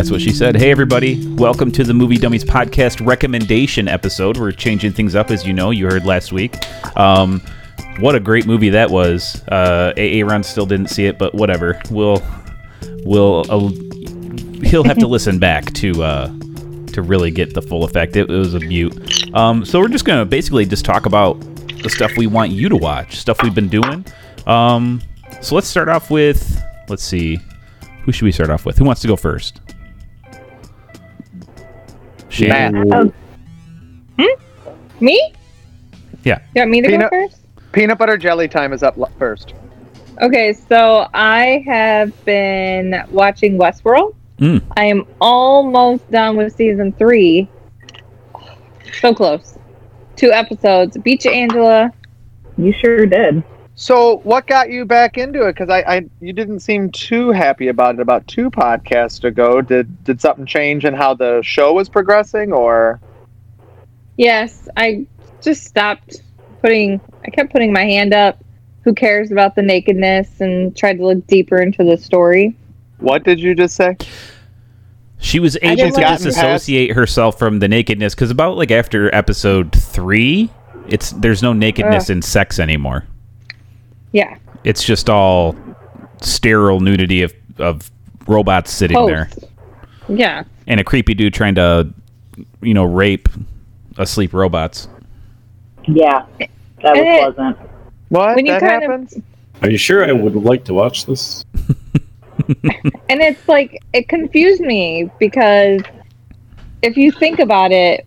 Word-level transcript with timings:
That's 0.00 0.10
what 0.10 0.22
she 0.22 0.32
said. 0.32 0.56
Hey, 0.56 0.70
everybody. 0.70 1.28
Welcome 1.34 1.70
to 1.72 1.84
the 1.84 1.92
Movie 1.92 2.16
Dummies 2.16 2.42
Podcast 2.42 3.06
recommendation 3.06 3.86
episode. 3.86 4.38
We're 4.38 4.50
changing 4.50 4.92
things 4.92 5.14
up, 5.14 5.30
as 5.30 5.46
you 5.46 5.52
know. 5.52 5.72
You 5.72 5.88
heard 5.88 6.06
last 6.06 6.32
week. 6.32 6.56
Um, 6.96 7.42
what 7.98 8.14
a 8.14 8.20
great 8.20 8.46
movie 8.46 8.70
that 8.70 8.88
was. 8.88 9.42
Uh, 9.48 9.92
Aaron 9.98 10.42
still 10.42 10.64
didn't 10.64 10.88
see 10.88 11.04
it, 11.04 11.18
but 11.18 11.34
whatever. 11.34 11.78
We'll, 11.90 12.22
we'll, 13.04 13.44
uh, 13.50 13.68
he'll 14.62 14.84
have 14.84 14.96
to 14.96 15.06
listen 15.06 15.38
back 15.38 15.70
to, 15.74 16.02
uh, 16.02 16.28
to 16.94 17.02
really 17.02 17.30
get 17.30 17.52
the 17.52 17.60
full 17.60 17.84
effect. 17.84 18.16
It, 18.16 18.30
it 18.30 18.34
was 18.34 18.54
a 18.54 18.60
mute. 18.60 19.34
Um, 19.34 19.66
so 19.66 19.80
we're 19.80 19.88
just 19.88 20.06
gonna 20.06 20.24
basically 20.24 20.64
just 20.64 20.86
talk 20.86 21.04
about 21.04 21.38
the 21.82 21.90
stuff 21.90 22.16
we 22.16 22.26
want 22.26 22.52
you 22.52 22.70
to 22.70 22.76
watch, 22.76 23.16
stuff 23.16 23.42
we've 23.42 23.54
been 23.54 23.68
doing. 23.68 24.06
Um, 24.46 25.02
so 25.42 25.56
let's 25.56 25.68
start 25.68 25.90
off 25.90 26.10
with, 26.10 26.58
let's 26.88 27.04
see, 27.04 27.38
who 28.04 28.12
should 28.12 28.24
we 28.24 28.32
start 28.32 28.48
off 28.48 28.64
with? 28.64 28.78
Who 28.78 28.86
wants 28.86 29.02
to 29.02 29.06
go 29.06 29.14
first? 29.14 29.60
Shane. 32.48 32.92
Um, 32.92 33.12
me? 35.00 35.32
Yeah. 36.24 36.38
You 36.54 36.60
want 36.62 36.70
me 36.70 36.82
to 36.82 36.88
Peanut- 36.88 37.10
go 37.10 37.26
first? 37.26 37.38
Peanut 37.72 37.98
butter 37.98 38.16
jelly 38.18 38.48
time 38.48 38.72
is 38.72 38.82
up 38.82 38.98
l- 38.98 39.10
first. 39.18 39.54
Okay, 40.20 40.52
so 40.52 41.06
I 41.14 41.64
have 41.66 42.24
been 42.24 43.02
watching 43.10 43.58
Westworld. 43.58 44.14
Mm. 44.38 44.62
I 44.76 44.84
am 44.84 45.06
almost 45.20 46.10
done 46.10 46.36
with 46.36 46.54
season 46.54 46.92
three. 46.92 47.48
So 49.00 49.14
close. 49.14 49.56
Two 50.16 50.30
episodes. 50.32 50.96
Beach 50.98 51.24
Angela. 51.26 51.90
You 52.58 52.72
sure 52.72 53.06
did. 53.06 53.42
So, 53.80 54.18
what 54.24 54.46
got 54.46 54.68
you 54.68 54.84
back 54.84 55.16
into 55.16 55.46
it? 55.46 55.54
Because 55.54 55.70
I, 55.70 55.78
I, 55.80 56.04
you 56.20 56.34
didn't 56.34 56.60
seem 56.60 56.90
too 56.90 57.30
happy 57.30 57.68
about 57.68 57.94
it 57.94 58.02
about 58.02 58.26
two 58.28 58.50
podcasts 58.50 59.24
ago. 59.24 59.62
Did 59.62 60.04
did 60.04 60.20
something 60.20 60.44
change 60.44 60.84
in 60.84 60.92
how 60.92 61.14
the 61.14 61.40
show 61.42 61.72
was 61.72 61.88
progressing, 61.88 62.52
or 62.52 63.00
Yes, 64.18 64.68
I 64.76 65.06
just 65.40 65.64
stopped 65.64 66.20
putting. 66.60 67.00
I 67.24 67.30
kept 67.30 67.52
putting 67.52 67.72
my 67.72 67.84
hand 67.84 68.12
up. 68.12 68.44
Who 68.84 68.92
cares 68.92 69.32
about 69.32 69.54
the 69.54 69.62
nakedness? 69.62 70.42
And 70.42 70.76
tried 70.76 70.98
to 70.98 71.06
look 71.06 71.26
deeper 71.26 71.56
into 71.56 71.82
the 71.82 71.96
story. 71.96 72.54
what 72.98 73.24
did 73.24 73.40
you 73.40 73.54
just 73.54 73.76
say? 73.76 73.96
She 75.20 75.40
was 75.40 75.56
able 75.62 75.90
to 75.90 76.00
disassociate 76.02 76.90
herself 76.90 77.38
from 77.38 77.60
the 77.60 77.68
nakedness 77.68 78.14
because 78.14 78.30
about 78.30 78.58
like 78.58 78.72
after 78.72 79.14
episode 79.14 79.72
three, 79.72 80.50
it's 80.86 81.12
there's 81.12 81.42
no 81.42 81.54
nakedness 81.54 82.10
in 82.10 82.20
sex 82.20 82.58
anymore. 82.58 83.06
Yeah. 84.12 84.36
It's 84.64 84.82
just 84.84 85.08
all 85.08 85.56
sterile 86.20 86.80
nudity 86.80 87.22
of 87.22 87.32
of 87.58 87.90
robots 88.26 88.70
sitting 88.72 88.96
Post. 88.96 89.10
there 89.10 89.30
Yeah. 90.16 90.44
and 90.66 90.80
a 90.80 90.84
creepy 90.84 91.14
dude 91.14 91.34
trying 91.34 91.54
to, 91.56 91.88
you 92.62 92.74
know, 92.74 92.84
rape 92.84 93.28
asleep 93.98 94.32
robots. 94.32 94.88
Yeah, 95.86 96.24
that 96.38 96.96
was 96.96 96.98
Eh. 96.98 97.18
pleasant. 97.32 97.56
What 98.08 98.36
When 98.36 98.44
that 98.46 98.60
kind 98.60 98.82
of- 98.84 98.90
happens? 98.90 99.18
Are 99.62 99.70
you 99.70 99.76
sure 99.76 100.04
I 100.08 100.12
would 100.12 100.34
like 100.36 100.64
to 100.64 100.74
watch 100.74 101.06
this? 101.06 101.44
And 103.08 103.20
it's 103.20 103.46
like 103.48 103.80
it 103.92 104.08
confused 104.08 104.60
me 104.60 105.08
because 105.20 105.82
if 106.82 106.96
you 106.96 107.12
think 107.12 107.38
about 107.38 107.70
it, 107.70 108.06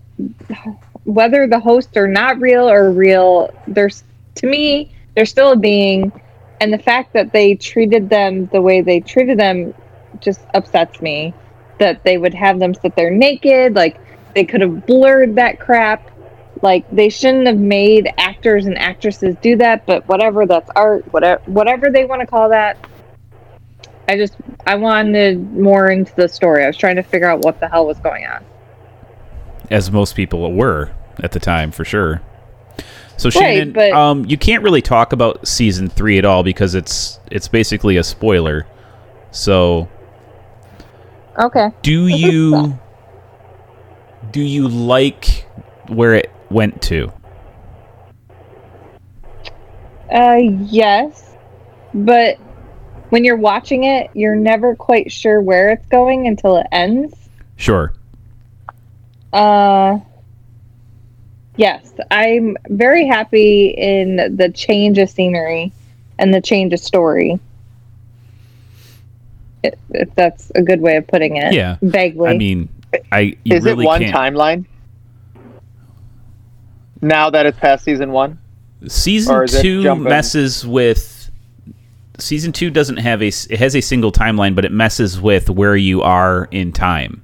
whether 1.05 1.47
the 1.47 1.59
hosts 1.59 1.95
are 1.95 2.07
not 2.07 2.39
real 2.41 2.69
or 2.69 2.91
real, 2.91 3.53
there's 3.67 4.03
to 4.35 4.47
me 4.47 4.91
they're 5.15 5.25
still 5.25 5.51
a 5.51 5.55
being, 5.55 6.11
and 6.61 6.73
the 6.73 6.77
fact 6.77 7.13
that 7.13 7.33
they 7.33 7.55
treated 7.55 8.09
them 8.09 8.47
the 8.47 8.61
way 8.61 8.81
they 8.81 8.99
treated 8.99 9.37
them 9.39 9.73
just 10.19 10.41
upsets 10.53 11.01
me. 11.01 11.33
That 11.79 12.03
they 12.03 12.17
would 12.17 12.33
have 12.33 12.59
them 12.59 12.73
sit 12.73 12.95
there 12.95 13.11
naked, 13.11 13.75
like 13.75 13.99
they 14.35 14.45
could 14.45 14.61
have 14.61 14.85
blurred 14.85 15.35
that 15.35 15.59
crap. 15.59 16.09
Like 16.61 16.89
they 16.91 17.09
shouldn't 17.09 17.47
have 17.47 17.57
made 17.57 18.09
actors 18.17 18.67
and 18.67 18.77
actresses 18.77 19.35
do 19.41 19.57
that, 19.57 19.85
but 19.85 20.07
whatever, 20.07 20.45
that's 20.45 20.69
art. 20.75 21.11
Whatever, 21.11 21.41
whatever 21.45 21.89
they 21.89 22.05
want 22.05 22.21
to 22.21 22.27
call 22.27 22.49
that. 22.49 22.77
I 24.07 24.17
just 24.17 24.35
I 24.67 24.75
wanted 24.75 25.53
more 25.53 25.89
into 25.89 26.13
the 26.15 26.27
story. 26.27 26.63
I 26.63 26.67
was 26.67 26.77
trying 26.77 26.95
to 26.97 27.03
figure 27.03 27.27
out 27.27 27.43
what 27.43 27.59
the 27.59 27.67
hell 27.67 27.87
was 27.87 27.99
going 27.99 28.25
on. 28.25 28.45
as 29.69 29.91
most 29.91 30.15
people 30.15 30.51
were 30.53 30.91
at 31.19 31.31
the 31.31 31.39
time 31.39 31.71
for 31.71 31.83
sure. 31.83 32.21
So 33.17 33.27
Right, 33.27 33.33
Shannon, 33.33 33.71
but- 33.73 33.91
um, 33.93 34.25
you 34.25 34.37
can't 34.37 34.63
really 34.63 34.81
talk 34.81 35.13
about 35.13 35.47
season 35.47 35.87
three 35.89 36.17
at 36.17 36.25
all 36.25 36.43
because 36.43 36.75
it's 36.75 37.19
it's 37.31 37.47
basically 37.47 37.97
a 37.97 38.03
spoiler. 38.03 38.65
So 39.31 39.87
Okay. 41.39 41.69
do 41.81 42.07
you 42.07 42.77
do 44.31 44.41
you 44.41 44.67
like 44.67 45.47
where 45.87 46.15
it 46.15 46.31
went 46.49 46.81
to? 46.83 47.11
Uh 50.11 50.37
yes. 50.69 51.35
But 51.93 52.37
when 53.09 53.23
you're 53.23 53.37
watching 53.37 53.83
it, 53.83 54.09
you're 54.13 54.35
never 54.35 54.75
quite 54.75 55.11
sure 55.11 55.41
where 55.41 55.69
it's 55.69 55.85
going 55.87 56.27
until 56.27 56.57
it 56.57 56.67
ends. 56.71 57.13
Sure. 57.55 57.93
Uh 59.31 59.99
Yes, 61.55 61.93
I'm 62.11 62.57
very 62.69 63.05
happy 63.05 63.67
in 63.77 64.35
the 64.35 64.49
change 64.53 64.97
of 64.97 65.09
scenery 65.09 65.71
and 66.17 66.33
the 66.33 66.41
change 66.41 66.73
of 66.73 66.79
story. 66.79 67.39
If, 69.63 69.75
if 69.91 70.13
that's 70.15 70.51
a 70.55 70.61
good 70.61 70.81
way 70.81 70.97
of 70.97 71.07
putting 71.07 71.37
it. 71.37 71.53
Yeah. 71.53 71.77
Vaguely. 71.81 72.29
I 72.31 72.37
mean, 72.37 72.69
I 73.11 73.37
you 73.43 73.55
Is 73.55 73.63
really 73.63 73.85
it 73.85 73.87
one 73.87 74.01
can't. 74.01 74.15
timeline? 74.35 74.65
Now 77.01 77.29
that 77.29 77.45
it's 77.45 77.59
past 77.59 77.83
season 77.83 78.11
one, 78.11 78.39
Season 78.87 79.33
Or 79.35 79.43
is 79.43 79.53
it 79.55 79.61
two 79.61 79.95
messes 79.95 80.65
with. 80.65 81.29
Season 82.19 82.51
two 82.51 82.69
doesn't 82.69 82.97
have 82.97 83.21
a. 83.21 83.27
s- 83.27 83.47
It 83.49 83.59
has 83.59 83.75
a 83.75 83.81
single 83.81 84.11
timeline, 84.11 84.55
but 84.55 84.65
it 84.65 84.71
messes 84.71 85.19
with 85.19 85.49
where 85.49 85.75
you 85.75 86.01
are 86.01 86.47
in 86.51 86.71
time, 86.71 87.21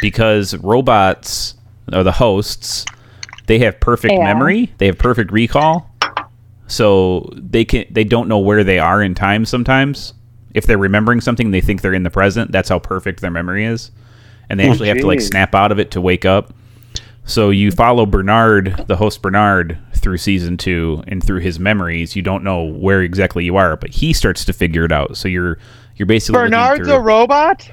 because 0.00 0.54
robots 0.58 1.54
or 1.92 2.02
the 2.02 2.12
hosts, 2.12 2.84
they 3.46 3.58
have 3.60 3.80
perfect 3.80 4.14
Yeah. 4.14 4.24
memory. 4.24 4.72
They 4.78 4.86
have 4.86 4.98
perfect 4.98 5.32
recall, 5.32 5.90
so 6.66 7.30
they 7.36 7.64
can. 7.64 7.84
They 7.90 8.04
don't 8.04 8.28
know 8.28 8.38
where 8.38 8.64
they 8.64 8.78
are 8.78 9.02
in 9.02 9.14
time. 9.14 9.44
Sometimes, 9.44 10.14
if 10.54 10.66
they're 10.66 10.78
remembering 10.78 11.20
something, 11.20 11.50
they 11.50 11.60
think 11.60 11.80
they're 11.82 11.94
in 11.94 12.02
the 12.02 12.10
present. 12.10 12.52
That's 12.52 12.68
how 12.68 12.78
perfect 12.78 13.20
their 13.20 13.30
memory 13.30 13.64
is, 13.64 13.90
and 14.50 14.58
they 14.58 14.66
oh, 14.68 14.70
actually 14.72 14.88
have 14.88 14.98
to 14.98 15.06
like 15.06 15.20
snap 15.20 15.54
out 15.54 15.72
of 15.72 15.78
it 15.78 15.90
to 15.92 16.00
wake 16.00 16.24
up. 16.24 16.52
So 17.28 17.50
you 17.50 17.72
follow 17.72 18.06
Bernard, 18.06 18.84
the 18.86 18.94
host 18.96 19.20
Bernard, 19.20 19.78
through 19.94 20.18
season 20.18 20.56
two 20.56 21.02
and 21.08 21.22
through 21.22 21.40
his 21.40 21.58
memories. 21.58 22.14
You 22.14 22.22
don't 22.22 22.44
know 22.44 22.62
where 22.62 23.02
exactly 23.02 23.44
you 23.44 23.56
are, 23.56 23.76
but 23.76 23.90
he 23.90 24.12
starts 24.12 24.44
to 24.44 24.52
figure 24.52 24.84
it 24.84 24.92
out. 24.92 25.16
So 25.16 25.26
you're 25.26 25.58
you're 25.96 26.06
basically 26.06 26.38
looking 26.38 26.52
Bernard's 26.52 26.86
through, 26.86 26.94
a 26.96 27.00
robot. 27.00 27.68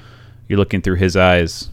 you're 0.48 0.58
looking 0.58 0.82
through 0.82 0.96
his 0.96 1.16
eyes. 1.16 1.68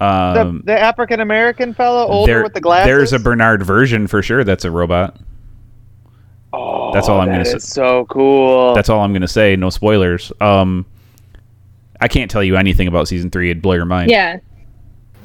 The, 0.00 0.06
Um, 0.06 0.62
the 0.64 0.78
African 0.80 1.20
American 1.20 1.74
fellow, 1.74 2.06
older 2.06 2.32
there- 2.32 2.42
with 2.42 2.54
the 2.54 2.60
glasses. 2.60 2.86
There's 2.86 3.12
a 3.12 3.18
Bernard 3.18 3.62
version 3.62 4.06
for 4.06 4.22
sure. 4.22 4.44
That's 4.44 4.64
a 4.64 4.70
robot. 4.70 5.16
Oh, 6.52 6.92
That's 6.92 7.08
all 7.08 7.20
I'm 7.20 7.28
that 7.28 7.44
gonna 7.44 7.56
is 7.56 7.68
so 7.68 8.06
cool. 8.06 8.74
That's 8.74 8.88
all 8.88 9.00
I'm 9.00 9.12
gonna 9.12 9.28
say. 9.28 9.54
No 9.56 9.70
spoilers. 9.70 10.32
Um, 10.40 10.84
I 12.00 12.08
can't 12.08 12.30
tell 12.30 12.42
you 12.42 12.56
anything 12.56 12.88
about 12.88 13.06
season 13.08 13.30
three. 13.30 13.50
It'd 13.50 13.62
blow 13.62 13.74
your 13.74 13.84
mind. 13.84 14.10
yeah. 14.10 14.38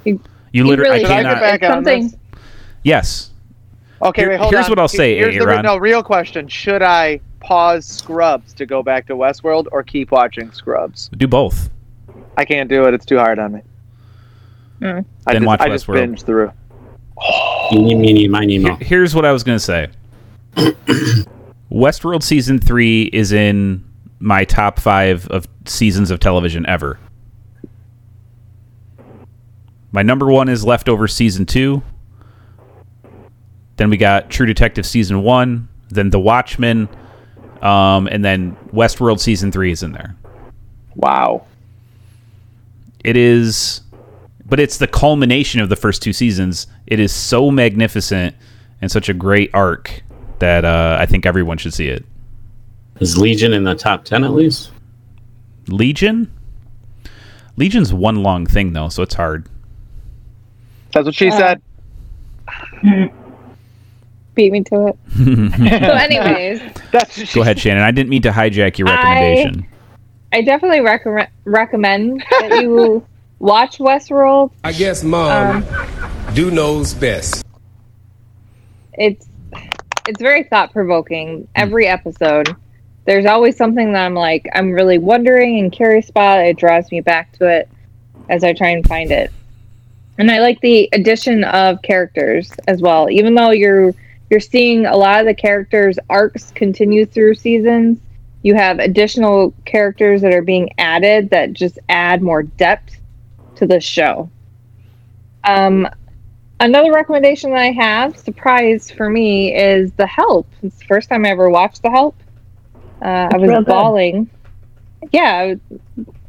You 0.04 0.20
You 0.52 0.66
literally. 0.66 0.90
really 0.92 1.04
Should 1.06 1.12
I 1.12 1.14
I 1.20 1.24
get 1.24 1.30
cannot. 1.30 1.42
back 1.42 1.64
something 1.72 2.04
this? 2.10 2.16
Yes. 2.84 3.32
Okay, 4.02 4.22
Here- 4.24 4.30
wait, 4.32 4.38
hold 4.40 4.48
on. 4.50 4.54
here's 4.54 4.66
on. 4.66 4.72
what 4.72 4.80
I'll 4.80 4.88
say, 4.88 5.16
Here's 5.18 5.36
the, 5.36 5.42
Aaron. 5.42 5.64
no, 5.66 5.78
real 5.78 6.04
question: 6.04 6.48
Should 6.48 6.84
I 6.84 7.22
pause 7.40 7.86
Scrubs 7.86 8.54
to 8.56 8.66
go 8.66 8.84
back 8.84 9.08
to 9.08 9.14
Westworld, 9.16 9.68
or 9.72 9.82
keep 9.84 10.12
watching 10.12 10.52
Scrubs? 10.52 11.10
Do 11.18 11.28
both. 11.28 11.70
I 12.38 12.44
can't 12.46 12.70
do 12.70 12.86
it; 12.86 12.94
it's 12.94 13.06
too 13.06 13.18
hard 13.18 13.40
on 13.40 13.54
me. 13.54 13.62
Mm. 14.82 15.06
I 15.28 15.34
Then 15.34 15.42
just, 15.44 15.48
watch 15.48 15.62
I 15.62 15.70
just 15.70 15.88
Westworld. 15.88 15.94
binge 15.94 16.24
through. 16.24 16.52
Eeny, 17.72 17.96
meeny, 17.96 18.28
miny, 18.28 18.58
Here- 18.60 18.72
mo. 18.72 18.78
Here's 18.82 19.16
what 19.16 19.26
I 19.26 19.32
was 19.32 19.44
gonna 19.44 19.60
say. 19.60 19.88
Westworld 21.72 22.24
season 22.24 22.60
three 22.60 23.04
is 23.14 23.32
in 23.32 23.84
my 24.20 24.44
top 24.46 24.80
five 24.80 25.28
of 25.30 25.48
seasons 25.66 26.12
of 26.12 26.20
television 26.20 26.66
ever. 26.68 27.00
My 29.92 30.02
number 30.04 30.28
one 30.28 30.50
is 30.50 30.66
Leftover 30.66 31.08
season 31.08 31.46
two. 31.46 31.82
Then 33.78 33.90
we 33.90 33.98
got 33.98 34.30
True 34.30 34.46
Detective 34.46 34.86
season 34.86 35.22
one. 35.24 35.68
Then 35.90 36.10
The 36.10 36.20
Watchmen, 36.20 36.90
um, 37.62 38.08
and 38.08 38.24
then 38.24 38.56
Westworld 38.74 39.20
season 39.20 39.52
three 39.52 39.72
is 39.72 39.84
in 39.84 39.92
there. 39.92 40.16
Wow. 40.96 41.46
It 43.04 43.16
is, 43.18 43.82
but 44.46 44.60
it's 44.60 44.78
the 44.78 44.88
culmination 44.88 45.60
of 45.62 45.70
the 45.70 45.76
first 45.76 46.02
two 46.02 46.14
seasons. 46.14 46.68
It 46.88 47.00
is 47.00 47.12
so 47.12 47.50
magnificent 47.52 48.36
and 48.82 48.92
such 48.92 49.10
a 49.10 49.14
great 49.14 49.50
arc 49.54 50.04
that 50.40 50.66
uh, 50.66 50.98
I 51.00 51.06
think 51.06 51.26
everyone 51.26 51.58
should 51.58 51.74
see 51.74 51.88
it. 51.88 52.06
Is 53.00 53.18
Legion 53.18 53.54
in 53.54 53.64
the 53.64 53.76
top 53.76 54.06
ten 54.06 54.24
at 54.24 54.32
least? 54.32 54.72
Legion. 55.68 56.32
Legion's 57.58 57.94
one 57.94 58.22
long 58.24 58.46
thing 58.46 58.74
though, 58.74 58.90
so 58.90 59.02
it's 59.04 59.16
hard. 59.16 59.48
That's 60.94 61.06
what 61.06 61.16
she 61.16 61.30
Uh, 61.30 61.38
said. 61.38 61.62
Beat 64.36 64.52
me 64.52 64.64
to 64.66 64.88
it. 64.88 64.98
so, 65.16 65.94
anyways, 65.94 66.60
That's 66.92 67.18
what 67.18 67.28
she 67.28 67.36
Go 67.36 67.42
ahead, 67.42 67.58
Shannon. 67.58 67.84
I 67.84 67.92
didn't 67.92 68.10
mean 68.10 68.22
to 68.24 68.32
hijack 68.32 68.78
your 68.78 68.90
I- 68.90 68.96
recommendation. 68.96 69.68
I 70.34 70.42
definitely 70.42 70.82
recommend 70.82 71.30
recommend 71.46 72.22
that 72.42 72.62
you 72.62 73.06
watch 73.46 73.78
Westworld. 73.78 74.52
I 74.64 74.72
guess 74.74 75.04
mom 75.04 75.64
Um, 75.64 76.34
do 76.34 76.50
knows 76.50 76.94
best. 76.96 77.46
it's 78.94 79.28
it's 80.08 80.22
very 80.22 80.44
thought 80.44 80.72
provoking. 80.74 81.48
Every 81.56 81.88
episode, 81.88 82.56
there's 83.06 83.26
always 83.26 83.56
something 83.56 83.94
that 83.94 84.06
I'm 84.06 84.16
like 84.16 84.48
I'm 84.54 84.72
really 84.72 84.98
wondering 84.98 85.60
and 85.60 85.72
curious 85.72 86.10
about. 86.10 86.40
It 86.46 86.58
draws 86.58 86.92
me 86.92 87.02
back 87.02 87.32
to 87.34 87.48
it 87.48 87.70
as 88.30 88.44
I 88.44 88.54
try 88.54 88.70
and 88.70 88.86
find 88.88 89.12
it. 89.12 89.32
And 90.18 90.32
I 90.32 90.40
like 90.40 90.60
the 90.62 90.90
addition 90.94 91.44
of 91.44 91.82
characters 91.84 92.52
as 92.68 92.82
well. 92.82 93.10
Even 93.12 93.36
though 93.36 93.52
you're 93.52 93.94
you're 94.32 94.40
seeing 94.40 94.88
a 94.88 94.98
lot 94.98 95.20
of 95.20 95.28
the 95.28 95.36
characters 95.36 96.00
arcs 96.10 96.52
continue 96.56 97.06
through 97.06 97.36
seasons, 97.36 98.00
you 98.42 98.56
have 98.56 98.80
additional 98.80 99.54
characters 99.66 100.22
that 100.22 100.34
are 100.34 100.42
being 100.42 100.72
added 100.80 101.30
that 101.30 101.54
just 101.54 101.78
add 101.90 102.24
more 102.24 102.42
depth 102.42 102.98
to 103.58 103.68
this 103.68 103.84
show. 103.84 104.30
Um, 105.44 105.88
another 106.60 106.92
recommendation 106.92 107.52
that 107.52 107.60
I 107.60 107.72
have, 107.72 108.18
surprise 108.18 108.90
for 108.90 109.10
me, 109.10 109.56
is 109.56 109.92
The 109.94 110.08
Help. 110.08 110.48
It's 110.64 110.80
the 110.80 110.86
first 110.86 111.10
time 111.10 111.26
I 111.26 111.30
ever 111.30 111.50
watched 111.50 111.84
The 111.84 111.92
Help. 111.92 112.16
Uh, 113.02 113.30
I 113.32 113.38
was 113.38 113.66
bawling. 113.66 114.30
Yeah, 115.12 115.56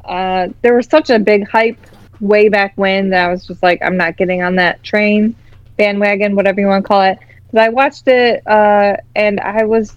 uh, 0.05 0.49
there 0.61 0.75
was 0.75 0.87
such 0.87 1.09
a 1.09 1.19
big 1.19 1.47
hype 1.47 1.79
way 2.19 2.49
back 2.49 2.73
when 2.75 3.09
that 3.09 3.27
I 3.27 3.31
was 3.31 3.45
just 3.45 3.63
like, 3.63 3.81
I'm 3.81 3.97
not 3.97 4.17
getting 4.17 4.41
on 4.41 4.55
that 4.55 4.83
train, 4.83 5.35
bandwagon, 5.77 6.35
whatever 6.35 6.61
you 6.61 6.67
want 6.67 6.83
to 6.83 6.87
call 6.87 7.01
it. 7.01 7.17
But 7.51 7.61
I 7.61 7.69
watched 7.69 8.07
it 8.07 8.45
uh, 8.47 8.97
and 9.15 9.39
I 9.39 9.63
was 9.63 9.95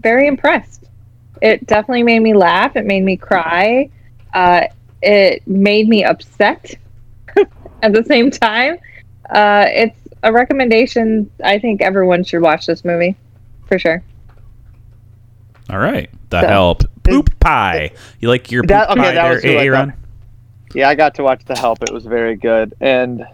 very 0.00 0.26
impressed. 0.26 0.84
It 1.42 1.66
definitely 1.66 2.04
made 2.04 2.20
me 2.20 2.34
laugh. 2.34 2.76
It 2.76 2.84
made 2.84 3.02
me 3.02 3.16
cry. 3.16 3.90
Uh, 4.32 4.66
it 5.04 5.46
made 5.46 5.88
me 5.88 6.04
upset 6.04 6.74
at 7.82 7.92
the 7.92 8.04
same 8.04 8.30
time. 8.30 8.78
Uh, 9.30 9.66
it's 9.68 9.96
a 10.22 10.32
recommendation. 10.32 11.30
I 11.42 11.58
think 11.58 11.82
everyone 11.82 12.24
should 12.24 12.42
watch 12.42 12.66
this 12.66 12.84
movie 12.84 13.16
for 13.66 13.78
sure. 13.78 14.02
All 15.70 15.78
right. 15.78 16.10
The 16.30 16.40
So- 16.42 16.46
help. 16.48 16.82
Poop 17.04 17.38
pie. 17.38 17.90
You 18.20 18.28
like 18.28 18.50
your 18.50 18.62
poop 18.62 18.68
That- 18.70 18.90
okay, 18.90 19.00
pie 19.00 19.12
that 19.12 19.22
there, 19.24 19.34
was 19.34 19.44
Aaron? 19.44 19.90
thought. 19.90 19.98
Yeah, 20.74 20.88
I 20.88 20.94
got 20.94 21.14
to 21.16 21.22
watch 21.22 21.44
The 21.44 21.54
Help. 21.56 21.82
It 21.82 21.92
was 21.92 22.04
very 22.06 22.34
good. 22.34 22.74
And 22.80 23.24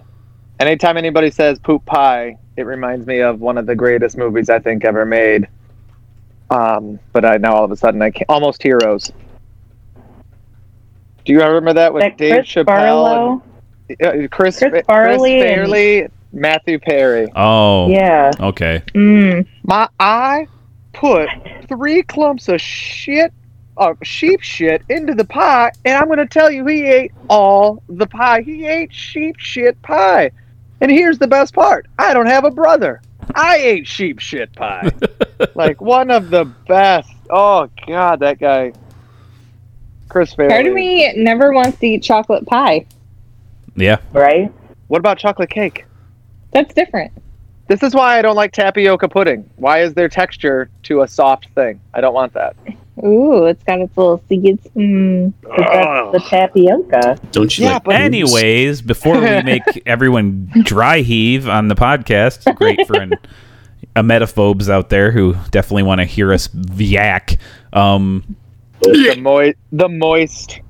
anytime 0.58 0.96
anybody 0.98 1.30
says 1.30 1.58
poop 1.58 1.86
pie, 1.86 2.36
it 2.56 2.64
reminds 2.64 3.06
me 3.06 3.20
of 3.20 3.40
one 3.40 3.56
of 3.56 3.64
the 3.66 3.74
greatest 3.76 4.18
movies 4.18 4.50
I 4.50 4.58
think 4.58 4.84
ever 4.84 5.06
made. 5.06 5.48
Um, 6.50 6.98
but 7.12 7.24
I 7.24 7.36
now 7.38 7.54
all 7.54 7.64
of 7.64 7.70
a 7.70 7.76
sudden 7.76 8.02
I 8.02 8.10
can't. 8.10 8.28
Almost 8.28 8.62
Heroes. 8.62 9.10
Do 11.30 11.36
you 11.36 11.44
remember 11.44 11.72
that 11.74 11.94
with 11.94 12.02
That 12.02 12.18
Dave 12.18 12.32
Chris 12.34 12.48
Chappelle 12.48 12.64
Barlow. 12.66 13.42
and 14.00 14.24
uh, 14.24 14.28
Chris, 14.32 14.58
Chris 14.58 14.84
Farley 14.84 16.00
and- 16.02 16.12
Matthew 16.32 16.80
Perry? 16.80 17.28
Oh. 17.36 17.88
Yeah. 17.88 18.32
Okay. 18.40 18.82
Mm. 18.94 19.46
My 19.62 19.88
I 20.00 20.48
put 20.92 21.28
three 21.68 22.02
clumps 22.02 22.48
of 22.48 22.60
shit 22.60 23.32
of 23.76 23.96
sheep 24.02 24.40
shit 24.40 24.82
into 24.88 25.14
the 25.14 25.24
pie, 25.24 25.70
and 25.84 25.94
I'm 25.98 26.08
gonna 26.08 26.26
tell 26.26 26.50
you 26.50 26.66
he 26.66 26.82
ate 26.86 27.12
all 27.28 27.80
the 27.88 28.08
pie. 28.08 28.40
He 28.42 28.66
ate 28.66 28.92
sheep 28.92 29.36
shit 29.38 29.80
pie. 29.82 30.32
And 30.80 30.90
here's 30.90 31.20
the 31.20 31.28
best 31.28 31.54
part. 31.54 31.86
I 31.96 32.12
don't 32.12 32.26
have 32.26 32.44
a 32.44 32.50
brother. 32.50 33.00
I 33.36 33.58
ate 33.58 33.86
sheep 33.86 34.18
shit 34.18 34.52
pie. 34.56 34.90
like 35.54 35.80
one 35.80 36.10
of 36.10 36.30
the 36.30 36.46
best. 36.66 37.12
Oh 37.30 37.68
god, 37.86 38.18
that 38.18 38.40
guy. 38.40 38.72
Chris 40.10 40.34
Farley. 40.34 40.50
Part 40.52 40.66
of 40.66 40.74
me 40.74 41.12
never 41.14 41.52
wants 41.52 41.78
to 41.78 41.86
eat 41.86 42.02
chocolate 42.02 42.46
pie. 42.46 42.84
Yeah. 43.76 43.96
Right? 44.12 44.52
What 44.88 44.98
about 44.98 45.18
chocolate 45.18 45.48
cake? 45.50 45.86
That's 46.52 46.74
different. 46.74 47.12
This 47.68 47.82
is 47.84 47.94
why 47.94 48.18
I 48.18 48.22
don't 48.22 48.34
like 48.34 48.52
tapioca 48.52 49.08
pudding. 49.08 49.48
Why 49.56 49.80
is 49.82 49.94
there 49.94 50.08
texture 50.08 50.68
to 50.82 51.02
a 51.02 51.08
soft 51.08 51.46
thing? 51.54 51.80
I 51.94 52.00
don't 52.00 52.12
want 52.14 52.32
that. 52.34 52.56
Ooh, 53.04 53.46
it's 53.46 53.62
got 53.62 53.78
its 53.78 53.96
little 53.96 54.22
seeds. 54.28 54.66
Mm. 54.76 55.32
'Cause 55.42 55.54
that's 55.56 56.12
the 56.12 56.28
tapioca. 56.28 57.16
Don't 57.30 57.56
you 57.56 57.66
Yeah, 57.66 57.74
like 57.74 57.84
but- 57.84 57.94
Anyways, 57.94 58.82
before 58.82 59.14
we 59.20 59.20
make 59.44 59.62
everyone 59.86 60.50
dry 60.64 61.00
heave 61.00 61.48
on 61.48 61.68
the 61.68 61.76
podcast, 61.76 62.52
great 62.56 62.84
for 62.86 63.00
an, 63.00 63.14
emetophobes 63.96 64.68
out 64.68 64.88
there 64.88 65.10
who 65.12 65.34
definitely 65.50 65.82
want 65.84 66.00
to 66.00 66.04
hear 66.04 66.32
us 66.32 66.48
yak. 66.76 67.38
Um, 67.72 68.36
The 68.82 69.16
moist 69.20 69.56
the 69.72 69.88
moist 69.88 70.60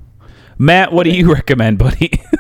Matt, 0.59 0.93
what 0.93 1.05
do 1.05 1.11
you 1.11 1.33
recommend, 1.33 1.79
buddy? 1.79 2.11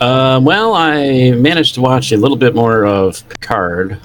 Uh, 0.00 0.40
well, 0.42 0.74
I 0.74 1.30
managed 1.30 1.74
to 1.76 1.80
watch 1.80 2.10
a 2.10 2.16
little 2.16 2.36
bit 2.36 2.54
more 2.54 2.84
of 2.84 3.26
Picard. 3.28 4.00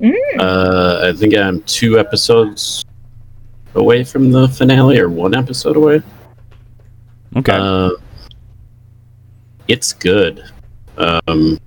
Mm. 0.00 0.14
Uh, 0.38 1.08
I 1.08 1.16
think 1.16 1.36
I'm 1.36 1.62
two 1.62 1.98
episodes 2.00 2.84
away 3.74 4.02
from 4.02 4.32
the 4.32 4.48
finale, 4.48 4.98
or 4.98 5.08
one 5.08 5.34
episode 5.34 5.76
away. 5.76 6.02
okay. 7.36 7.52
Uh, 7.52 7.90
it's 9.68 9.92
good. 9.92 10.42
Um, 10.98 11.58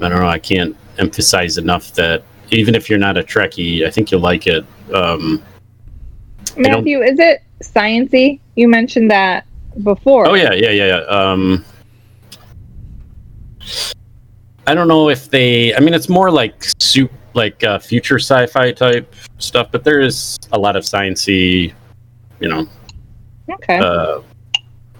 I 0.00 0.08
don't 0.08 0.20
know. 0.20 0.26
I 0.28 0.38
can't 0.38 0.76
emphasize 0.98 1.56
enough 1.56 1.94
that 1.94 2.24
even 2.50 2.74
if 2.74 2.90
you're 2.90 2.98
not 2.98 3.16
a 3.16 3.22
Trekkie, 3.22 3.86
I 3.86 3.90
think 3.90 4.10
you'll 4.10 4.20
like 4.20 4.46
it. 4.46 4.64
Um, 4.92 5.38
don't- 5.38 5.51
Matthew, 6.56 7.02
is 7.02 7.18
it 7.18 7.42
sciency? 7.62 8.40
You 8.56 8.68
mentioned 8.68 9.10
that 9.10 9.46
before. 9.82 10.26
oh 10.28 10.34
yeah, 10.34 10.52
yeah, 10.52 10.70
yeah, 10.70 10.86
yeah. 10.86 11.00
Um, 11.04 11.64
I 14.66 14.74
don't 14.74 14.88
know 14.88 15.08
if 15.08 15.30
they. 15.30 15.74
I 15.74 15.80
mean, 15.80 15.94
it's 15.94 16.08
more 16.08 16.30
like 16.30 16.64
soup, 16.80 17.10
like 17.34 17.62
uh, 17.64 17.78
future 17.78 18.18
sci-fi 18.18 18.72
type 18.72 19.14
stuff, 19.38 19.68
but 19.72 19.82
there 19.84 20.00
is 20.00 20.38
a 20.52 20.58
lot 20.58 20.76
of 20.76 20.84
sciency, 20.84 21.72
you 22.40 22.48
know, 22.48 22.68
Okay. 23.50 23.78
uh, 23.78 24.20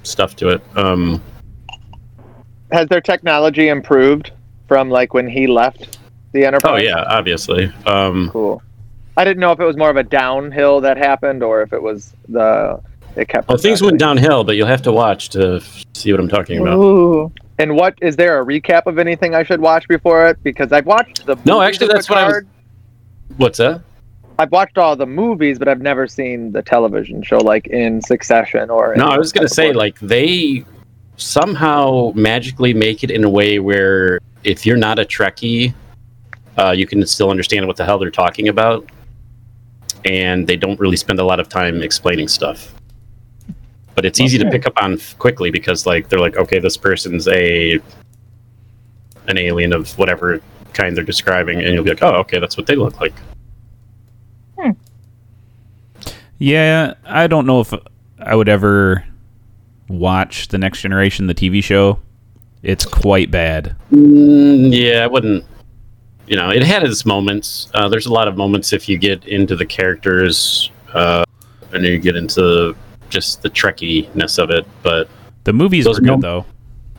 stuff 0.03 0.35
to 0.37 0.49
it. 0.49 0.63
Um, 0.77 1.23
has 2.73 2.89
their 2.89 3.01
technology 3.01 3.69
improved 3.69 4.33
from 4.67 4.89
like 4.89 5.15
when 5.15 5.29
he 5.29 5.47
left 5.47 5.99
the 6.33 6.45
Enterprise? 6.45 6.73
oh 6.73 6.77
yeah, 6.83 7.05
obviously. 7.09 7.71
Um, 7.87 8.31
cool. 8.33 8.63
I 9.17 9.25
didn't 9.25 9.41
know 9.41 9.53
if 9.53 9.61
it 9.61 9.65
was 9.65 9.77
more 9.77 9.91
of 9.91 9.97
a 9.97 10.03
downhill 10.03 10.81
that 10.81 10.97
happened 10.97 11.43
or 11.43 11.63
if 11.63 11.73
it 11.73 11.83
was 11.83 12.15
the 12.29 12.81
it 13.17 13.29
kept. 13.29 13.49
Well, 13.49 13.59
things 13.59 13.83
went 13.83 13.99
downhill, 13.99 14.43
but 14.45 14.57
you'll 14.57 14.67
have 14.69 14.83
to 14.83 14.93
watch 14.93 15.29
to 15.31 15.63
see 15.95 16.13
what 16.13 16.21
I'm 16.21 16.29
talking 16.29 16.61
about. 16.61 16.79
Ooh. 16.79 17.31
And 17.59 17.77
what 17.77 17.95
is 18.01 18.17
there 18.17 18.41
a 18.41 18.45
recap 18.45 18.87
of 18.87 18.99
anything 18.99 19.35
I 19.35 19.43
should 19.43 19.61
watch 19.61 19.87
before 19.87 20.27
it? 20.29 20.43
Because 20.43 20.73
I've 20.73 20.87
watched 20.87 21.27
the 21.27 21.37
No, 21.45 21.61
actually, 21.61 21.89
that's 21.89 22.09
what 22.09 22.19
I 22.19 22.27
was- 22.27 22.45
What's 23.37 23.59
that? 23.59 23.83
I've 24.39 24.51
watched 24.51 24.79
all 24.79 24.97
the 24.97 25.07
movies, 25.07 25.59
but 25.59 25.69
I've 25.69 25.83
never 25.83 26.07
seen 26.07 26.53
the 26.53 26.63
television 26.63 27.23
show 27.23 27.37
like 27.39 27.67
in 27.67 28.01
succession 28.01 28.71
or. 28.71 28.95
No, 28.97 29.07
I 29.07 29.19
was 29.19 29.31
gonna 29.31 29.49
say 29.49 29.73
like 29.73 29.99
they 30.01 30.65
somehow 31.17 32.13
magically 32.15 32.73
make 32.73 33.05
it 33.05 33.11
in 33.11 33.25
a 33.25 33.31
way 33.31 33.59
where 33.59 34.19
if 34.43 34.65
you're 34.67 34.77
not 34.77 34.99
a 34.99 35.05
Trekkie, 35.05 35.75
uh, 36.59 36.71
you 36.71 36.87
can 36.87 37.07
still 37.07 37.31
understand 37.31 37.67
what 37.67 37.77
the 37.77 37.85
hell 37.85 37.99
they're 37.99 38.11
talking 38.11 38.49
about, 38.49 38.85
and 40.05 40.47
they 40.47 40.57
don't 40.57 40.79
really 40.81 40.97
spend 40.97 41.19
a 41.19 41.25
lot 41.25 41.41
of 41.41 41.49
time 41.49 41.83
explaining 41.83 42.29
stuff. 42.29 42.75
But 43.95 44.05
it's 44.05 44.21
easy 44.21 44.39
to 44.39 44.51
pick 44.51 44.67
up 44.67 44.73
on 44.83 44.99
quickly 45.19 45.51
because 45.51 45.87
like 45.87 46.09
they're 46.09 46.19
like, 46.19 46.37
okay, 46.37 46.59
this 46.59 46.77
person's 46.77 47.29
a 47.29 47.79
an 49.29 49.39
alien 49.39 49.73
of 49.73 49.97
whatever 49.99 50.41
kind 50.73 50.97
they're 50.97 51.05
describing, 51.05 51.61
and 51.61 51.75
you'll 51.75 51.85
be 51.85 51.91
like, 51.91 52.03
oh, 52.03 52.15
okay, 52.21 52.39
that's 52.39 52.57
what 52.57 52.67
they 52.67 52.75
look 52.75 53.01
like. 53.01 53.13
Yeah, 56.43 56.95
I 57.05 57.29
don't 57.29 57.47
know 57.47 57.61
if 57.61 57.73
I 58.19 58.35
would 58.35 58.49
ever 58.49 59.05
watch 59.89 60.49
the 60.49 60.59
Next 60.59 60.81
Generation, 60.81 61.29
the 61.29 61.37
TV 61.37 61.63
show. 61.63 62.01
It's 62.65 62.85
quite 62.85 63.31
bad. 63.31 63.77
Mm, 63.93 64.77
yeah, 64.77 65.05
I 65.05 65.07
wouldn't. 65.07 65.45
You 66.27 66.37
know, 66.37 66.51
it 66.51 66.63
had 66.63 66.83
its 66.85 67.05
moments. 67.05 67.69
Uh, 67.75 67.89
there's 67.89 68.07
a 68.07 68.13
lot 68.13 68.29
of 68.29 68.37
moments 68.37 68.73
if 68.73 68.89
you 68.89 68.97
get 68.97 69.25
into 69.27 69.57
the 69.57 69.67
characters 69.67 70.71
uh, 70.95 71.25
and 71.73 71.85
you 71.85 71.99
get 71.99 72.17
into 72.17 72.75
just 73.11 73.43
the 73.43 73.51
Trekkiness 73.51 74.39
of 74.39 74.51
it. 74.51 74.67
But 74.83 75.09
The 75.45 75.53
movies 75.53 75.85
Those 75.85 75.97
were 75.97 76.05
good 76.05 76.11
mom- 76.13 76.21
though. 76.21 76.47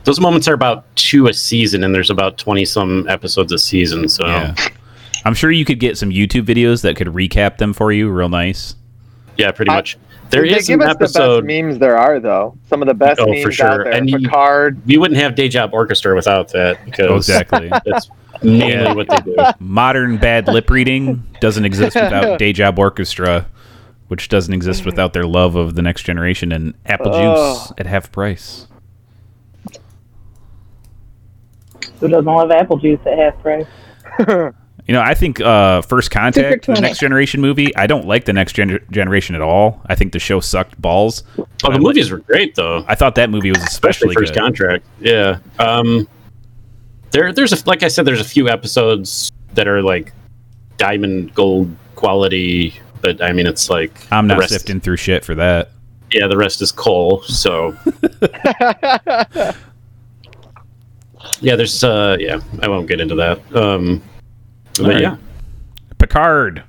those 0.04 0.20
moments 0.20 0.46
are 0.46 0.54
about 0.54 0.84
two 0.96 1.26
a 1.28 1.32
season, 1.34 1.82
and 1.84 1.94
there's 1.94 2.10
about 2.10 2.36
twenty 2.38 2.64
some 2.64 3.08
episodes 3.08 3.50
a 3.52 3.58
season. 3.58 4.08
So 4.08 4.26
Yeah. 4.26 4.54
yeah, 4.58 4.68
I'm 5.24 5.34
sure 5.34 5.50
you 5.50 5.64
could 5.64 5.80
get 5.80 5.96
some 5.96 6.10
YouTube 6.10 6.44
videos 6.44 6.82
that 6.82 6.94
could 6.96 7.08
recap 7.08 7.56
them 7.56 7.72
for 7.72 7.90
you 7.92 8.10
real 8.10 8.28
nice. 8.28 8.76
Yeah, 9.38 9.50
pretty 9.52 9.70
I- 9.70 9.76
much. 9.76 9.96
There 10.30 10.42
they 10.42 10.56
is 10.56 10.66
give 10.66 10.80
an 10.80 10.88
us 10.88 10.96
episode. 10.96 11.36
the 11.44 11.46
best 11.48 11.62
memes 11.64 11.78
there 11.78 11.96
are, 11.96 12.18
though. 12.18 12.56
Some 12.68 12.82
of 12.82 12.88
the 12.88 12.94
best 12.94 13.20
Oh, 13.20 13.26
memes 13.26 13.42
for 13.42 13.48
out 13.50 13.54
sure. 13.54 13.84
there. 13.84 13.92
And 13.92 14.10
you- 14.10 14.18
Picard. 14.18 14.80
We 14.86 14.96
wouldn't 14.98 15.20
have 15.20 15.34
Day 15.34 15.48
Job 15.48 15.70
Orchestra 15.72 16.14
without 16.14 16.48
that 16.52 16.84
because 16.84 17.10
Oh, 17.10 17.16
exactly. 17.16 17.70
that's 17.84 18.08
mainly 18.42 18.68
Yeah. 18.68 18.92
what 18.94 19.08
they 19.08 19.16
do. 19.18 19.36
Modern 19.60 20.16
bad 20.18 20.48
lip 20.48 20.68
reading 20.70 21.26
doesn't 21.40 21.64
exist 21.64 21.94
without 22.00 22.38
Day 22.38 22.52
Job 22.52 22.78
Orchestra, 22.78 23.46
which 24.08 24.28
doesn't 24.28 24.52
exist 24.54 24.84
without 24.84 25.12
their 25.12 25.24
love 25.26 25.56
of 25.56 25.74
the 25.74 25.82
next 25.82 26.02
generation 26.04 26.52
and 26.52 26.74
apple 26.86 27.12
juice 27.12 27.20
Oh. 27.20 27.72
at 27.78 27.86
half 27.86 28.10
price. 28.12 28.66
Who 32.00 32.08
doesn't 32.08 32.24
love 32.24 32.50
apple 32.50 32.78
juice 32.78 33.00
at 33.06 33.18
half 33.18 33.40
price? 33.42 33.66
You 34.86 34.92
know, 34.92 35.00
I 35.00 35.14
think 35.14 35.40
uh, 35.40 35.80
First 35.80 36.10
Contact, 36.10 36.66
the 36.66 36.74
next 36.78 36.98
generation 36.98 37.40
movie, 37.40 37.74
I 37.74 37.86
don't 37.86 38.06
like 38.06 38.26
the 38.26 38.34
next 38.34 38.52
gen- 38.52 38.84
generation 38.90 39.34
at 39.34 39.40
all. 39.40 39.80
I 39.86 39.94
think 39.94 40.12
the 40.12 40.18
show 40.18 40.40
sucked 40.40 40.78
balls. 40.78 41.22
Oh, 41.38 41.46
the 41.62 41.70
I 41.70 41.78
movies 41.78 42.10
were 42.10 42.18
great 42.18 42.54
though. 42.54 42.84
I 42.86 42.94
thought 42.94 43.14
that 43.14 43.30
movie 43.30 43.48
was 43.50 43.62
especially 43.62 44.08
especially 44.10 44.14
first 44.14 44.34
good. 44.34 44.40
contract. 44.40 44.84
Yeah. 45.00 45.38
Um, 45.58 46.06
there, 47.14 47.32
there's 47.32 47.52
a 47.52 47.66
like 47.66 47.82
I 47.84 47.88
said, 47.88 48.04
there's 48.04 48.20
a 48.20 48.24
few 48.24 48.48
episodes 48.48 49.30
that 49.54 49.68
are 49.68 49.80
like 49.82 50.12
diamond 50.78 51.32
gold 51.32 51.74
quality, 51.94 52.74
but 53.00 53.22
I 53.22 53.32
mean 53.32 53.46
it's 53.46 53.70
like 53.70 53.92
I'm 54.12 54.26
not 54.26 54.38
rest- 54.38 54.52
sifting 54.52 54.80
through 54.80 54.96
shit 54.96 55.24
for 55.24 55.36
that. 55.36 55.70
Yeah, 56.10 56.26
the 56.26 56.36
rest 56.36 56.60
is 56.60 56.72
coal. 56.72 57.22
So 57.22 57.76
yeah, 61.40 61.54
there's 61.54 61.84
uh, 61.84 62.16
yeah, 62.18 62.40
I 62.60 62.68
won't 62.68 62.88
get 62.88 63.00
into 63.00 63.14
that. 63.14 63.38
Um, 63.54 64.02
but 64.76 64.80
Alright. 64.80 65.00
yeah, 65.00 65.16
Picard. 65.98 66.64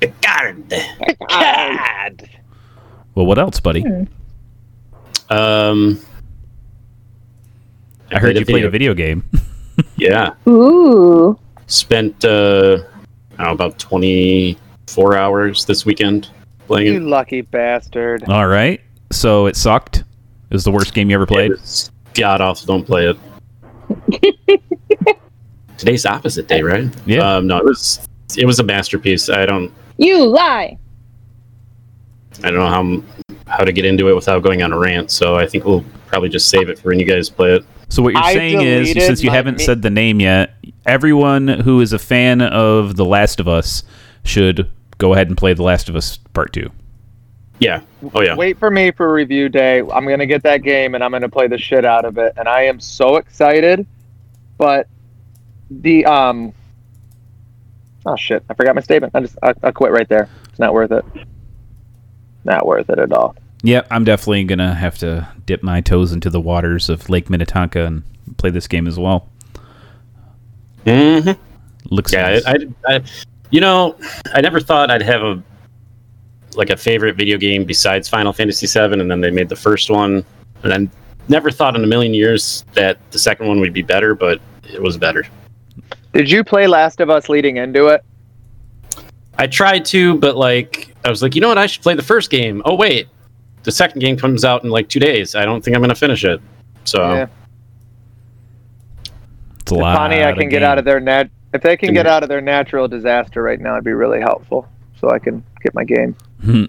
Picard. 0.00 0.74
God. 1.30 2.28
Well, 3.14 3.24
what 3.24 3.38
else, 3.38 3.58
buddy? 3.60 3.82
Um, 5.30 5.98
I 8.12 8.18
heard 8.18 8.36
you 8.36 8.44
played 8.46 8.64
a 8.64 8.70
video 8.70 8.94
game. 8.94 9.24
Yeah, 9.98 10.32
Ooh. 10.48 11.38
spent 11.66 12.24
uh, 12.24 12.78
I 13.38 13.44
don't 13.44 13.46
know, 13.46 13.52
about 13.52 13.78
24 13.78 15.16
hours 15.16 15.66
this 15.66 15.84
weekend 15.84 16.30
playing 16.66 16.86
You 16.86 16.96
it. 16.96 17.02
lucky 17.02 17.42
bastard. 17.42 18.24
All 18.24 18.46
right. 18.46 18.80
So 19.12 19.44
it 19.46 19.54
sucked. 19.54 19.98
It 19.98 20.04
was 20.54 20.64
the 20.64 20.70
worst 20.70 20.94
game 20.94 21.10
you 21.10 21.16
ever 21.16 21.26
played. 21.26 21.52
God 22.14 22.40
awful. 22.40 22.66
Don't 22.66 22.84
play 22.86 23.14
it. 24.10 24.60
Today's 25.76 26.06
opposite 26.06 26.48
day, 26.48 26.62
right? 26.62 26.88
Yeah. 27.04 27.18
Um, 27.36 27.46
no, 27.46 27.58
it 27.58 27.64
was 27.64 28.00
it 28.36 28.46
was 28.46 28.58
a 28.58 28.64
masterpiece. 28.64 29.28
I 29.28 29.44
don't 29.44 29.70
You 29.98 30.24
lie. 30.24 30.78
I 32.42 32.50
don't 32.50 32.54
know 32.54 32.68
how 32.68 33.02
how 33.46 33.62
to 33.64 33.72
get 33.72 33.84
into 33.84 34.08
it 34.08 34.14
without 34.14 34.42
going 34.42 34.62
on 34.62 34.72
a 34.72 34.78
rant. 34.78 35.10
So 35.10 35.36
I 35.36 35.46
think 35.46 35.64
we'll 35.64 35.84
probably 36.06 36.30
just 36.30 36.48
save 36.48 36.70
it 36.70 36.78
for 36.78 36.88
when 36.88 36.98
you 36.98 37.04
guys 37.06 37.28
play 37.28 37.56
it. 37.56 37.64
So 37.88 38.02
what 38.02 38.14
you're 38.14 38.22
I 38.22 38.34
saying 38.34 38.60
is, 38.60 38.92
since 38.92 39.22
you 39.22 39.30
haven't 39.30 39.58
me- 39.58 39.64
said 39.64 39.82
the 39.82 39.90
name 39.90 40.20
yet, 40.20 40.54
everyone 40.84 41.46
who 41.48 41.80
is 41.80 41.92
a 41.92 41.98
fan 41.98 42.42
of 42.42 42.96
The 42.96 43.04
Last 43.04 43.40
of 43.40 43.48
Us 43.48 43.82
should 44.24 44.70
go 44.98 45.12
ahead 45.12 45.28
and 45.28 45.36
play 45.36 45.54
The 45.54 45.62
Last 45.62 45.88
of 45.88 45.96
Us 45.96 46.16
Part 46.32 46.52
Two. 46.52 46.70
Yeah. 47.58 47.82
Oh 48.14 48.20
yeah. 48.22 48.34
Wait 48.36 48.58
for 48.58 48.70
me 48.70 48.90
for 48.90 49.12
review 49.12 49.48
day. 49.48 49.80
I'm 49.80 50.06
gonna 50.06 50.26
get 50.26 50.42
that 50.42 50.62
game 50.62 50.94
and 50.94 51.02
I'm 51.02 51.10
gonna 51.10 51.28
play 51.28 51.46
the 51.46 51.58
shit 51.58 51.84
out 51.84 52.04
of 52.04 52.18
it, 52.18 52.34
and 52.36 52.48
I 52.48 52.62
am 52.62 52.80
so 52.80 53.16
excited. 53.16 53.86
But 54.58 54.88
the 55.70 56.04
um, 56.06 56.52
oh 58.04 58.16
shit, 58.16 58.44
I 58.50 58.54
forgot 58.54 58.74
my 58.74 58.80
statement. 58.82 59.14
I 59.14 59.20
just 59.20 59.38
I, 59.42 59.54
I 59.62 59.70
quit 59.70 59.92
right 59.92 60.08
there. 60.08 60.28
It's 60.50 60.58
not 60.58 60.74
worth 60.74 60.92
it. 60.92 61.04
Not 62.44 62.66
worth 62.66 62.90
it 62.90 62.98
at 62.98 63.12
all. 63.12 63.36
Yep, 63.66 63.88
I'm 63.90 64.04
definitely 64.04 64.44
gonna 64.44 64.72
have 64.74 64.96
to 64.98 65.26
dip 65.44 65.60
my 65.60 65.80
toes 65.80 66.12
into 66.12 66.30
the 66.30 66.40
waters 66.40 66.88
of 66.88 67.10
Lake 67.10 67.28
Minnetonka 67.28 67.84
and 67.84 68.04
play 68.36 68.50
this 68.50 68.68
game 68.68 68.86
as 68.86 68.96
well. 68.96 69.28
hmm 70.84 71.30
Looks 71.90 72.12
Yeah. 72.12 72.38
nice. 72.40 72.46
I, 72.46 72.52
I, 72.86 72.94
I, 72.96 73.02
you 73.50 73.60
know, 73.60 73.96
I 74.32 74.40
never 74.40 74.60
thought 74.60 74.88
I'd 74.92 75.02
have 75.02 75.20
a 75.22 75.42
like 76.54 76.70
a 76.70 76.76
favorite 76.76 77.16
video 77.16 77.38
game 77.38 77.64
besides 77.64 78.08
Final 78.08 78.32
Fantasy 78.32 78.66
VII, 78.68 79.00
and 79.00 79.10
then 79.10 79.20
they 79.20 79.32
made 79.32 79.48
the 79.48 79.56
first 79.56 79.90
one, 79.90 80.24
and 80.62 80.72
I 80.72 80.88
never 81.28 81.50
thought 81.50 81.74
in 81.74 81.82
a 81.82 81.88
million 81.88 82.14
years 82.14 82.64
that 82.74 82.98
the 83.10 83.18
second 83.18 83.48
one 83.48 83.58
would 83.58 83.72
be 83.72 83.82
better, 83.82 84.14
but 84.14 84.40
it 84.72 84.80
was 84.80 84.96
better. 84.96 85.26
Did 86.12 86.30
you 86.30 86.44
play 86.44 86.68
Last 86.68 87.00
of 87.00 87.10
Us 87.10 87.28
leading 87.28 87.56
into 87.56 87.88
it? 87.88 88.04
I 89.38 89.48
tried 89.48 89.84
to, 89.86 90.16
but 90.18 90.36
like 90.36 90.94
I 91.04 91.10
was 91.10 91.20
like, 91.20 91.34
you 91.34 91.40
know 91.40 91.48
what? 91.48 91.58
I 91.58 91.66
should 91.66 91.82
play 91.82 91.94
the 91.94 92.02
first 92.02 92.30
game. 92.30 92.62
Oh 92.64 92.76
wait, 92.76 93.08
the 93.66 93.72
second 93.72 94.00
game 94.00 94.16
comes 94.16 94.44
out 94.44 94.62
in 94.64 94.70
like 94.70 94.88
two 94.88 95.00
days. 95.00 95.34
I 95.34 95.44
don't 95.44 95.62
think 95.62 95.76
I'm 95.76 95.82
gonna 95.82 95.94
finish 95.94 96.24
it. 96.24 96.40
So 96.84 97.02
Yeah. 97.02 97.26
it's 99.60 99.72
a 99.72 99.74
If 99.74 99.80
lot. 99.80 99.96
Pontiac 99.96 100.32
of 100.34 100.38
can 100.38 100.48
get 100.48 100.62
out 100.62 100.78
of 100.78 100.84
game. 100.84 100.92
their 100.92 101.00
nat, 101.00 101.30
if 101.52 101.62
they 101.62 101.76
can 101.76 101.92
get 101.92 102.06
out 102.06 102.22
of 102.22 102.28
their 102.28 102.40
natural 102.40 102.86
disaster 102.88 103.42
right 103.42 103.60
now, 103.60 103.72
it'd 103.72 103.84
be 103.84 103.92
really 103.92 104.20
helpful. 104.20 104.68
So 105.00 105.10
I 105.10 105.18
can 105.18 105.42
get 105.62 105.74
my 105.74 105.84
game. 105.84 106.14
Hmm. 106.42 106.64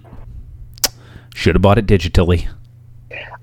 Should 1.36 1.56
have 1.56 1.62
bought 1.62 1.77
it 1.77 1.86
digitally. 1.86 2.48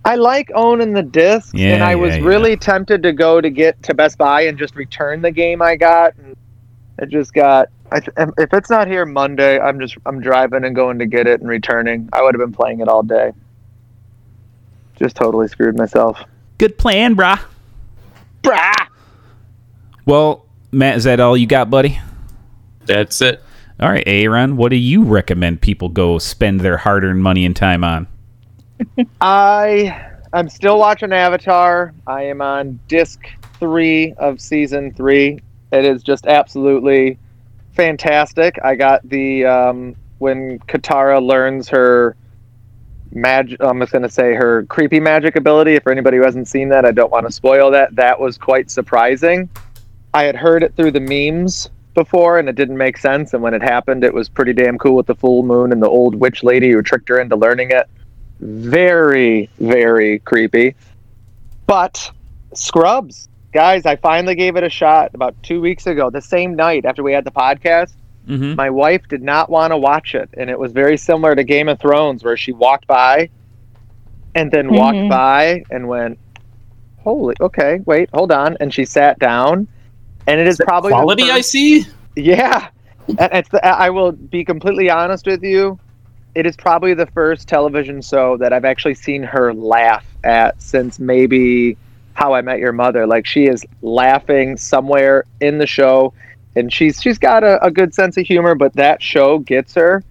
I 0.04 0.16
like 0.16 0.50
owning 0.54 0.92
the 0.92 1.02
discs, 1.02 1.52
Yeah, 1.54 1.75
and 1.75 1.82
I 1.84 1.94
was 1.94 2.11
yeah, 2.16 2.23
yeah. 2.23 2.26
really 2.28 2.56
tempted 2.56 3.02
to 3.04 3.12
go 3.12 3.40
to 3.40 3.49
get 3.49 3.82
to 3.84 3.94
Best 3.94 4.18
Buy 4.18 4.42
and 4.42 4.58
just 4.58 4.75
return 4.76 5.23
the 5.23 5.30
game 5.30 5.62
I 5.62 5.76
got. 5.76 6.12
And 6.18 6.37
it 6.99 7.08
just 7.08 7.32
got. 7.32 7.68
I 7.92 8.00
th- 8.00 8.14
if 8.37 8.52
it's 8.52 8.68
not 8.68 8.88
here 8.88 9.06
Monday, 9.06 9.58
I'm 9.61 9.78
just 9.78 9.96
I'm 10.04 10.20
driving 10.20 10.64
and 10.64 10.75
going 10.75 10.99
to 10.99 11.06
get 11.06 11.26
it 11.26 11.40
and 11.40 11.49
returning. 11.49 12.08
I 12.12 12.23
would 12.23 12.34
have 12.34 12.40
been 12.40 12.52
playing 12.52 12.80
it 12.80 12.88
all 12.88 13.02
day. 13.04 13.32
Just 14.96 15.16
totally 15.16 15.48
screwed 15.48 15.76
myself. 15.76 16.18
Good 16.58 16.78
plan, 16.78 17.16
brah. 17.16 17.40
Brah! 18.42 18.88
Well, 20.06 20.46
Matt, 20.70 20.96
is 20.96 21.04
that 21.04 21.20
all 21.20 21.36
you 21.36 21.46
got, 21.46 21.70
buddy? 21.70 21.98
that's 22.86 23.20
it. 23.22 23.42
All 23.80 23.88
right, 23.88 24.04
Aaron, 24.06 24.56
what 24.56 24.68
do 24.68 24.76
you 24.76 25.02
recommend 25.02 25.60
people 25.60 25.88
go 25.88 26.18
spend 26.18 26.60
their 26.60 26.76
hard-earned 26.76 27.22
money 27.22 27.44
and 27.44 27.56
time 27.56 27.82
on? 27.82 28.06
I 29.20 30.12
I'm 30.32 30.48
still 30.48 30.78
watching 30.78 31.12
Avatar. 31.12 31.94
I 32.06 32.22
am 32.24 32.40
on 32.40 32.78
disc 32.88 33.20
three 33.60 34.12
of 34.14 34.40
season 34.40 34.92
three. 34.92 35.38
It 35.72 35.84
is 35.84 36.02
just 36.02 36.26
absolutely 36.26 37.18
fantastic. 37.72 38.58
I 38.62 38.74
got 38.74 39.08
the 39.08 39.44
um, 39.44 39.96
when 40.18 40.58
Katara 40.60 41.24
learns 41.24 41.68
her 41.68 42.16
magic. 43.14 43.62
I'm 43.62 43.80
just 43.80 43.92
gonna 43.92 44.09
say 44.09 44.35
her 44.35 44.64
creepy 44.66 45.00
magic 45.00 45.37
ability. 45.37 45.78
For 45.80 45.92
anybody 45.92 46.16
who 46.16 46.25
hasn't 46.25 46.49
seen 46.49 46.68
that, 46.71 46.85
I 46.85 46.92
don't 46.92 47.12
want 47.12 47.26
to 47.26 47.33
spoil 47.33 47.71
that. 47.71 47.94
That 47.97 48.18
was 48.18 48.38
quite 48.38 48.71
surprising. 48.71 49.49
I 50.12 50.25
had 50.25 50.37
heard 50.37 50.62
it 50.62 50.76
through 50.76 50.92
the 50.92 51.00
memes 51.00 51.71
before, 51.94 52.38
and 52.38 52.49
it 52.49 52.56
didn't 52.56 52.76
make 52.76 52.99
sense. 52.99 53.35
And 53.35 53.42
when 53.42 53.54
it 53.54 53.62
happened, 53.62 54.04
it 54.04 54.14
was 54.14 54.28
pretty 54.28 54.52
damn 54.52 54.78
cool 54.78 54.97
with 54.97 55.06
the 55.06 55.14
full 55.14 55.42
moon 55.42 55.73
and 55.73 55.83
the 55.83 55.88
old 55.88 56.14
witch 56.14 56.42
lady 56.42 56.71
who 56.71 56.83
tricked 56.83 57.09
her 57.09 57.21
into 57.21 57.37
learning 57.37 57.71
it 57.71 57.88
very 58.40 59.49
very 59.59 60.18
creepy 60.21 60.75
but 61.66 62.11
scrubs 62.52 63.28
guys 63.52 63.87
i 63.87 63.97
finally 63.97 64.35
gave 64.35 64.56
it 64.56 64.64
a 64.64 64.68
shot 64.68 65.11
about 65.14 65.40
two 65.42 65.61
weeks 65.61 65.87
ago 65.87 66.11
the 66.11 66.21
same 66.21 66.54
night 66.54 66.85
after 66.85 67.02
we 67.02 67.12
had 67.12 67.25
the 67.25 67.30
podcast 67.30 67.94
Mm-hmm. 68.28 68.54
my 68.54 68.71
wife 68.71 69.02
did 69.09 69.23
not 69.23 69.50
want 69.50 69.71
to 69.73 69.76
watch 69.76 70.14
it 70.14 70.31
and 70.38 70.49
it 70.49 70.59
was 70.59 70.73
very 70.73 70.97
similar 70.97 71.35
to 71.35 71.45
game 71.45 71.69
of 71.69 71.78
thrones 71.78 72.25
where 72.25 72.37
she 72.38 72.52
walked 72.52 72.87
by 72.87 73.28
and 74.35 74.50
then 74.50 74.73
walked 74.73 74.97
Mhm. 74.97 75.11
by 75.11 75.62
and 75.71 75.88
went 75.88 76.19
holy 77.02 77.35
okay 77.40 77.81
wait 77.85 78.09
hold 78.14 78.33
on 78.33 78.57
and 78.61 78.73
she 78.73 78.85
sat 78.87 79.19
down 79.19 79.69
and 80.26 80.40
it 80.40 80.47
is 80.49 80.59
probably 80.64 80.88
the 80.90 80.95
Quality 80.97 81.31
I 81.31 81.43
see. 81.43 81.85
yeah, 82.16 82.69
and 83.09 83.28
it's 83.33 83.50
the, 83.50 83.62
I 83.64 83.90
will 83.90 84.12
be 84.12 84.43
completely 84.43 84.88
honest 84.88 85.26
with 85.26 85.43
you. 85.43 85.78
It 86.35 86.47
is 86.47 86.57
probably 86.57 86.95
the 86.95 87.04
first 87.09 87.47
television 87.47 88.00
show 88.00 88.38
that 88.38 88.50
I've 88.50 88.64
actually 88.64 88.95
seen 88.95 89.23
her 89.23 89.52
laugh 89.52 90.07
at 90.25 90.61
since 90.62 90.99
maybe 90.99 91.76
How 92.14 92.33
I 92.33 92.40
Met 92.40 92.59
Your 92.59 92.73
Mother. 92.73 93.07
Like 93.07 93.26
she 93.26 93.45
is 93.49 93.66
laughing 93.83 94.57
somewhere 94.57 95.26
in 95.40 95.59
the 95.59 95.66
show, 95.66 96.14
and 96.56 96.73
she's 96.73 97.00
she's 97.00 97.18
got 97.18 97.42
a, 97.44 97.62
a 97.64 97.70
good 97.70 97.94
sense 97.94 98.16
of 98.16 98.26
humor. 98.26 98.54
But 98.54 98.73
that 98.75 99.02
show 99.02 99.38
gets 99.38 99.75
her. 99.75 100.02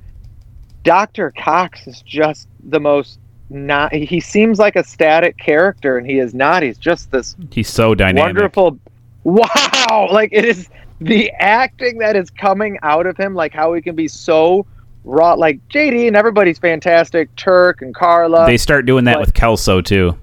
Doctor 0.84 1.32
Cox 1.38 1.88
is 1.88 2.02
just 2.02 2.48
the 2.66 2.80
most 2.80 3.20
not. 3.50 3.94
He 3.94 4.20
seems 4.20 4.60
like 4.60 4.76
a 4.76 4.84
static 4.84 5.38
character, 5.38 5.98
and 5.98 6.06
he 6.10 6.20
is 6.20 6.34
not. 6.34 6.64
He's 6.64 6.78
just 6.78 7.12
this 7.12 7.36
He's 7.52 7.70
so 7.70 7.96
dynamic. 7.96 8.36
wonderful 8.36 8.80
wow 9.24 10.10
like 10.12 10.30
it 10.34 10.44
is 10.44 10.68
the 11.00 11.32
acting 11.40 12.00
that 12.00 12.16
is 12.18 12.30
coming 12.30 12.78
out 12.84 13.06
of 13.06 13.16
him 13.16 13.34
like 13.34 13.54
how 13.54 13.74
he 13.74 13.82
can 13.82 13.96
be 13.96 14.06
so 14.08 14.66
raw 15.06 15.34
like 15.34 15.66
jd 15.70 16.08
and 16.08 16.16
everybody's 16.18 16.60
fantastic 16.60 17.34
turk 17.38 17.82
and 17.82 17.96
carla 17.96 18.46
They 18.46 18.58
start 18.58 18.86
doing 18.86 19.06
that 19.06 19.20
with 19.22 19.34
Kelso 19.34 19.80
too. 19.80 20.18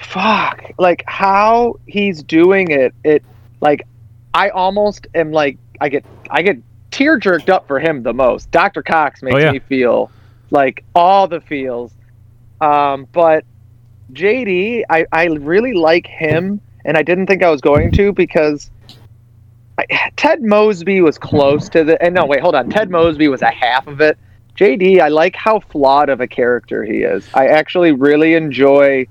fuck 0.00 0.62
like 0.78 1.04
how 1.06 1.78
he's 1.86 2.22
doing 2.24 2.70
it 2.72 2.92
it 3.04 3.22
like 3.60 3.86
i 4.34 4.48
almost 4.50 5.06
am 5.14 5.30
like 5.32 5.58
i 5.80 5.88
get 5.88 6.04
i 6.30 6.42
get 6.42 6.56
tear 6.90 7.18
jerked 7.18 7.50
up 7.50 7.66
for 7.66 7.78
him 7.80 8.02
the 8.02 8.12
most 8.12 8.50
dr 8.50 8.82
cox 8.82 9.22
makes 9.22 9.34
Oh, 9.36 9.38
yeah. 9.38 9.52
me 9.52 9.58
feel 9.60 10.10
like 10.50 10.84
all 10.94 11.26
the 11.28 11.40
feels. 11.40 11.92
Um, 12.60 13.06
but 13.12 13.44
JD, 14.12 14.82
I, 14.90 15.06
I 15.10 15.24
really 15.24 15.72
like 15.72 16.06
him, 16.06 16.60
and 16.84 16.96
I 16.98 17.02
didn't 17.02 17.26
think 17.26 17.42
I 17.42 17.50
was 17.50 17.62
going 17.62 17.90
to 17.92 18.12
because 18.12 18.70
I, 19.78 20.10
Ted 20.16 20.42
Mosby 20.42 21.00
was 21.00 21.16
close 21.16 21.70
to 21.70 21.82
the. 21.84 22.00
And 22.02 22.14
no, 22.14 22.26
wait, 22.26 22.40
hold 22.40 22.54
on. 22.54 22.68
Ted 22.68 22.90
Mosby 22.90 23.28
was 23.28 23.40
a 23.40 23.50
half 23.50 23.86
of 23.86 24.02
it. 24.02 24.18
JD, 24.56 25.00
I 25.00 25.08
like 25.08 25.34
how 25.34 25.60
flawed 25.60 26.10
of 26.10 26.20
a 26.20 26.26
character 26.28 26.84
he 26.84 26.98
is. 26.98 27.26
I 27.32 27.46
actually 27.48 27.92
really 27.92 28.34
enjoy 28.34 29.06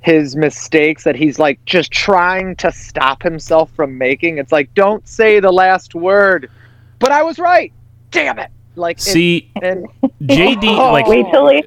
his 0.00 0.34
mistakes 0.36 1.04
that 1.04 1.14
he's 1.16 1.38
like 1.38 1.62
just 1.66 1.92
trying 1.92 2.56
to 2.56 2.72
stop 2.72 3.22
himself 3.22 3.70
from 3.72 3.98
making. 3.98 4.38
It's 4.38 4.52
like, 4.52 4.72
don't 4.74 5.06
say 5.06 5.40
the 5.40 5.52
last 5.52 5.94
word. 5.94 6.50
But 6.98 7.12
I 7.12 7.22
was 7.22 7.38
right. 7.38 7.72
Damn 8.10 8.38
it. 8.38 8.50
Like, 8.76 8.98
it- 8.98 9.02
See, 9.02 9.50
and 9.62 9.86
JD, 10.22 10.64
Oh. 10.64 10.92
like, 10.92 11.06
Wait 11.06 11.26
till 11.30 11.48
he 11.48 11.62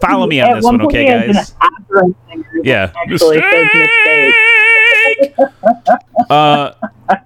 follow 0.00 0.26
me 0.26 0.40
on 0.40 0.54
this 0.56 0.64
one 0.64 0.78
one, 0.78 0.86
okay, 0.86 1.06
guys? 1.32 1.50
An 1.60 1.70
opera 1.80 2.02
singer 2.30 2.50
that 2.54 2.64
Yeah. 2.64 2.92
actually 3.06 3.40
says 3.40 3.68
mistakes. 3.74 5.38
Uh, 6.30 6.72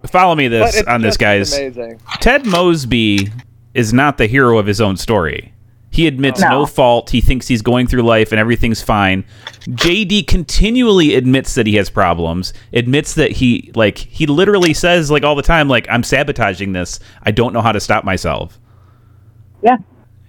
follow 0.07 0.35
me 0.37 0.47
this 0.47 0.81
on 0.87 1.01
this, 1.03 1.17
guys. 1.17 1.53
Amazing. 1.59 2.01
Ted 2.21 2.47
Mosby 2.47 3.29
is 3.75 3.93
not 3.93 4.17
the 4.19 4.27
hero 4.27 4.59
of 4.59 4.67
his 4.67 4.81
own 4.81 4.97
story. 4.97 5.53
He 5.93 6.07
admits 6.07 6.41
no. 6.41 6.49
No. 6.49 6.67
fault. 6.67 7.11
He 7.11 7.21
thinks 7.21 7.47
he's 7.47 7.61
going 7.61 7.87
through 7.87 8.03
life 8.03 8.33
and 8.33 8.41
everything's 8.41 8.81
fine. 8.81 9.25
JD 9.69 10.27
continually 10.27 11.15
admits 11.15 11.55
that 11.55 11.67
he 11.67 11.77
has 11.77 11.91
problems. 11.91 12.55
Admits 12.73 13.13
that 13.15 13.31
he 13.31 13.71
like 13.75 13.99
he 13.99 14.27
literally 14.27 14.73
says 14.73 15.11
like 15.11 15.23
all 15.23 15.35
the 15.35 15.43
time 15.43 15.69
like 15.69 15.87
I'm 15.91 16.03
sabotaging 16.03 16.73
this. 16.73 16.99
I 17.25 17.31
don't 17.31 17.53
know 17.53 17.61
how 17.61 17.73
to 17.73 17.79
stop 17.79 18.05
myself. 18.05 18.59
Yeah. 19.63 19.77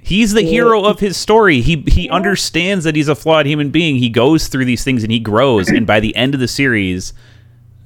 He's 0.01 0.33
the 0.33 0.41
hero 0.41 0.83
of 0.83 0.99
his 0.99 1.15
story. 1.15 1.61
He 1.61 1.77
he 1.87 2.09
understands 2.09 2.83
that 2.83 2.97
he's 2.97 3.07
a 3.07 3.15
flawed 3.15 3.45
human 3.45 3.69
being. 3.69 3.95
He 3.95 4.09
goes 4.09 4.49
through 4.49 4.65
these 4.65 4.83
things 4.83 5.01
and 5.01 5.13
he 5.13 5.19
grows 5.19 5.69
and 5.69 5.87
by 5.87 6.01
the 6.01 6.13
end 6.17 6.33
of 6.33 6.41
the 6.41 6.47
series 6.49 7.13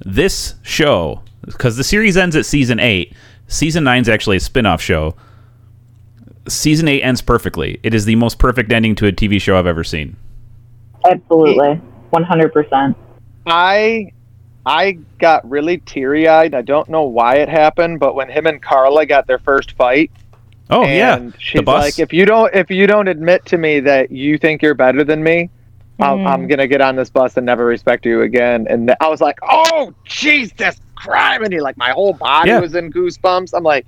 this 0.04 0.56
show 0.62 1.22
because 1.42 1.76
the 1.76 1.84
series 1.84 2.16
ends 2.16 2.34
at 2.34 2.44
season 2.44 2.80
8. 2.80 3.14
Season 3.46 3.84
9 3.84 4.02
is 4.02 4.08
actually 4.08 4.38
a 4.38 4.40
spin-off 4.40 4.82
show 4.82 5.14
season 6.48 6.88
eight 6.88 7.02
ends 7.02 7.20
perfectly. 7.22 7.78
It 7.82 7.94
is 7.94 8.04
the 8.04 8.14
most 8.16 8.38
perfect 8.38 8.72
ending 8.72 8.94
to 8.96 9.06
a 9.06 9.12
TV 9.12 9.40
show 9.40 9.58
I've 9.58 9.66
ever 9.66 9.84
seen. 9.84 10.16
Absolutely. 11.04 11.80
100%. 12.12 12.94
I 13.46 14.12
I 14.66 14.98
got 15.18 15.48
really 15.48 15.78
teary 15.78 16.28
eyed. 16.28 16.54
I 16.54 16.60
don't 16.62 16.88
know 16.90 17.04
why 17.04 17.36
it 17.36 17.48
happened, 17.48 18.00
but 18.00 18.14
when 18.14 18.28
him 18.28 18.46
and 18.46 18.60
Carla 18.62 19.06
got 19.06 19.26
their 19.26 19.38
first 19.38 19.72
fight, 19.72 20.10
Oh 20.70 20.84
and 20.84 21.32
yeah, 21.32 21.38
she's 21.38 21.60
the 21.60 21.62
bus. 21.62 21.82
like, 21.84 21.98
if 21.98 22.12
you 22.12 22.26
don't 22.26 22.54
if 22.54 22.70
you 22.70 22.86
don't 22.86 23.08
admit 23.08 23.46
to 23.46 23.56
me 23.56 23.80
that 23.80 24.10
you 24.10 24.36
think 24.36 24.60
you're 24.60 24.74
better 24.74 25.02
than 25.04 25.22
me, 25.22 25.48
I'm, 26.00 26.26
I'm 26.26 26.46
gonna 26.46 26.66
get 26.66 26.82
on 26.82 26.96
this 26.96 27.08
bus 27.08 27.36
and 27.38 27.46
never 27.46 27.64
respect 27.64 28.04
you 28.04 28.20
again. 28.22 28.66
And 28.68 28.94
I 29.00 29.08
was 29.08 29.20
like, 29.22 29.38
oh 29.42 29.94
Jesus 30.04 30.76
criminy! 30.96 31.60
Like 31.62 31.78
my 31.78 31.90
whole 31.90 32.12
body 32.12 32.50
Yeah. 32.50 32.60
was 32.60 32.74
in 32.74 32.92
goosebumps. 32.92 33.52
I'm 33.56 33.62
like, 33.64 33.86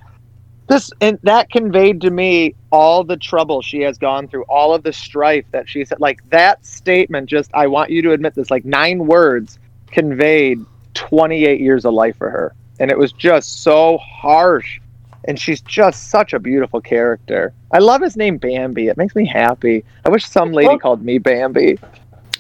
this 0.71 0.93
and 1.01 1.19
that 1.25 1.51
conveyed 1.51 2.01
to 2.01 2.11
me 2.11 2.55
all 2.71 3.03
the 3.03 3.17
trouble 3.17 3.61
she 3.61 3.81
has 3.81 3.99
gone 3.99 4.29
through, 4.29 4.45
all 4.45 4.73
of 4.73 4.85
the 4.85 4.93
strife 4.93 5.45
that 5.51 5.69
she 5.69 5.85
said. 5.85 6.01
Like 6.01 6.29
that 6.31 6.65
statement, 6.65 7.29
just 7.29 7.51
I 7.53 7.67
want 7.67 7.91
you 7.91 8.01
to 8.03 8.13
admit 8.13 8.35
this. 8.35 8.51
Like 8.51 8.65
nine 8.65 9.07
words 9.07 9.59
conveyed 9.89 10.65
28 10.95 11.61
years 11.61 11.85
of 11.85 11.93
life 11.93 12.17
for 12.17 12.31
her, 12.31 12.55
and 12.79 12.91
it 12.91 12.97
was 12.97 13.13
just 13.13 13.63
so 13.63 13.99
harsh. 13.99 14.81
And 15.25 15.39
she's 15.39 15.61
just 15.61 16.09
such 16.09 16.33
a 16.33 16.39
beautiful 16.39 16.81
character. 16.81 17.53
I 17.73 17.79
love 17.79 18.01
his 18.01 18.17
name 18.17 18.39
Bambi. 18.39 18.87
It 18.89 18.97
makes 18.97 19.15
me 19.15 19.27
happy. 19.27 19.85
I 20.07 20.09
wish 20.09 20.25
some 20.25 20.53
lady 20.53 20.79
called 20.79 21.05
me 21.05 21.19
Bambi. 21.19 21.79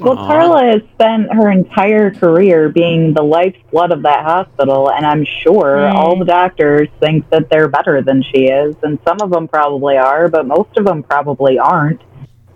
Well, 0.00 0.18
Aw. 0.18 0.26
Carla 0.26 0.64
has 0.64 0.82
spent 0.94 1.32
her 1.32 1.50
entire 1.50 2.10
career 2.10 2.70
being 2.70 3.12
the 3.12 3.22
lifeblood 3.22 3.92
of 3.92 4.02
that 4.02 4.24
hospital, 4.24 4.90
and 4.90 5.04
I'm 5.04 5.24
sure 5.24 5.76
Mm. 5.76 5.94
all 5.94 6.18
the 6.18 6.24
doctors 6.24 6.88
think 7.00 7.28
that 7.30 7.50
they're 7.50 7.68
better 7.68 8.00
than 8.00 8.22
she 8.22 8.46
is, 8.46 8.74
and 8.82 8.98
some 9.06 9.18
of 9.22 9.30
them 9.30 9.46
probably 9.46 9.96
are, 9.98 10.28
but 10.28 10.46
most 10.46 10.76
of 10.78 10.84
them 10.86 11.02
probably 11.02 11.58
aren't. 11.58 12.00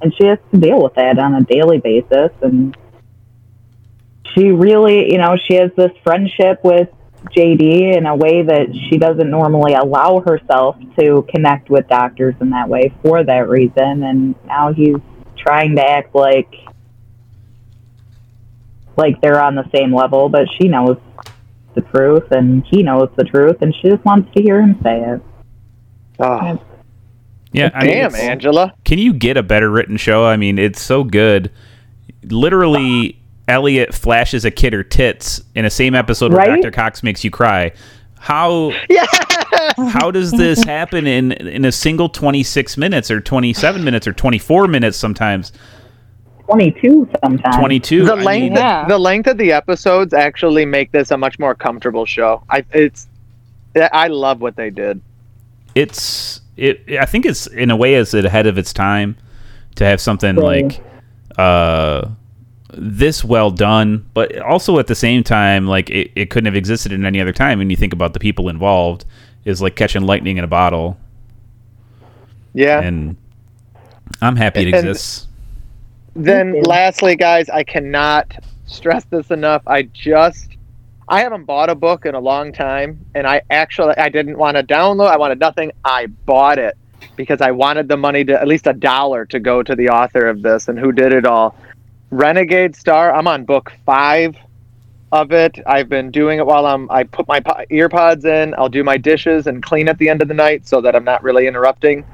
And 0.01 0.15
she 0.15 0.27
has 0.27 0.39
to 0.53 0.59
deal 0.59 0.83
with 0.83 0.95
that 0.95 1.19
on 1.19 1.35
a 1.35 1.43
daily 1.43 1.79
basis, 1.79 2.31
and 2.41 2.77
she 4.35 4.51
really, 4.51 5.13
you 5.13 5.19
know, 5.19 5.37
she 5.37 5.55
has 5.55 5.71
this 5.77 5.93
friendship 6.03 6.61
with 6.65 6.89
JD 7.37 7.97
in 7.97 8.07
a 8.07 8.15
way 8.15 8.43
that 8.43 8.75
she 8.75 8.99
doesn't 8.99 9.31
normally 9.31 9.75
allow 9.75 10.21
herself 10.21 10.77
to 10.99 11.27
connect 11.35 11.71
with 11.71 11.89
doctors 11.89 12.35
in 12.41 12.51
that 12.51 12.69
way 12.69 12.93
for 13.03 13.23
that 13.23 13.49
reason, 13.49 14.03
and 14.03 14.35
now 14.47 14.73
he's 14.73 14.97
trying 15.37 15.77
to 15.77 15.83
act 15.83 16.15
like 16.15 16.49
like 18.97 19.21
they're 19.21 19.41
on 19.43 19.55
the 19.55 19.69
same 19.75 19.95
level, 19.95 20.29
but 20.29 20.47
she 20.59 20.69
knows 20.69 20.97
the 21.75 21.81
truth 21.81 22.31
and 22.31 22.65
he 22.67 22.83
knows 22.83 23.09
the 23.17 23.25
truth 23.25 23.57
and 23.61 23.75
she 23.75 23.89
just 23.91 24.05
wants 24.05 24.33
to 24.37 24.43
hear 24.43 24.61
him 24.61 24.79
say 24.83 25.01
it. 25.01 25.21
Oh, 26.21 26.61
yeah, 27.53 27.71
I 27.75 27.83
mean, 27.85 27.93
damn, 27.93 28.07
it's- 28.07 28.21
Angela. 28.21 28.75
Can 28.85 28.99
you 28.99 29.13
get 29.13 29.37
a 29.37 29.43
better 29.43 29.71
written 29.71 29.97
show? 29.97 30.25
I 30.25 30.37
mean, 30.37 30.59
it's 30.59 30.81
so 30.83 31.03
good. 31.05 31.51
Literally, 32.25 33.19
Elliot 33.49 33.95
flashes 33.95 34.45
a 34.45 34.51
kid 34.51 34.73
her 34.73 34.83
tits 34.83 35.43
in 35.55 35.65
a 35.65 35.71
same 35.71 35.95
episode 35.95 36.33
where 36.33 36.47
Right? 36.47 36.63
Dr. 36.63 36.71
Cox 36.71 37.03
makes 37.03 37.25
you 37.25 37.31
cry. 37.31 37.73
How 38.19 38.73
Yeah. 38.89 39.05
how 39.93 40.11
does 40.11 40.31
this 40.33 40.65
happen 40.65 41.07
in 41.07 41.33
in 41.33 41.65
a 41.67 41.73
single 41.73 42.09
26 42.09 42.77
minutes 42.79 43.11
or 43.11 43.21
27 43.21 43.85
minutes 43.85 44.07
or 44.07 44.13
24 44.15 44.67
minutes 44.67 44.97
sometimes? 44.97 45.53
22 46.47 47.09
sometimes. 47.23 47.57
22. 47.57 48.05
the 48.05 48.13
I 48.13 48.23
length 48.23 48.43
mean, 48.43 48.53
Yeah. 48.55 48.87
the 48.87 48.99
length 48.99 49.27
of 49.29 49.39
the 49.39 49.53
episodes 49.53 50.13
actually 50.13 50.65
make 50.67 50.93
this 50.93 51.11
a 51.11 51.17
much 51.17 51.39
more 51.39 51.55
comfortable 51.55 52.05
show. 52.07 52.43
I 52.51 52.65
it's 52.73 53.09
I 53.93 54.09
love 54.09 54.41
what 54.41 54.57
they 54.57 54.71
did. 54.71 55.01
it's 55.75 56.41
it 56.57 56.85
i 57.01 57.05
think 57.05 57.27
it's 57.27 57.49
in 57.49 57.69
a 57.71 57.75
way 57.77 57.95
is 57.95 58.15
it 58.15 58.25
ahead 58.25 58.47
of 58.47 58.57
its 58.57 58.73
time 58.73 59.17
to 59.75 59.85
have 59.85 60.01
something 60.01 60.37
Right. 60.37 60.65
like 60.67 60.81
uh 61.37 62.07
this 62.73 63.25
well 63.25 63.51
done 63.51 64.07
but 64.15 64.39
also 64.39 64.79
at 64.79 64.87
the 64.87 64.95
same 64.95 65.25
time 65.25 65.67
like 65.67 65.91
it, 65.91 66.13
it 66.15 66.31
couldn't 66.31 66.47
have 66.47 66.55
existed 66.55 66.93
in 66.93 67.05
any 67.05 67.21
other 67.21 67.33
time 67.33 67.59
when 67.59 67.71
you 67.71 67.77
think 67.77 67.93
about 67.93 68.13
the 68.13 68.21
people 68.21 68.49
involved 68.49 69.05
is 69.45 69.61
like 69.61 69.75
catching 69.75 70.03
lightning 70.03 70.37
in 70.37 70.45
a 70.45 70.49
bottle 70.49 70.97
Yeah. 72.53 72.81
and 72.81 73.17
i'm 74.23 74.37
happy 74.37 74.61
it 74.61 74.67
And- 74.69 74.75
exists 74.77 75.27
then 76.15 76.63
lastly, 76.63 77.17
guys, 77.17 77.49
I 77.49 77.65
cannot 77.65 78.33
stress 78.67 79.05
this 79.05 79.31
enough. 79.31 79.63
I 79.67 79.83
just 79.83 80.57
I 81.09 81.21
haven't 81.21 81.45
bought 81.45 81.69
a 81.69 81.75
book 81.75 82.07
in 82.07 82.15
a 82.15 82.21
long 82.21 82.53
time, 82.53 83.05
and 83.15 83.27
I 83.27 83.43
actually 83.51 83.97
I 83.97 84.09
didn't 84.09 84.39
want 84.39 84.57
to 84.57 84.63
download. 84.63 85.09
I 85.09 85.17
wanted 85.17 85.39
nothing. 85.39 85.73
I 85.85 86.07
bought 86.07 86.59
it 86.59 86.77
because 87.17 87.41
I 87.41 87.51
wanted 87.51 87.89
the 87.89 87.97
money 87.97 88.25
to 88.25 88.41
at 88.41 88.49
least 88.49 88.67
a 88.67 88.73
dollar 88.73 89.27
to 89.27 89.39
go 89.39 89.63
to 89.63 89.75
the 89.75 89.91
author 89.91 90.27
of 90.27 90.43
this 90.43 90.69
and 90.69 90.79
who 90.79 90.93
did 90.93 91.13
it 91.13 91.27
all. 91.27 91.57
Renegade 92.11 92.77
Star. 92.77 93.13
I'm 93.13 93.27
on 93.27 93.45
book 93.45 93.73
five 93.85 94.37
of 95.13 95.33
it. 95.33 95.59
I've 95.67 95.89
been 95.89 96.11
doing 96.11 96.39
it 96.39 96.47
while 96.47 96.67
I'm. 96.67 96.91
I 96.91 97.05
put 97.05 97.29
my 97.29 97.41
po- 97.41 97.65
earpods 97.71 98.25
in. 98.25 98.55
I'll 98.57 98.69
do 98.69 98.83
my 98.83 98.97
dishes 98.97 99.47
and 99.47 99.63
clean 99.63 99.89
at 99.89 99.99
the 99.99 100.09
end 100.09 100.23
of 100.23 100.29
the 100.29 100.35
night 100.35 100.67
so 100.67 100.81
that 100.81 100.97
I'm 100.97 101.05
not 101.05 101.23
really 101.23 101.47
interrupting. 101.47 102.05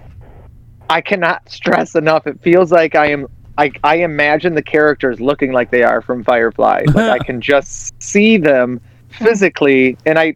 I 0.88 1.00
cannot 1.00 1.48
stress 1.50 1.94
enough. 1.94 2.26
It 2.26 2.40
feels 2.42 2.72
like 2.72 2.94
I 2.94 3.06
am. 3.06 3.26
I, 3.60 3.70
I 3.84 3.96
imagine 3.96 4.54
the 4.54 4.62
characters 4.62 5.20
looking 5.20 5.52
like 5.52 5.70
they 5.70 5.82
are 5.82 6.00
from 6.00 6.24
Firefly. 6.24 6.84
Like 6.94 7.20
I 7.20 7.24
can 7.24 7.42
just 7.42 7.92
see 8.02 8.38
them 8.38 8.80
physically, 9.10 9.98
and 10.06 10.18
I, 10.18 10.34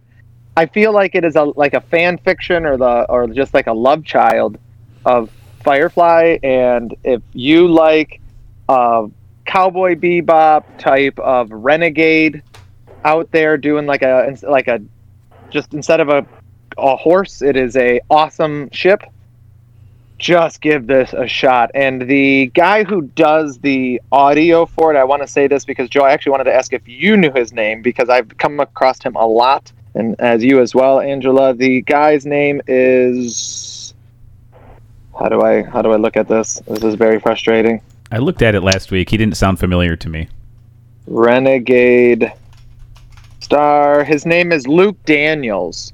I 0.58 0.66
feel 0.66 0.92
like 0.92 1.14
it 1.14 1.24
is 1.24 1.34
a 1.34 1.44
like 1.44 1.72
a 1.72 1.80
fan 1.80 2.18
fiction 2.18 2.66
or 2.66 2.76
the 2.76 3.06
or 3.08 3.26
just 3.28 3.54
like 3.54 3.66
a 3.66 3.72
love 3.72 4.04
child 4.04 4.58
of 5.06 5.30
Firefly. 5.62 6.38
And 6.42 6.94
if 7.02 7.22
you 7.32 7.66
like 7.66 8.20
a 8.68 9.06
cowboy 9.46 9.94
bebop 9.94 10.64
type 10.78 11.18
of 11.18 11.50
renegade 11.50 12.42
out 13.04 13.30
there 13.30 13.56
doing 13.56 13.86
like 13.86 14.02
a 14.02 14.36
like 14.42 14.68
a 14.68 14.82
just 15.48 15.72
instead 15.72 16.00
of 16.00 16.10
a 16.10 16.26
a 16.76 16.94
horse, 16.94 17.40
it 17.40 17.56
is 17.56 17.74
a 17.76 18.00
awesome 18.10 18.68
ship 18.70 19.02
just 20.18 20.60
give 20.60 20.86
this 20.86 21.12
a 21.12 21.26
shot. 21.26 21.70
And 21.74 22.02
the 22.02 22.46
guy 22.54 22.84
who 22.84 23.02
does 23.02 23.58
the 23.58 24.00
audio 24.12 24.66
for 24.66 24.94
it, 24.94 24.98
I 24.98 25.04
want 25.04 25.22
to 25.22 25.28
say 25.28 25.46
this 25.46 25.64
because 25.64 25.88
Joe, 25.88 26.02
I 26.02 26.12
actually 26.12 26.30
wanted 26.30 26.44
to 26.44 26.54
ask 26.54 26.72
if 26.72 26.86
you 26.86 27.16
knew 27.16 27.32
his 27.32 27.52
name 27.52 27.82
because 27.82 28.08
I've 28.08 28.36
come 28.38 28.60
across 28.60 29.02
him 29.02 29.16
a 29.16 29.26
lot, 29.26 29.72
and 29.94 30.18
as 30.20 30.42
you 30.42 30.60
as 30.60 30.74
well, 30.74 31.00
Angela. 31.00 31.54
The 31.54 31.82
guy's 31.82 32.26
name 32.26 32.60
is. 32.66 33.94
How 35.18 35.28
do 35.28 35.42
I 35.42 35.62
how 35.62 35.80
do 35.82 35.92
I 35.92 35.96
look 35.96 36.16
at 36.16 36.26
this? 36.26 36.60
This 36.66 36.82
is 36.82 36.94
very 36.96 37.20
frustrating. 37.20 37.80
i 38.10 38.18
looked 38.18 38.42
at 38.42 38.56
it 38.56 38.62
last 38.62 38.90
week 38.90 39.10
he 39.10 39.16
didn't 39.16 39.36
sound 39.36 39.60
familiar 39.60 39.94
to 39.96 40.08
me 40.08 40.28
Renegade 41.06 42.32
star. 43.40 44.02
His 44.02 44.26
name 44.26 44.50
is 44.50 44.66
Luke 44.66 44.96
Daniels. 45.04 45.92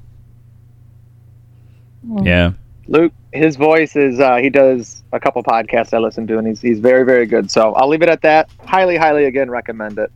yeah 2.23 2.53
Luke 2.87 3.13
his 3.33 3.55
voice 3.55 3.95
is 3.95 4.19
uh, 4.19 4.37
he 4.37 4.49
does 4.49 5.03
a 5.11 5.19
couple 5.19 5.41
podcasts 5.43 5.93
I 5.93 5.99
listen 5.99 6.27
to, 6.27 6.37
and 6.37 6.47
he's 6.47 6.61
he's 6.61 6.79
very 6.79 7.05
very 7.05 7.25
good. 7.25 7.49
So 7.49 7.73
I'll 7.73 7.87
leave 7.87 8.01
it 8.01 8.09
at 8.09 8.21
that. 8.21 8.49
Highly 8.65 8.97
highly 8.97 9.25
again 9.25 9.49
recommend 9.49 9.99
it. 9.99 10.11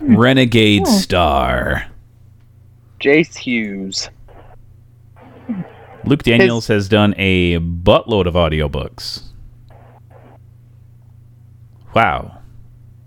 Renegade 0.00 0.86
Star. 0.86 1.86
Jace 3.00 3.36
Hughes. 3.36 4.10
Luke 6.04 6.22
Daniels 6.22 6.66
has 6.68 6.88
done 6.88 7.14
a 7.18 7.58
buttload 7.58 8.26
of 8.26 8.34
audiobooks. 8.34 9.24
Wow. 11.94 12.38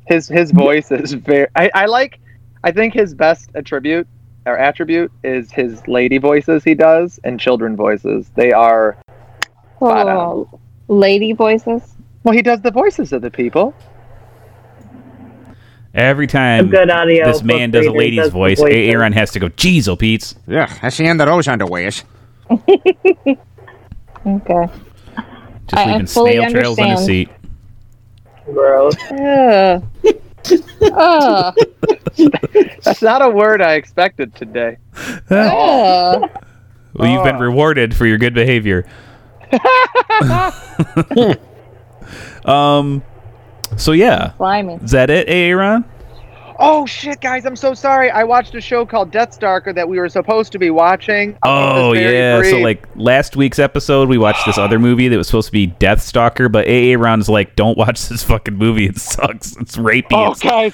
His 0.07 0.27
his 0.27 0.51
voice 0.51 0.91
is 0.91 1.13
very. 1.13 1.47
I, 1.55 1.71
I 1.73 1.85
like. 1.85 2.19
I 2.63 2.71
think 2.71 2.93
his 2.93 3.13
best 3.13 3.49
attribute 3.55 4.07
or 4.45 4.57
attribute 4.57 5.11
is 5.23 5.51
his 5.51 5.87
lady 5.87 6.17
voices 6.17 6.63
he 6.63 6.73
does 6.75 7.19
and 7.23 7.39
children 7.39 7.75
voices. 7.75 8.29
They 8.35 8.51
are 8.51 8.97
Oh, 9.81 10.47
lady 10.87 11.33
voices. 11.33 11.81
well. 12.23 12.33
He 12.33 12.41
does 12.41 12.61
the 12.61 12.71
voices 12.71 13.11
of 13.13 13.21
the 13.21 13.31
people. 13.31 13.73
Every 15.93 16.25
time 16.25 16.69
good 16.69 16.89
audio. 16.89 17.25
this 17.25 17.43
man 17.43 17.69
does 17.71 17.85
a 17.85 17.91
lady's 17.91 18.21
does 18.23 18.29
voice, 18.31 18.59
voices. 18.59 18.75
Aaron 18.75 19.13
has 19.13 19.31
to 19.31 19.39
go, 19.39 19.49
Jeez, 19.49 19.87
oh, 19.87 19.95
Pete's. 19.95 20.35
Yeah, 20.47 20.73
I 20.81 20.89
see 20.89 21.07
under 21.07 21.25
those 21.25 21.47
underwears. 21.47 22.03
Okay. 24.25 24.67
Just 25.67 25.73
I- 25.73 25.83
I 25.83 25.91
leaving 25.91 26.05
fully 26.07 26.31
snail 26.37 26.49
trails 26.49 26.79
on 26.79 26.87
his 26.91 26.99
understand. 27.01 27.05
seat. 27.05 27.29
Gross. 28.53 28.95
Ugh. 30.51 30.63
Ugh. 30.91 31.55
That's 32.83 33.01
not 33.01 33.21
a 33.21 33.29
word 33.29 33.61
I 33.61 33.73
expected 33.73 34.35
today. 34.35 34.77
Ugh. 35.29 36.29
Well, 36.93 37.09
you've 37.09 37.23
been 37.23 37.39
rewarded 37.39 37.95
for 37.95 38.05
your 38.05 38.17
good 38.17 38.33
behavior. 38.33 38.85
um, 42.45 43.03
so 43.77 43.91
yeah, 43.93 44.33
Slimy. 44.37 44.75
is 44.75 44.91
that 44.91 45.09
it, 45.09 45.27
Aaron? 45.27 45.85
Oh 46.59 46.85
shit, 46.85 47.21
guys! 47.21 47.45
I'm 47.45 47.55
so 47.55 47.73
sorry. 47.73 48.09
I 48.09 48.23
watched 48.23 48.55
a 48.55 48.61
show 48.61 48.85
called 48.85 49.11
Death 49.11 49.33
Stalker 49.33 49.73
that 49.73 49.87
we 49.87 49.99
were 49.99 50.09
supposed 50.09 50.51
to 50.51 50.59
be 50.59 50.69
watching. 50.69 51.37
Oh 51.43 51.91
keep 51.93 52.01
this 52.03 52.11
very 52.11 52.47
yeah. 52.47 52.57
So 52.57 52.57
like 52.59 52.87
last 52.95 53.35
week's 53.35 53.59
episode, 53.59 54.09
we 54.09 54.17
watched 54.17 54.45
this 54.45 54.57
other 54.57 54.79
movie 54.79 55.07
that 55.07 55.17
was 55.17 55.27
supposed 55.27 55.47
to 55.47 55.51
be 55.51 55.67
Death 55.67 56.01
Stalker, 56.01 56.49
but 56.49 56.67
Aaron's 56.67 57.29
like, 57.29 57.55
"Don't 57.55 57.77
watch 57.77 58.07
this 58.07 58.23
fucking 58.23 58.55
movie. 58.55 58.85
It 58.85 58.97
sucks. 58.97 59.55
It's 59.57 59.77
rapey." 59.77 60.07
Oh, 60.11 60.31
It's- 60.31 60.41
guys. 60.41 60.73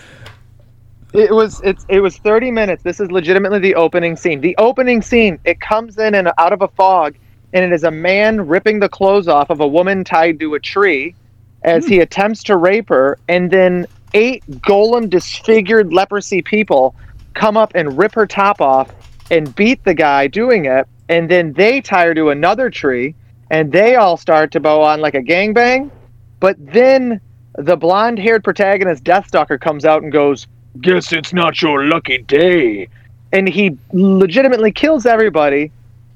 It 1.12 1.34
was 1.34 1.60
it's 1.64 1.86
it 1.90 2.02
was 2.02 2.18
30 2.18 2.52
minutes. 2.52 2.84
This 2.84 3.00
is 3.00 3.12
legitimately 3.12 3.60
the 3.60 3.76
opening 3.76 4.16
scene. 4.16 4.42
The 4.42 4.56
opening 4.58 5.02
scene, 5.02 5.40
it 5.44 5.60
comes 5.60 5.98
in 5.98 6.14
and 6.14 6.32
out 6.38 6.54
of 6.54 6.62
a 6.62 6.68
fog, 6.68 7.16
and 7.52 7.66
it 7.66 7.74
is 7.74 7.84
a 7.84 7.90
man 7.90 8.46
ripping 8.48 8.80
the 8.80 8.90
clothes 8.90 9.28
off 9.28 9.50
of 9.50 9.60
a 9.60 9.68
woman 9.68 10.04
tied 10.04 10.40
to 10.40 10.54
a 10.54 10.60
tree 10.60 11.16
as 11.64 11.86
hmm. 11.86 11.94
he 11.94 12.00
attempts 12.00 12.44
to 12.44 12.58
rape 12.58 12.90
her, 12.90 13.18
and 13.28 13.50
then 13.52 13.88
eight 14.14 14.44
golem 14.48 15.10
disfigured 15.10 15.94
leprosy 15.94 16.42
people 16.42 16.96
come 17.34 17.58
up 17.58 17.72
and 17.76 17.98
rip 17.98 18.14
her 18.14 18.28
top 18.28 18.62
off 18.62 18.92
and 19.32 19.56
beat 19.56 19.84
the 19.84 19.94
guy 19.94 20.28
doing 20.28 20.66
it, 20.66 20.88
and 21.08 21.30
then 21.30 21.54
they 21.54 21.82
tie 21.82 22.06
her 22.06 22.14
to 22.14 22.30
another 22.30 22.70
tree, 22.70 23.16
and 23.50 23.72
they 23.72 23.96
all 23.96 24.18
start 24.18 24.52
to 24.52 24.60
bow 24.60 24.82
on 24.82 25.02
like 25.02 25.16
a 25.16 25.22
gangbang. 25.22 25.92
But 26.40 26.56
then 26.60 27.22
the 27.58 27.78
blonde 27.78 28.20
haired 28.20 28.44
protagonist, 28.44 29.04
Deathstalker, 29.04 29.60
comes 29.60 29.86
out 29.86 30.04
and 30.04 30.12
goes, 30.12 30.48
Guess 30.82 31.12
it's 31.12 31.34
not 31.34 31.62
your 31.62 31.86
lucky 31.86 32.20
day. 32.20 32.88
And 33.32 33.48
he 33.48 33.78
legitimately 33.92 34.72
kills 34.72 35.06
everybody. 35.06 35.72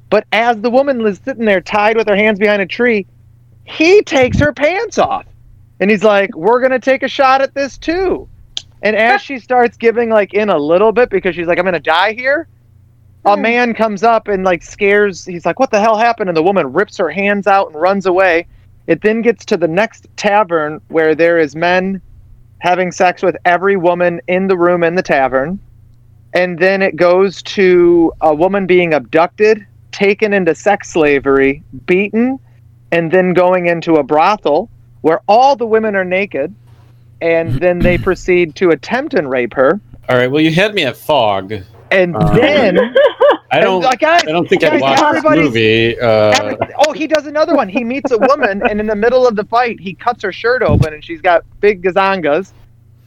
But 0.09 0.25
as 0.31 0.61
the 0.61 0.69
woman 0.69 1.05
is 1.05 1.19
sitting 1.25 1.45
there 1.45 1.61
tied 1.61 1.97
with 1.97 2.07
her 2.07 2.15
hands 2.15 2.39
behind 2.39 2.61
a 2.61 2.65
tree, 2.67 3.07
he 3.65 4.01
takes 4.03 4.39
her 4.39 4.53
pants 4.53 4.97
off. 4.97 5.25
And 5.83 5.91
he's 5.91 6.01
like, 6.05 6.33
We're 6.33 6.61
going 6.61 6.71
to 6.71 6.79
take 6.79 7.03
a 7.03 7.09
shot 7.09 7.41
at 7.41 7.53
this 7.55 7.77
too. 7.77 8.29
And 8.83 8.95
as 8.95 9.21
she 9.21 9.37
starts 9.37 9.75
giving 9.75 10.09
like 10.09 10.33
in 10.33 10.49
a 10.49 10.57
little 10.57 10.93
bit 10.93 11.09
because 11.09 11.35
she's 11.35 11.45
like, 11.45 11.59
I'm 11.59 11.65
going 11.65 11.73
to 11.73 11.79
die 11.81 12.13
here, 12.13 12.47
a 13.25 13.35
hmm. 13.35 13.41
man 13.41 13.73
comes 13.73 14.01
up 14.01 14.29
and 14.29 14.45
like 14.45 14.63
scares, 14.63 15.25
he's 15.25 15.45
like, 15.45 15.59
What 15.59 15.71
the 15.71 15.81
hell 15.81 15.97
happened? 15.97 16.29
And 16.29 16.37
the 16.37 16.41
woman 16.41 16.71
rips 16.71 16.95
her 16.95 17.09
hands 17.09 17.47
out 17.47 17.67
and 17.67 17.75
runs 17.75 18.05
away. 18.05 18.47
It 18.87 19.01
then 19.01 19.21
gets 19.21 19.43
to 19.43 19.57
the 19.57 19.67
next 19.67 20.07
tavern 20.15 20.79
where 20.87 21.15
there 21.15 21.37
is 21.37 21.53
men 21.53 22.01
having 22.59 22.89
sex 22.93 23.21
with 23.21 23.35
every 23.43 23.75
woman 23.75 24.21
in 24.29 24.47
the 24.47 24.57
room 24.57 24.85
in 24.85 24.95
the 24.95 25.03
tavern. 25.03 25.59
And 26.33 26.59
then 26.59 26.81
it 26.81 26.95
goes 26.95 27.43
to 27.43 28.13
a 28.21 28.33
woman 28.33 28.67
being 28.67 28.93
abducted, 28.93 29.67
taken 29.91 30.31
into 30.31 30.55
sex 30.55 30.91
slavery, 30.91 31.61
beaten, 31.85 32.39
and 32.93 33.11
then 33.11 33.33
going 33.33 33.65
into 33.65 33.95
a 33.95 34.03
brothel 34.03 34.69
where 35.03 35.21
all 35.27 35.55
the 35.55 35.65
women 35.67 35.95
are 35.95 36.03
naked. 36.03 36.53
And 37.21 37.53
then 37.61 37.79
they 37.79 37.97
proceed 37.97 38.55
to 38.55 38.71
attempt 38.71 39.13
and 39.13 39.29
rape 39.29 39.53
her. 39.53 39.79
All 40.09 40.17
right. 40.17 40.29
Well, 40.29 40.41
you 40.41 40.51
had 40.51 40.73
me 40.73 40.83
at 40.83 40.97
fog. 40.97 41.53
And 41.91 42.15
Uh, 42.15 42.33
then 42.33 42.79
I 43.51 43.59
don't. 43.59 43.75
And, 43.75 43.83
like, 43.85 43.99
guys, 43.99 44.23
I 44.23 44.31
don't 44.31 44.49
think 44.49 44.61
guys, 44.63 44.73
I'd 44.73 44.81
watch 44.81 45.21
this 45.23 45.23
movie. 45.23 45.99
Uh, 45.99 46.55
oh, 46.87 46.91
he 46.91 47.05
does 47.05 47.27
another 47.27 47.55
one. 47.55 47.69
He 47.69 47.83
meets 47.83 48.11
a 48.11 48.17
woman, 48.17 48.63
and 48.67 48.79
in 48.79 48.87
the 48.87 48.95
middle 48.95 49.27
of 49.27 49.35
the 49.35 49.43
fight, 49.45 49.79
he 49.79 49.93
cuts 49.93 50.23
her 50.23 50.31
shirt 50.31 50.63
open, 50.63 50.93
and 50.93 51.05
she's 51.05 51.21
got 51.21 51.45
big 51.59 51.83
gazangas. 51.83 52.51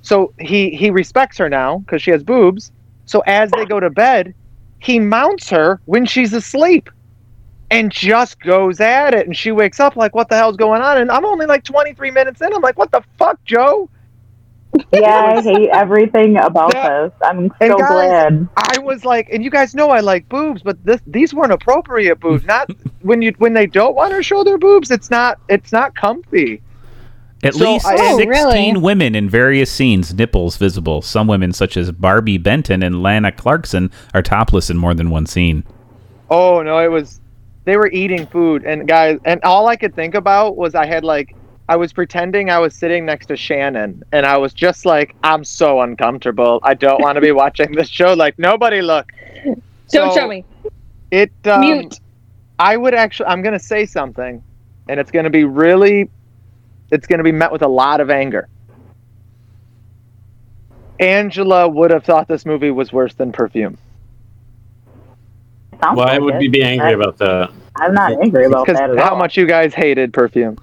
So 0.02 0.32
he 0.38 0.70
he 0.70 0.90
respects 0.90 1.36
her 1.38 1.48
now 1.48 1.78
because 1.78 2.00
she 2.00 2.12
has 2.12 2.22
boobs. 2.22 2.70
So 3.06 3.24
as 3.26 3.50
they 3.50 3.64
go 3.64 3.80
to 3.80 3.90
bed, 3.90 4.34
he 4.78 5.00
mounts 5.00 5.50
her 5.50 5.80
when 5.86 6.06
she's 6.06 6.32
asleep, 6.32 6.88
and 7.70 7.90
just 7.90 8.40
goes 8.40 8.80
at 8.80 9.14
it. 9.14 9.26
And 9.26 9.36
she 9.36 9.50
wakes 9.52 9.80
up 9.80 9.96
like, 9.96 10.14
"What 10.14 10.28
the 10.28 10.36
hell's 10.36 10.56
going 10.56 10.82
on?" 10.82 10.98
And 10.98 11.10
I'm 11.10 11.24
only 11.24 11.46
like 11.46 11.64
23 11.64 12.10
minutes 12.10 12.40
in. 12.40 12.52
I'm 12.54 12.62
like, 12.62 12.78
"What 12.78 12.90
the 12.92 13.02
fuck, 13.18 13.42
Joe?" 13.44 13.88
yeah, 14.92 15.34
I 15.36 15.40
hate 15.42 15.70
everything 15.70 16.36
about 16.36 16.72
That- 16.72 17.04
this. 17.04 17.12
I'm 17.22 17.38
and 17.38 17.52
so 17.60 17.78
guys- 17.78 17.88
glad. 17.90 18.48
I 18.56 18.78
was 18.80 19.04
like, 19.04 19.28
and 19.32 19.42
you 19.42 19.50
guys 19.50 19.74
know 19.74 19.90
I 19.90 20.00
like 20.00 20.28
boobs, 20.28 20.62
but 20.62 20.82
this 20.84 21.00
these 21.06 21.32
weren't 21.32 21.52
appropriate 21.52 22.20
boobs. 22.20 22.44
Not 22.46 22.70
when 23.02 23.22
you 23.22 23.32
when 23.38 23.54
they 23.54 23.66
don't 23.66 23.94
want 23.94 24.12
to 24.12 24.22
show 24.22 24.44
their 24.44 24.58
boobs. 24.58 24.90
It's 24.90 25.10
not 25.10 25.38
it's 25.48 25.72
not 25.72 25.94
comfy. 25.94 26.60
At 27.42 27.54
So 27.54 27.72
least 27.72 27.86
I- 27.86 27.96
Oh, 27.98 28.16
16 28.18 28.28
really? 28.28 28.76
women 28.76 29.14
in 29.14 29.28
various 29.30 29.70
scenes, 29.70 30.12
nipples 30.12 30.56
visible. 30.56 31.00
Some 31.02 31.26
women, 31.26 31.52
such 31.52 31.76
as 31.76 31.90
Barbi 31.92 32.38
Benton 32.38 32.82
and 32.82 33.02
Lana 33.02 33.30
Clarkson, 33.32 33.90
are 34.14 34.22
topless 34.22 34.68
in 34.70 34.76
more 34.76 34.94
than 34.94 35.10
one 35.10 35.26
scene. 35.26 35.64
Oh 36.28 36.60
no, 36.62 36.78
it 36.78 36.90
was 36.90 37.20
they 37.66 37.76
were 37.76 37.90
eating 37.90 38.26
food 38.28 38.64
and 38.64 38.88
guys 38.88 39.18
and 39.24 39.42
all 39.42 39.66
I 39.66 39.76
could 39.76 39.94
think 39.94 40.14
about 40.14 40.56
was 40.56 40.74
I 40.74 40.86
had 40.86 41.04
like 41.04 41.36
I 41.68 41.76
was 41.76 41.92
pretending 41.92 42.48
I 42.48 42.60
was 42.60 42.74
sitting 42.74 43.04
next 43.04 43.26
to 43.26 43.36
Shannon 43.36 44.02
and 44.12 44.24
I 44.24 44.38
was 44.38 44.54
just 44.54 44.86
like 44.86 45.16
I'm 45.24 45.44
so 45.44 45.80
uncomfortable. 45.80 46.60
I 46.62 46.74
don't 46.74 47.02
want 47.02 47.16
to 47.16 47.20
be 47.20 47.32
watching 47.42 47.72
this 47.72 47.88
show 47.88 48.14
like 48.14 48.38
nobody 48.38 48.80
look. 48.80 49.12
Don't 49.44 49.62
So, 49.88 50.14
show 50.14 50.28
me. 50.28 50.44
It 51.10 51.32
um, 51.44 51.60
Mute. 51.60 52.00
I 52.58 52.76
would 52.76 52.94
actually 52.94 53.26
I'm 53.26 53.42
going 53.42 53.52
to 53.52 53.64
say 53.64 53.84
something 53.84 54.42
and 54.88 55.00
it's 55.00 55.10
going 55.10 55.24
to 55.24 55.30
be 55.30 55.44
really 55.44 56.08
it's 56.92 57.08
going 57.08 57.18
to 57.18 57.24
be 57.24 57.32
met 57.32 57.50
with 57.50 57.62
a 57.62 57.68
lot 57.68 58.00
of 58.00 58.10
anger. 58.10 58.48
Angela 61.00 61.68
would 61.68 61.90
have 61.90 62.04
thought 62.04 62.28
this 62.28 62.46
movie 62.46 62.70
was 62.70 62.92
worse 62.92 63.14
than 63.14 63.32
Perfume. 63.32 63.76
Sounds 65.82 65.96
why 65.96 66.12
like 66.12 66.20
would 66.20 66.34
it. 66.36 66.38
we 66.38 66.48
be 66.48 66.62
angry 66.62 66.88
I- 66.88 66.92
about 66.92 67.18
that? 67.18 67.50
I'm 67.78 67.92
not 67.92 68.12
angry 68.22 68.46
about 68.46 68.66
that 68.68 68.90
at 68.90 68.98
how 68.98 69.10
all. 69.10 69.18
much 69.18 69.36
you 69.36 69.46
guys 69.46 69.74
hated 69.74 70.12
Perfume. 70.14 70.56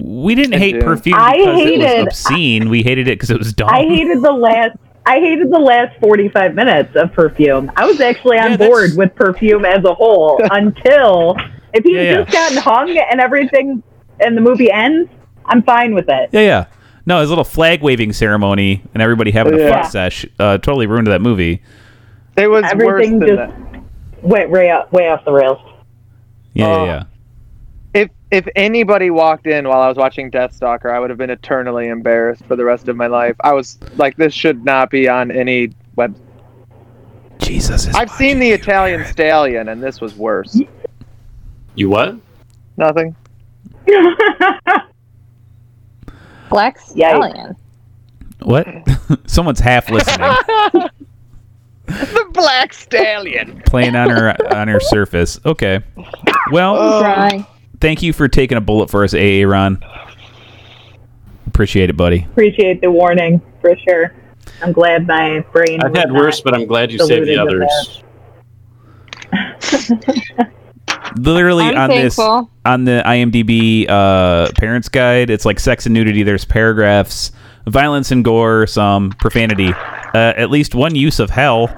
We 0.00 0.36
didn't 0.36 0.58
hate 0.60 0.74
do. 0.78 0.82
perfume 0.82 1.16
I 1.18 1.32
because 1.38 1.48
it 1.48 1.52
was 1.78 1.86
hated- 1.86 2.06
obscene. 2.06 2.68
We 2.70 2.82
hated 2.84 3.08
it 3.08 3.18
because 3.18 3.30
it 3.30 3.38
was 3.38 3.52
dumb. 3.52 3.68
I 3.68 3.80
hated 3.82 4.22
the 4.22 4.30
last. 4.32 4.76
I 5.04 5.18
hated 5.18 5.50
the 5.50 5.58
last 5.58 5.98
45 5.98 6.54
minutes 6.54 6.94
of 6.94 7.12
Perfume. 7.12 7.72
I 7.74 7.84
was 7.86 8.00
actually 8.00 8.38
on 8.38 8.52
Yeah, 8.52 8.56
that's- 8.58 8.68
board 8.70 8.90
with 8.96 9.12
Perfume 9.16 9.64
as 9.64 9.84
a 9.84 9.92
whole 9.92 10.40
until 10.52 11.36
if 11.74 11.82
he's 11.82 11.94
Yeah, 11.96 12.02
yeah. 12.02 12.14
just 12.22 12.30
gotten 12.32 12.56
hung 12.58 12.96
and 12.96 13.20
everything, 13.20 13.82
and 14.20 14.36
the 14.36 14.40
movie 14.40 14.70
ends, 14.70 15.10
I'm 15.46 15.64
fine 15.64 15.92
with 15.94 16.08
it. 16.08 16.28
yeah, 16.30 16.40
yeah. 16.40 16.64
No, 17.04 17.16
it 17.16 17.22
was 17.22 17.30
a 17.30 17.32
little 17.32 17.42
flag 17.42 17.82
waving 17.82 18.12
ceremony 18.12 18.84
and 18.94 19.02
everybody 19.02 19.32
having 19.32 19.54
a 19.54 19.58
Yeah. 19.58 19.82
fuck 19.82 19.90
sesh. 19.90 20.24
Uh, 20.38 20.58
totally 20.58 20.86
ruined 20.86 21.08
that 21.08 21.20
movie. 21.20 21.60
It 22.36 22.46
was 22.48 22.62
Everything 22.70 23.18
worse 23.18 23.26
than 23.26 23.36
just- 23.36 23.36
that. 23.71 23.71
Went 24.22 24.50
way 24.50 24.70
off, 24.70 24.90
way 24.92 25.08
off 25.08 25.24
the 25.24 25.32
rails. 25.32 25.58
Yeah, 26.54 26.66
Oh. 26.66 26.70
yeah, 26.70 26.80
uh, 26.82 26.84
yeah. 26.86 27.04
If 27.94 28.10
if 28.30 28.48
anybody 28.56 29.10
walked 29.10 29.46
in 29.46 29.68
while 29.68 29.82
I 29.82 29.88
was 29.88 29.98
watching 29.98 30.30
Deathstalker, 30.30 30.90
I 30.90 30.98
would 30.98 31.10
have 31.10 31.18
been 31.18 31.28
eternally 31.30 31.88
embarrassed 31.88 32.44
for 32.46 32.56
the 32.56 32.64
rest 32.64 32.88
of 32.88 32.96
my 32.96 33.06
life. 33.06 33.36
I 33.40 33.52
was 33.52 33.78
like, 33.96 34.16
this 34.16 34.32
should 34.32 34.64
not 34.64 34.90
be 34.90 35.08
on 35.08 35.30
any 35.30 35.72
web. 35.96 36.16
Jesus 37.38 37.86
is 37.88 37.94
I've 37.94 38.10
seen 38.10 38.38
the 38.38 38.50
Italian 38.50 39.04
Stallion, 39.04 39.68
and 39.68 39.82
this 39.82 40.00
was 40.00 40.14
worse. 40.14 40.58
You 41.74 41.90
what? 41.90 42.16
Nothing. 42.78 43.14
Black 46.48 46.78
Stallion. 46.78 47.56
What? 48.42 48.66
Someone's 49.26 49.60
half 49.60 49.90
listening. 49.90 50.30
the 51.86 52.30
black 52.32 52.72
stallion. 52.72 53.62
playing 53.66 53.96
on 53.96 54.10
her 54.10 54.54
on 54.54 54.68
her 54.68 54.80
surface. 54.80 55.40
Okay. 55.44 55.80
Well, 56.50 57.00
Try. 57.00 57.46
thank 57.80 58.02
you 58.02 58.12
for 58.12 58.28
taking 58.28 58.56
a 58.56 58.60
bullet 58.60 58.90
for 58.90 59.04
us, 59.04 59.14
AA 59.14 59.46
Ron. 59.46 59.82
Appreciate 61.46 61.90
it, 61.90 61.96
buddy. 61.96 62.26
Appreciate 62.30 62.80
the 62.80 62.90
warning 62.90 63.40
for 63.60 63.76
sure. 63.88 64.14
I'm 64.62 64.72
glad 64.72 65.06
my 65.06 65.40
brain. 65.52 65.80
I've 65.82 65.94
had 65.94 66.12
worse, 66.12 66.40
but 66.40 66.54
I'm 66.54 66.66
glad 66.66 66.92
you 66.92 66.98
saved 66.98 67.26
the 67.26 67.36
others. 67.36 68.02
Literally 71.16 71.64
I'm 71.64 71.76
on 71.76 71.90
thankful. 71.90 72.42
this 72.42 72.50
on 72.64 72.84
the 72.84 73.02
IMDb 73.04 73.88
uh, 73.88 74.50
parents 74.56 74.88
guide, 74.88 75.30
it's 75.30 75.44
like 75.44 75.60
sex 75.60 75.84
and 75.86 75.92
nudity. 75.92 76.22
There's 76.22 76.44
paragraphs, 76.44 77.32
violence 77.66 78.10
and 78.10 78.24
gore, 78.24 78.66
some 78.66 79.10
profanity, 79.10 79.72
uh, 80.14 80.32
at 80.36 80.50
least 80.50 80.74
one 80.74 80.94
use 80.94 81.18
of 81.18 81.30
hell. 81.30 81.68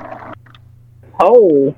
Oh, 1.21 1.75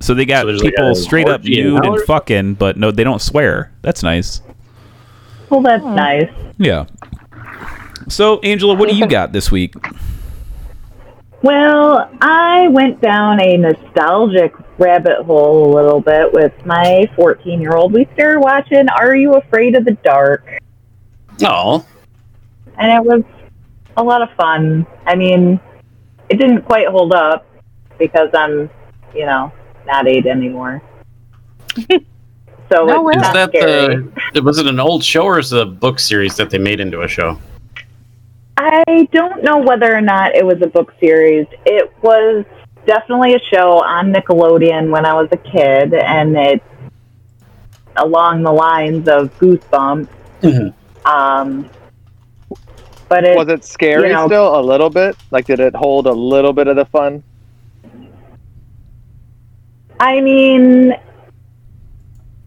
So 0.00 0.14
they 0.14 0.24
got 0.24 0.42
So 0.42 0.46
there's 0.46 0.62
like 0.62 0.74
people 0.74 0.94
straight 0.94 1.28
up 1.28 1.42
nude 1.44 1.84
and 1.84 2.00
fucking, 2.02 2.54
but 2.54 2.76
no, 2.76 2.90
they 2.90 3.04
don't 3.04 3.20
swear. 3.22 3.72
That's 3.82 4.02
nice. 4.02 4.40
well, 5.50 5.60
that's 5.62 5.84
nice. 5.84 6.30
Yeah. 6.58 6.86
So 8.08 8.38
Angela, 8.40 8.74
what 8.74 8.88
do 8.88 8.96
you 8.96 9.06
got 9.06 9.32
this 9.32 9.50
week? 9.50 9.74
Well, 11.42 12.10
I 12.20 12.68
went 12.68 13.00
down 13.00 13.40
a 13.40 13.56
nostalgic 13.56 14.54
rabbit 14.78 15.22
hole 15.24 15.70
a 15.70 15.70
little 15.74 16.00
bit 16.00 16.32
with 16.32 16.52
my 16.64 17.10
14 17.16 17.60
year 17.60 17.72
old. 17.76 17.92
We 17.92 18.08
started 18.14 18.40
watching 18.40 18.88
Are 18.88 19.14
You 19.14 19.34
Afraid 19.34 19.76
of 19.76 19.84
the 19.84 19.92
Dark? 20.02 20.58
Oh, 21.42 21.84
and 22.78 22.92
it 22.92 23.04
was 23.04 23.22
a 23.96 24.02
lot 24.02 24.22
of 24.22 24.30
fun. 24.36 24.86
I 25.06 25.14
mean, 25.14 25.60
it 26.28 26.36
didn't 26.38 26.62
quite 26.62 26.88
hold 26.88 27.12
up 27.12 27.46
because 27.98 28.30
I'm, 28.34 28.68
you 29.14 29.26
know, 29.26 29.52
not 29.86 30.06
eight 30.08 30.26
anymore. 30.26 30.82
so 32.70 32.84
No 32.84 33.08
it's 33.08 33.16
is 33.18 33.22
not 33.22 33.34
that 33.34 33.50
scary. 33.50 34.08
the? 34.34 34.42
Was 34.42 34.58
it 34.58 34.66
an 34.66 34.80
old 34.80 35.04
show 35.04 35.22
or 35.24 35.38
is 35.38 35.52
it 35.52 35.60
a 35.62 35.66
book 35.66 35.98
series 35.98 36.36
that 36.36 36.50
they 36.50 36.58
made 36.58 36.80
into 36.80 37.02
a 37.02 37.08
show? 37.08 37.38
I 38.58 39.08
don't 39.12 39.42
know 39.44 39.58
whether 39.58 39.94
or 39.94 40.00
not 40.00 40.34
it 40.34 40.44
was 40.44 40.60
a 40.62 40.66
book 40.66 40.94
series. 40.98 41.46
It 41.66 41.92
was 42.02 42.44
definitely 42.86 43.34
a 43.34 43.38
show 43.40 43.82
on 43.82 44.12
Nickelodeon 44.12 44.90
when 44.90 45.04
I 45.04 45.12
was 45.12 45.28
a 45.32 45.36
kid, 45.36 45.92
and 45.92 46.36
it 46.36 46.62
along 47.96 48.42
the 48.42 48.52
lines 48.52 49.08
of 49.08 49.36
Goosebumps. 49.38 50.08
Mhm. 50.42 50.72
Um, 51.04 51.68
but 53.08 53.24
it 53.24 53.36
Was 53.36 53.48
it 53.48 53.64
scary 53.64 54.08
you 54.08 54.12
know- 54.14 54.26
still 54.26 54.58
a 54.58 54.62
little 54.62 54.90
bit? 54.90 55.16
Like, 55.30 55.46
did 55.46 55.60
it 55.60 55.74
hold 55.74 56.06
a 56.06 56.12
little 56.12 56.52
bit 56.52 56.66
of 56.68 56.76
the 56.76 56.84
fun? 56.86 57.22
I 60.00 60.20
mean, 60.20 60.94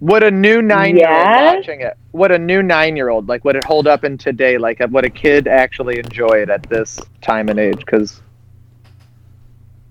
Would 0.02 0.24
a 0.24 0.32
new 0.32 0.62
nine-year-old 0.62 1.18
Yes. 1.18 1.56
watching 1.58 1.82
it? 1.82 1.98
Would 2.14 2.32
a 2.32 2.40
new 2.40 2.64
nine-year-old 2.64 3.28
like? 3.28 3.44
Would 3.44 3.58
it 3.58 3.66
hold 3.66 3.86
up 3.88 4.04
in 4.06 4.18
today? 4.18 4.58
Like, 4.58 4.80
would 4.92 5.04
a 5.04 5.10
kid 5.10 5.46
actually 5.48 6.00
enjoy 6.00 6.42
it 6.42 6.50
at 6.50 6.64
this 6.70 7.00
time 7.22 7.50
and 7.50 7.60
age? 7.60 7.80
Because 7.80 8.22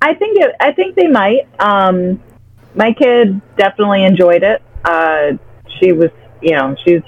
I 0.01 0.15
think 0.15 0.39
it. 0.39 0.55
I 0.61 0.73
think 0.73 0.95
they 0.95 1.09
might. 1.09 1.47
Um, 1.59 2.23
my 2.75 2.93
kid 2.93 3.41
definitely 3.59 4.05
enjoyed 4.05 4.43
it. 4.45 4.63
Uh, 4.85 5.33
she 5.79 5.93
was, 5.93 6.11
you 6.41 6.53
know, 6.57 6.75
she's 6.85 7.03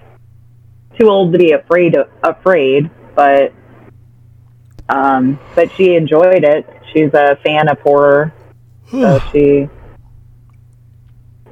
too 0.98 1.08
old 1.08 1.32
to 1.32 1.38
be 1.38 1.52
afraid 1.52 1.94
of, 1.96 2.08
afraid, 2.22 2.90
but 3.14 3.52
um, 4.88 5.38
but 5.54 5.70
she 5.72 5.94
enjoyed 5.94 6.44
it. 6.44 6.66
She's 6.92 7.12
a 7.14 7.36
fan 7.44 7.68
of 7.68 7.78
horror, 7.80 8.32
so 8.90 9.20
she 9.32 9.68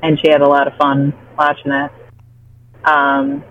and 0.03 0.19
she 0.19 0.29
had 0.29 0.41
a 0.41 0.49
lot 0.49 0.67
of 0.67 0.77
fun 0.77 1.13
watching 1.37 1.73
it. 1.73 1.91
Um, 2.85 3.45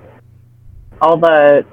all 1.02 1.18
the, 1.18 1.66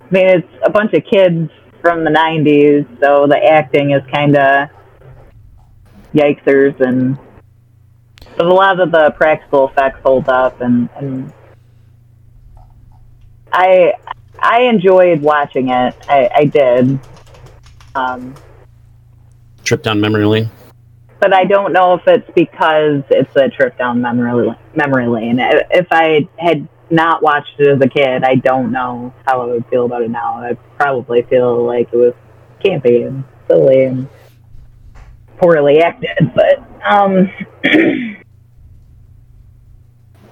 I 0.00 0.10
mean, 0.10 0.26
it's 0.26 0.48
a 0.64 0.70
bunch 0.70 0.92
of 0.94 1.04
kids 1.04 1.50
from 1.80 2.04
the 2.04 2.10
'90s, 2.10 3.00
so 3.00 3.26
the 3.26 3.38
acting 3.44 3.90
is 3.92 4.02
kind 4.12 4.36
of 4.36 4.68
yikesers 6.14 6.80
and 6.80 7.18
but 8.36 8.46
a 8.46 8.52
lot 8.52 8.80
of 8.80 8.90
the 8.90 9.10
practical 9.16 9.68
effects 9.68 9.98
hold 10.02 10.28
up 10.28 10.60
and, 10.60 10.88
and 10.96 11.32
I 13.52 13.94
I 14.46 14.62
enjoyed 14.62 15.20
watching 15.22 15.70
it. 15.70 15.94
I, 16.08 16.30
I 16.34 16.44
did. 16.44 17.00
Um, 17.96 18.34
Trip 19.64 19.82
down 19.82 20.00
memory 20.00 20.24
lane. 20.24 20.48
but 21.18 21.34
I 21.34 21.44
don't 21.44 21.72
know 21.72 21.94
if 21.94 22.02
it's 22.06 22.30
because 22.36 23.02
it's 23.10 23.34
a 23.34 23.48
trip 23.48 23.76
down 23.76 24.00
memory 24.00 24.54
memory 24.76 25.08
lane. 25.08 25.38
If 25.40 25.88
I 25.90 26.28
had 26.38 26.68
not 26.90 27.22
watched 27.22 27.58
it 27.58 27.66
as 27.66 27.80
a 27.80 27.88
kid, 27.88 28.22
I 28.22 28.36
don't 28.36 28.70
know 28.70 29.12
how 29.26 29.42
I 29.42 29.46
would 29.46 29.66
feel 29.66 29.86
about 29.86 30.02
it 30.02 30.10
now. 30.10 30.36
I'd 30.36 30.58
probably 30.76 31.22
feel 31.22 31.64
like 31.66 31.88
it 31.92 31.96
was 31.96 32.14
campy 32.64 33.04
and 33.06 33.24
silly 33.48 33.84
and 33.84 34.08
poorly 35.38 35.82
acted, 35.82 36.32
but 36.36 36.62
um, 36.88 37.28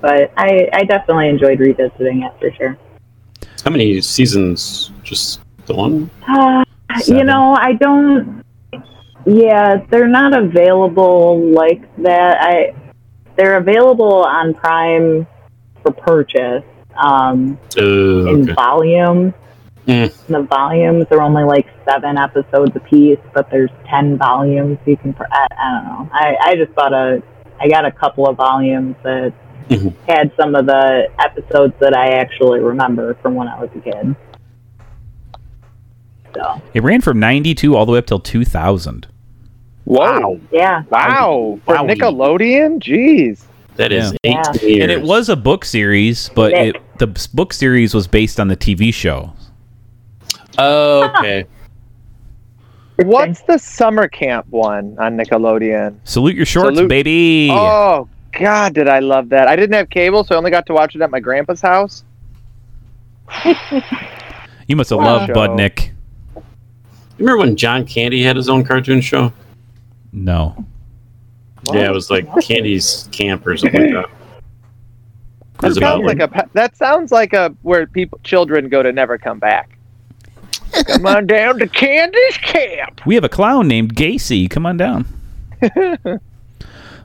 but 0.00 0.32
I 0.36 0.68
I 0.72 0.84
definitely 0.84 1.30
enjoyed 1.30 1.58
revisiting 1.58 2.22
it 2.22 2.32
for 2.38 2.52
sure. 2.52 2.78
How 3.64 3.70
many 3.70 4.00
seasons? 4.02 4.92
Just 5.02 5.40
the 5.64 5.74
one? 5.74 6.10
Uh, 6.28 6.64
you 7.06 7.24
know, 7.24 7.56
I 7.58 7.72
don't. 7.72 8.44
Yeah, 9.26 9.82
they're 9.88 10.06
not 10.06 10.34
available 10.34 11.38
like 11.50 11.80
that. 12.02 12.42
I 12.42 12.74
they're 13.36 13.56
available 13.56 14.22
on 14.24 14.52
Prime 14.52 15.26
for 15.82 15.92
purchase 15.92 16.62
um, 16.96 17.58
Uh, 17.76 18.26
in 18.26 18.42
okay. 18.42 18.52
volume. 18.52 19.34
Mm. 19.86 20.12
The 20.26 20.42
volumes 20.42 21.06
are 21.10 21.20
only 21.22 21.44
like 21.44 21.66
seven 21.88 22.18
episodes 22.18 22.72
a 22.76 22.80
piece, 22.80 23.18
but 23.34 23.50
there's 23.50 23.70
ten 23.88 24.18
volumes. 24.18 24.78
You 24.84 24.98
can. 24.98 25.14
pr- 25.14 25.24
I, 25.30 25.46
I 25.58 25.70
don't 25.72 25.84
know. 25.84 26.10
I 26.12 26.36
I 26.40 26.56
just 26.56 26.74
bought 26.74 26.92
a. 26.92 27.22
I 27.60 27.68
got 27.68 27.86
a 27.86 27.90
couple 27.90 28.28
of 28.28 28.36
volumes 28.36 28.96
that 29.04 29.32
Mhm. 29.70 29.94
had 30.06 30.30
some 30.38 30.54
of 30.54 30.66
the 30.66 31.08
episodes 31.18 31.74
that 31.80 31.96
I 31.96 32.08
actually 32.14 32.60
remember 32.60 33.14
from 33.22 33.34
when 33.34 33.48
I 33.48 33.58
was 33.60 33.70
a 33.74 33.80
kid. 33.80 34.14
So 36.34 36.60
It 36.74 36.82
ran 36.82 37.00
from 37.00 37.18
92 37.20 37.76
all 37.76 37.86
the 37.86 37.92
way 37.92 37.98
up 37.98 38.06
till 38.06 38.18
2000. 38.20 39.06
wow, 39.86 40.38
yeah. 40.52 40.82
wow, 40.90 41.58
for 41.64 41.74
Wow. 41.76 41.86
Nickelodeon, 41.86 42.80
jeez. 42.80 43.44
That 43.76 43.92
is 43.92 44.14
Yeah. 44.22 44.42
18 44.52 44.68
years. 44.70 44.82
And 44.82 44.90
it 44.92 45.02
was 45.02 45.28
a 45.28 45.36
book 45.36 45.64
series, 45.64 46.30
but 46.34 46.52
Nick. 46.52 46.76
it, 46.76 46.82
the 46.98 47.28
book 47.34 47.52
series 47.52 47.94
was 47.94 48.06
based 48.06 48.38
on 48.40 48.48
the 48.48 48.56
TV 48.56 48.92
show. 48.92 49.32
Oh, 50.58 51.10
okay. 51.18 51.44
What's 52.96 53.40
the 53.42 53.58
summer 53.58 54.06
camp 54.06 54.46
one 54.50 54.96
on 55.00 55.16
Nickelodeon? 55.16 55.96
Salute 56.04 56.36
your 56.36 56.46
shorts, 56.46 56.76
Salute- 56.76 56.88
baby. 56.88 57.48
Oh 57.50 58.08
God, 58.38 58.74
did 58.74 58.88
I 58.88 58.98
love 59.00 59.28
that? 59.30 59.48
I 59.48 59.56
didn't 59.56 59.74
have 59.74 59.90
cable, 59.90 60.24
so 60.24 60.34
I 60.34 60.38
only 60.38 60.50
got 60.50 60.66
to 60.66 60.72
watch 60.74 60.94
it 60.94 61.02
at 61.02 61.10
my 61.10 61.20
grandpa's 61.20 61.60
house. 61.60 62.04
you 64.66 64.76
must 64.76 64.90
have 64.90 64.98
Wow. 64.98 65.04
loved 65.18 65.32
Budnick. 65.32 65.90
You 66.36 67.26
remember 67.26 67.38
when 67.38 67.56
John 67.56 67.86
Candy 67.86 68.22
had 68.22 68.36
his 68.36 68.48
own 68.48 68.64
cartoon 68.64 69.00
show? 69.00 69.32
No. 70.12 70.64
Yeah, 71.72 71.88
it 71.88 71.94
was 71.94 72.10
like 72.10 72.28
Candy's 72.42 73.08
Camp 73.12 73.46
or 73.46 73.56
something 73.56 73.92
like 73.92 73.92
that. 73.92 74.10
That 75.60 75.68
was 75.68 75.76
about 75.78 76.02
sounds 76.02 76.04
like 76.06 76.18
a 76.20 76.48
that 76.52 76.76
sounds 76.76 77.12
like 77.12 77.32
a 77.32 77.54
where 77.62 77.86
people 77.86 78.18
children 78.24 78.68
go 78.68 78.82
to 78.82 78.92
never 78.92 79.16
come 79.16 79.38
back. 79.38 79.78
come 80.86 81.06
on 81.06 81.26
down 81.28 81.60
to 81.60 81.68
Candy's 81.68 82.36
camp. 82.38 83.00
We 83.06 83.14
have 83.14 83.22
a 83.24 83.28
clown 83.28 83.68
named 83.68 83.94
Gacy. 83.94 84.50
Come 84.50 84.66
on 84.66 84.76
down. 84.76 85.06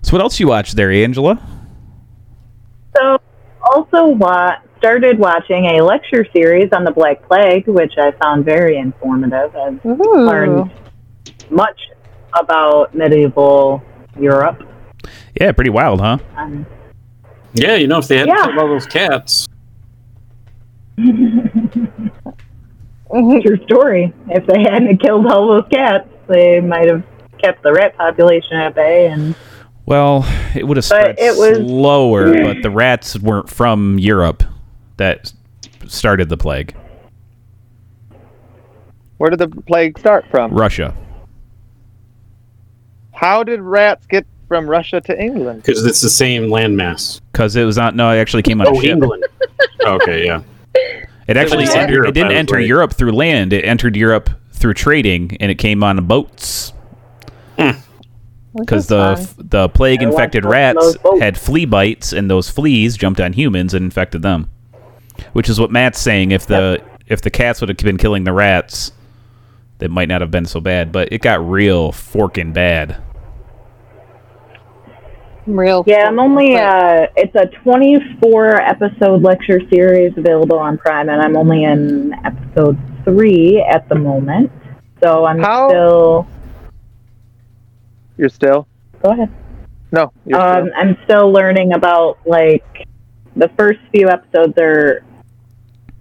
So 0.01 0.13
what 0.13 0.21
else 0.21 0.39
you 0.39 0.47
watch 0.47 0.73
there, 0.73 0.91
Angela? 0.91 1.39
So 2.95 3.19
also 3.73 4.07
wa- 4.07 4.57
started 4.77 5.19
watching 5.19 5.65
a 5.65 5.81
lecture 5.83 6.25
series 6.33 6.71
on 6.71 6.83
the 6.83 6.91
Black 6.91 7.21
Plague, 7.27 7.67
which 7.67 7.93
I 7.97 8.11
found 8.11 8.45
very 8.45 8.77
informative. 8.77 9.55
I've 9.55 9.83
learned 9.85 10.71
much 11.49 11.79
about 12.39 12.95
medieval 12.95 13.81
Europe. 14.19 14.61
Yeah, 15.39 15.51
pretty 15.51 15.69
wild, 15.69 15.99
huh? 16.01 16.17
Um, 16.37 16.65
Yeah, 17.53 17.75
you 17.75 17.87
know, 17.87 17.97
if 17.99 18.07
they 18.07 18.17
had 18.17 18.27
Yeah. 18.27 18.45
killed 18.45 18.57
all 18.57 18.67
those 18.67 18.85
cats, 18.85 19.47
true 23.41 23.57
story. 23.65 24.13
If 24.29 24.45
they 24.45 24.61
hadn't 24.61 24.97
killed 25.01 25.25
all 25.27 25.47
those 25.47 25.67
cats, 25.71 26.07
they 26.27 26.59
might 26.61 26.87
have 26.87 27.03
kept 27.41 27.63
the 27.63 27.73
rat 27.73 27.97
population 27.97 28.57
at 28.57 28.75
bay. 28.75 29.07
And 29.07 29.35
Well, 29.89 30.23
it 30.55 30.67
would 30.67 30.77
have 30.77 30.87
But 30.87 31.15
spread 31.15 31.15
it 31.17 31.35
was- 31.35 31.57
slower, 31.57 32.31
but 32.43 32.61
the 32.61 32.69
rats 32.69 33.17
weren't 33.17 33.49
from 33.49 33.97
Europe 33.97 34.43
that 34.97 35.33
started 35.87 36.29
the 36.29 36.37
plague. 36.37 36.75
Where 39.17 39.31
did 39.31 39.39
the 39.39 39.47
plague 39.47 39.97
start 39.97 40.25
from? 40.29 40.53
Russia. 40.53 40.93
How 43.13 43.43
did 43.43 43.61
rats 43.61 44.05
get 44.05 44.27
from 44.47 44.69
Russia 44.69 45.01
to 45.01 45.19
England? 45.21 45.63
Because 45.63 45.83
it's 45.83 46.01
the 46.01 46.09
same 46.09 46.43
landmass. 46.43 47.19
Because 47.31 47.55
it 47.55 47.63
was 47.65 47.75
not. 47.75 47.95
No, 47.95 48.11
it 48.11 48.19
actually 48.19 48.43
came 48.43 48.61
on 48.61 48.67
a 48.67 48.69
Oh, 48.69 48.79
ship. 48.79 48.91
England. 48.91 49.25
okay, 49.85 50.23
yeah. 50.25 50.41
It 51.27 51.35
actually 51.35 51.63
It 51.63 51.75
entered, 51.75 51.93
Europe, 51.93 52.09
it 52.09 52.11
didn't 52.13 52.31
enter 52.31 52.55
right. 52.55 52.65
Europe 52.65 52.93
through 52.93 53.11
land. 53.11 53.53
It 53.53 53.65
entered 53.65 53.95
Europe 53.95 54.29
through 54.51 54.75
trading, 54.75 55.35
and 55.39 55.51
it 55.51 55.55
came 55.55 55.83
on 55.83 56.05
boats. 56.05 56.73
Hmm. 57.57 57.71
Because 58.59 58.87
the 58.87 59.15
f- 59.17 59.35
the 59.37 59.69
plague 59.69 60.01
infected 60.01 60.45
rats 60.45 60.97
had 61.19 61.37
flea 61.37 61.65
bites, 61.65 62.13
and 62.13 62.29
those 62.29 62.49
fleas 62.49 62.97
jumped 62.97 63.19
on 63.19 63.33
humans 63.33 63.73
and 63.73 63.83
infected 63.83 64.21
them. 64.21 64.49
Which 65.33 65.49
is 65.49 65.59
what 65.59 65.71
Matt's 65.71 65.99
saying. 65.99 66.31
If 66.31 66.45
the 66.47 66.81
if 67.07 67.21
the 67.21 67.29
cats 67.29 67.61
would 67.61 67.69
have 67.69 67.77
been 67.77 67.97
killing 67.97 68.23
the 68.23 68.33
rats, 68.33 68.91
it 69.79 69.91
might 69.91 70.07
not 70.07 70.21
have 70.21 70.31
been 70.31 70.45
so 70.45 70.59
bad. 70.59 70.91
But 70.91 71.11
it 71.11 71.21
got 71.21 71.45
real 71.47 71.91
forking 71.91 72.53
bad. 72.53 73.01
Real. 75.45 75.83
Yeah, 75.87 76.07
I'm 76.07 76.19
only. 76.19 76.55
Uh, 76.57 77.07
it's 77.15 77.33
a 77.35 77.47
24 77.63 78.61
episode 78.61 79.23
lecture 79.23 79.59
series 79.71 80.13
available 80.15 80.59
on 80.59 80.77
Prime, 80.77 81.09
and 81.09 81.21
I'm 81.21 81.35
only 81.35 81.63
in 81.63 82.13
episode 82.23 82.77
three 83.03 83.59
at 83.59 83.89
the 83.89 83.95
moment. 83.95 84.51
So 85.01 85.25
I'm 85.25 85.39
How- 85.39 85.69
still. 85.69 86.27
You're 88.19 88.27
still? 88.27 88.67
Go 89.01 89.11
ahead. 89.11 89.31
No. 89.93 90.11
You're 90.25 90.39
Um, 90.41 90.65
still. 90.67 90.73
I'm 90.77 90.97
still 91.05 91.31
learning 91.31 91.71
about 91.73 92.17
like 92.25 92.85
the 93.37 93.47
first 93.57 93.79
few 93.93 94.09
episodes 94.09 94.57
are 94.57 95.03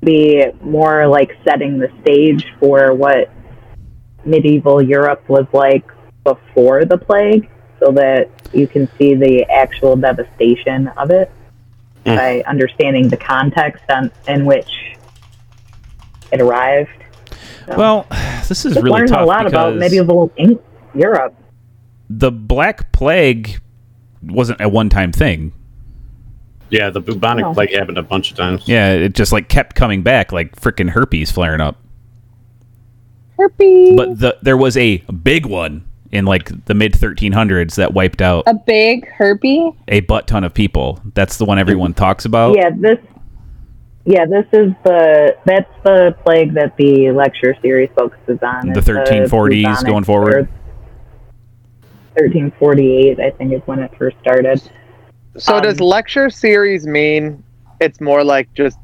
be 0.02 0.44
more 0.60 1.06
like 1.06 1.30
setting 1.44 1.78
the 1.78 1.88
stage 2.02 2.44
for 2.58 2.92
what 2.92 3.30
medieval 4.24 4.82
Europe 4.82 5.22
was 5.28 5.46
like 5.52 5.84
before 6.24 6.84
the 6.84 6.98
plague, 6.98 7.48
so 7.78 7.92
that 7.92 8.28
you 8.52 8.66
can 8.66 8.88
see 8.98 9.14
the 9.14 9.44
actual 9.44 9.94
devastation 9.96 10.88
of 10.96 11.10
it 11.10 11.30
Mm. 12.04 12.16
by 12.16 12.42
understanding 12.48 13.08
the 13.08 13.16
context 13.16 13.82
on, 13.90 14.10
in 14.28 14.44
which 14.44 14.70
it 16.32 16.40
arrived. 16.40 16.90
Well, 17.76 18.06
this 18.48 18.64
is 18.64 18.74
Just 18.74 18.84
really 18.84 18.90
learned 19.00 19.08
tough 19.10 19.22
a 19.22 19.24
lot 19.24 19.46
about 19.46 19.74
because 19.74 19.80
medieval 19.80 20.32
Eng- 20.36 20.58
Europe. 20.94 21.34
The 22.10 22.30
Black 22.32 22.92
Plague 22.92 23.60
wasn't 24.22 24.60
a 24.60 24.68
one 24.68 24.88
time 24.88 25.12
thing. 25.12 25.52
Yeah, 26.70 26.90
the 26.90 27.00
bubonic 27.00 27.44
Oh. 27.46 27.54
plague 27.54 27.72
happened 27.74 27.96
a 27.98 28.02
bunch 28.02 28.30
of 28.30 28.36
times. 28.36 28.68
Yeah, 28.68 28.92
it 28.92 29.14
just 29.14 29.32
like 29.32 29.48
kept 29.48 29.74
coming 29.74 30.02
back, 30.02 30.32
like 30.32 30.54
freaking 30.56 30.90
herpes 30.90 31.30
flaring 31.30 31.60
up. 31.60 31.76
herpes. 33.38 33.96
But 33.96 34.18
the 34.18 34.36
there 34.42 34.56
was 34.56 34.76
a 34.76 34.98
big 35.22 35.46
one 35.46 35.84
in 36.10 36.24
like 36.24 36.64
the 36.66 36.74
mid 36.74 36.92
1300s 36.92 37.76
that 37.76 37.92
wiped 37.94 38.20
out 38.22 38.44
a 38.46 38.54
big 38.54 39.06
herpes. 39.08 39.72
a 39.88 40.00
butt 40.00 40.26
ton 40.26 40.44
of 40.44 40.52
people. 40.54 41.00
That's 41.14 41.36
the 41.36 41.44
one 41.44 41.58
everyone 41.58 41.94
talks 41.94 42.24
about. 42.24 42.56
Yeah, 42.56 42.70
this. 42.76 42.98
Yeah, 44.04 44.24
this 44.24 44.46
is 44.52 44.72
the 44.84 45.36
that's 45.44 45.70
the 45.84 46.16
plague 46.24 46.54
that 46.54 46.76
the 46.78 47.10
lecture 47.12 47.54
series 47.62 47.90
focuses 47.96 48.38
on. 48.42 48.72
The 48.72 48.80
1340s 48.80 49.62
bubonic- 49.64 49.86
going 49.86 50.04
forward? 50.04 50.48
Or 52.18 52.24
1348, 52.24 53.20
I 53.20 53.30
think, 53.30 53.52
is 53.52 53.62
when 53.66 53.80
it 53.80 53.90
first 53.98 54.16
started. 54.20 54.60
So 55.36 55.56
um, 55.56 55.62
does 55.62 55.80
lecture 55.80 56.30
series 56.30 56.86
mean 56.86 57.42
it's 57.80 58.00
more 58.00 58.24
like 58.24 58.52
just 58.54 58.78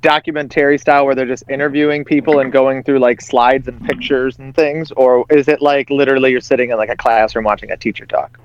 documentary 0.00 0.78
style 0.78 1.06
where 1.06 1.14
they're 1.14 1.26
just 1.26 1.44
interviewing 1.48 2.04
people 2.04 2.40
and 2.40 2.52
going 2.52 2.82
through 2.82 2.98
like 2.98 3.20
slides 3.20 3.68
and 3.68 3.80
pictures 3.84 4.38
and 4.38 4.54
things 4.54 4.90
or 4.92 5.24
is 5.30 5.46
it 5.46 5.62
like 5.62 5.88
literally 5.90 6.32
you're 6.32 6.40
sitting 6.40 6.70
in 6.70 6.76
like 6.76 6.88
a 6.88 6.96
classroom 6.96 7.44
watching 7.44 7.70
a 7.70 7.76
teacher 7.76 8.04
talk? 8.04 8.38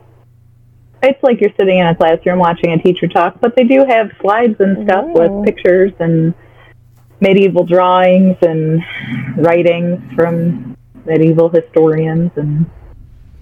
It's 1.01 1.21
like 1.23 1.41
you're 1.41 1.53
sitting 1.59 1.79
in 1.79 1.87
a 1.87 1.95
classroom 1.95 2.39
watching 2.39 2.73
a 2.73 2.81
teacher 2.81 3.07
talk, 3.07 3.39
but 3.39 3.55
they 3.55 3.63
do 3.63 3.85
have 3.85 4.11
slides 4.21 4.55
and 4.59 4.87
stuff 4.87 5.05
Ooh. 5.05 5.13
with 5.13 5.45
pictures 5.45 5.93
and 5.99 6.33
medieval 7.19 7.65
drawings 7.65 8.37
and 8.41 8.83
writings 9.37 9.99
from 10.13 10.77
medieval 11.05 11.49
historians 11.49 12.31
and 12.35 12.69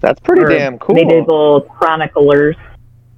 That's 0.06 0.20
pretty 0.20 0.42
or 0.42 0.48
damn 0.48 0.78
cool. 0.78 0.94
medieval 0.94 1.62
chroniclers. 1.62 2.54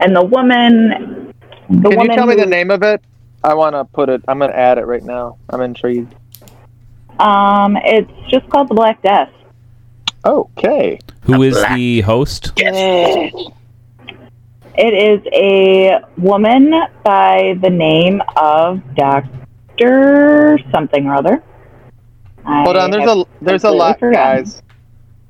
And 0.00 0.16
the 0.16 0.24
woman, 0.24 1.34
the 1.68 1.90
Can 1.90 2.00
you 2.00 2.08
tell 2.14 2.26
me 2.26 2.34
the 2.34 2.46
name 2.46 2.70
of 2.70 2.82
it? 2.82 3.02
I 3.44 3.52
want 3.52 3.74
to 3.74 3.84
put 3.84 4.08
it 4.08 4.22
I'm 4.26 4.38
going 4.38 4.50
to 4.50 4.58
add 4.58 4.78
it 4.78 4.86
right 4.86 5.02
now. 5.02 5.36
I'm 5.50 5.60
intrigued. 5.60 6.14
Um, 7.18 7.76
it's 7.84 8.10
just 8.30 8.48
called 8.48 8.68
the 8.68 8.74
Black 8.74 9.02
Death. 9.02 9.30
Okay. 10.24 10.98
Who 11.24 11.42
is 11.42 11.62
the 11.74 12.00
host? 12.00 12.52
It 12.56 13.52
is 14.78 15.20
a 15.30 16.00
woman 16.16 16.72
by 17.04 17.58
the 17.60 17.68
name 17.68 18.22
of 18.34 18.80
Doctor 18.94 20.58
something 20.72 21.06
or 21.06 21.16
other. 21.16 21.42
Hold 22.46 22.76
I 22.78 22.84
on, 22.84 22.90
there's 22.90 23.10
a 23.10 23.24
there's 23.42 23.64
a 23.64 23.70
lot 23.70 23.98
forgotten. 23.98 24.44
guys. 24.44 24.62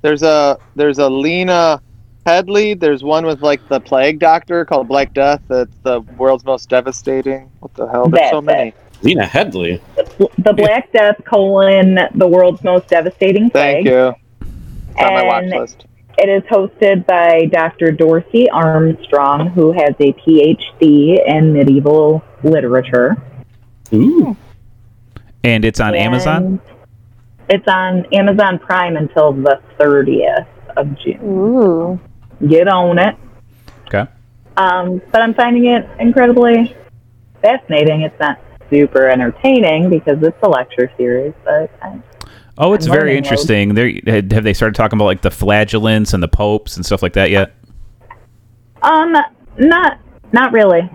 There's 0.03 0.23
a 0.23 0.59
there's 0.77 0.99
a 0.99 1.09
Lena 1.09 1.83
Headley, 2.27 2.75
there's 2.75 3.03
one 3.03 3.25
with 3.25 3.41
like 3.41 3.67
the 3.69 3.81
plague 3.81 4.19
doctor 4.19 4.65
called 4.65 4.89
Black 4.89 5.15
Death 5.15 5.41
that's 5.49 5.77
the 5.83 6.01
world's 6.19 6.45
most 6.45 6.69
devastating. 6.69 7.51
What 7.61 7.75
the 7.75 7.89
hell? 7.89 8.09
There's 8.09 8.31
so 8.31 8.41
That's 8.41 8.57
many. 8.57 8.75
Lena 9.03 9.27
Headley. 9.27 9.81
The 9.97 10.53
Black 10.53 10.93
Death 10.93 11.17
colon 11.25 11.99
the 12.15 12.27
world's 12.27 12.63
most 12.63 12.89
devastating 12.89 13.51
Thank 13.51 13.87
you. 13.87 14.15
It's 14.41 15.01
on 15.01 15.15
my 15.15 15.23
watch 15.23 15.45
list. 15.45 15.87
It 16.19 16.29
is 16.29 16.43
hosted 16.51 17.07
by 17.07 17.47
Dr. 17.47 17.93
Dorsey 17.93 18.51
Armstrong, 18.51 19.51
who 19.51 19.71
has 19.71 19.95
a 20.01 20.13
PhD 20.15 21.25
in 21.25 21.53
medieval 21.53 22.25
literature. 22.43 23.17
Ooh. 23.93 24.37
And 25.45 25.65
it's 25.65 25.79
on 25.79 25.95
Amazon. 25.95 26.61
And 27.49 27.61
It's 27.61 27.69
on 27.69 28.07
Amazon 28.13 28.59
Prime 28.59 28.97
until 28.97 29.33
the 29.33 29.61
30th 29.79 30.47
of 30.77 30.99
June. 30.99 31.21
Ooh. 31.23 32.01
Get 32.47 32.69
on 32.69 32.99
it. 32.99 33.17
Okay. 33.87 34.11
Um, 34.57 35.01
but 35.13 35.23
I'm 35.23 35.35
finding 35.35 35.67
it 35.67 35.89
incredibly 35.99 36.77
fascinating. 37.43 38.03
It's 38.03 38.19
not 38.21 38.41
super 38.71 39.09
entertaining 39.09 39.89
because 39.91 40.23
it's 40.23 40.37
a 40.43 40.49
lecture 40.49 40.91
series, 40.97 41.33
but 41.45 41.71
I, 41.83 42.01
Oh, 42.61 42.73
it's 42.75 42.87
I'm 42.87 42.93
very 42.93 43.17
interesting. 43.17 43.75
They 43.75 44.03
have 44.07 44.43
they 44.43 44.53
started 44.53 44.75
talking 44.75 44.99
about 44.99 45.05
like 45.05 45.23
the 45.23 45.31
flagellants 45.31 46.13
and 46.13 46.21
the 46.21 46.29
popes 46.29 46.77
and 46.77 46.85
stuff 46.85 47.03
like 47.03 47.13
that 47.13 47.31
yet? 47.31 47.55
um, 48.83 49.15
not 49.59 50.01
not 50.33 50.53
really. 50.53 50.91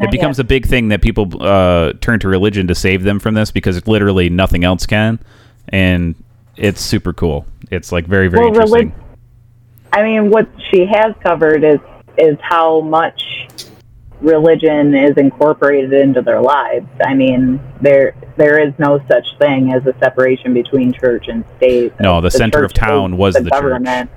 It 0.00 0.10
becomes 0.10 0.38
yet. 0.38 0.44
a 0.44 0.48
big 0.48 0.66
thing 0.66 0.88
that 0.88 1.00
people 1.00 1.30
uh, 1.40 1.92
turn 2.00 2.18
to 2.20 2.28
religion 2.28 2.66
to 2.66 2.74
save 2.74 3.04
them 3.04 3.20
from 3.20 3.34
this 3.34 3.52
because 3.52 3.86
literally 3.86 4.28
nothing 4.28 4.64
else 4.64 4.84
can, 4.86 5.20
and 5.68 6.14
it's 6.56 6.80
super 6.80 7.12
cool. 7.12 7.46
It's 7.70 7.92
like 7.92 8.06
very 8.06 8.28
very 8.28 8.44
Well, 8.44 8.48
interesting. 8.54 8.78
relig- 8.90 8.92
I 9.92 10.02
mean, 10.02 10.30
what 10.30 10.48
she 10.70 10.86
has 10.86 11.14
covered 11.22 11.64
is 11.64 11.78
is 12.18 12.36
how 12.42 12.80
much 12.80 13.22
religion 14.20 14.94
is 14.94 15.16
incorporated 15.16 15.92
into 15.92 16.22
their 16.22 16.40
lives. 16.40 16.86
I 17.04 17.14
mean, 17.14 17.60
there 17.80 18.14
there 18.36 18.58
is 18.58 18.72
no 18.78 19.00
such 19.08 19.26
thing 19.38 19.72
as 19.72 19.86
a 19.86 19.96
separation 19.98 20.54
between 20.54 20.92
church 20.92 21.26
and 21.28 21.44
state. 21.56 21.92
No, 22.00 22.20
the 22.20 22.30
center 22.30 22.64
of 22.64 22.72
town 22.72 23.16
was 23.16 23.34
the 23.34 23.42
church. 23.42 23.50
government, 23.50 24.10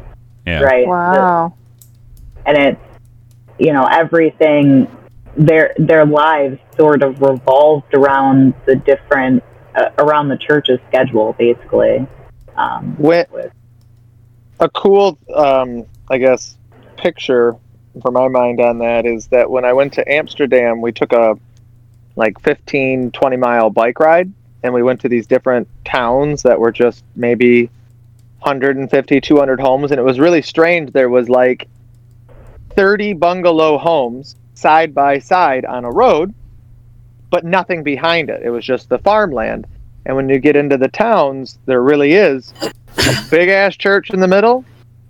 yeah. 0.45 0.61
right? 0.61 0.87
Wow. 0.87 1.53
and 2.45 2.57
it's 2.57 2.81
you 3.59 3.73
know 3.73 3.85
everything 3.85 4.87
their 5.35 5.73
their 5.77 6.05
lives 6.05 6.57
sort 6.77 7.03
of 7.03 7.21
revolved 7.21 7.93
around 7.93 8.53
the 8.65 8.75
different 8.75 9.43
uh, 9.77 9.89
around 9.99 10.27
the 10.27 10.37
church's 10.37 10.79
schedule 10.89 11.33
basically 11.37 12.05
um, 12.57 12.95
When, 12.97 13.25
with- 13.31 13.53
a 14.59 14.69
cool, 14.69 15.17
um, 15.35 15.85
I 16.09 16.17
guess, 16.17 16.57
picture 16.97 17.55
for 18.01 18.11
my 18.11 18.27
mind 18.27 18.59
on 18.59 18.79
that 18.79 19.05
is 19.05 19.27
that 19.27 19.49
when 19.49 19.65
I 19.65 19.73
went 19.73 19.93
to 19.93 20.11
Amsterdam, 20.11 20.81
we 20.81 20.91
took 20.91 21.13
a 21.13 21.37
like 22.15 22.39
15, 22.41 23.11
20 23.11 23.37
mile 23.37 23.69
bike 23.69 23.99
ride 23.99 24.31
and 24.63 24.73
we 24.73 24.81
went 24.81 25.01
to 25.01 25.09
these 25.09 25.27
different 25.27 25.67
towns 25.85 26.41
that 26.43 26.59
were 26.59 26.71
just 26.71 27.03
maybe 27.15 27.69
150, 28.39 29.21
200 29.21 29.59
homes. 29.59 29.91
And 29.91 29.99
it 29.99 30.03
was 30.03 30.19
really 30.19 30.41
strange. 30.41 30.91
There 30.91 31.09
was 31.09 31.29
like 31.29 31.67
30 32.71 33.13
bungalow 33.13 33.77
homes 33.77 34.35
side 34.55 34.95
by 34.95 35.19
side 35.19 35.65
on 35.65 35.85
a 35.85 35.91
road, 35.91 36.33
but 37.29 37.45
nothing 37.45 37.83
behind 37.83 38.29
it. 38.29 38.41
It 38.43 38.49
was 38.49 38.65
just 38.65 38.89
the 38.89 38.99
farmland. 38.99 39.67
And 40.05 40.15
when 40.15 40.29
you 40.29 40.39
get 40.39 40.55
into 40.55 40.77
the 40.77 40.87
towns, 40.87 41.59
there 41.65 41.81
really 41.81 42.13
is 42.13 42.53
a 42.61 42.71
big 43.31 43.49
ass 43.49 43.75
church 43.75 44.09
in 44.09 44.19
the 44.19 44.27
middle 44.27 44.63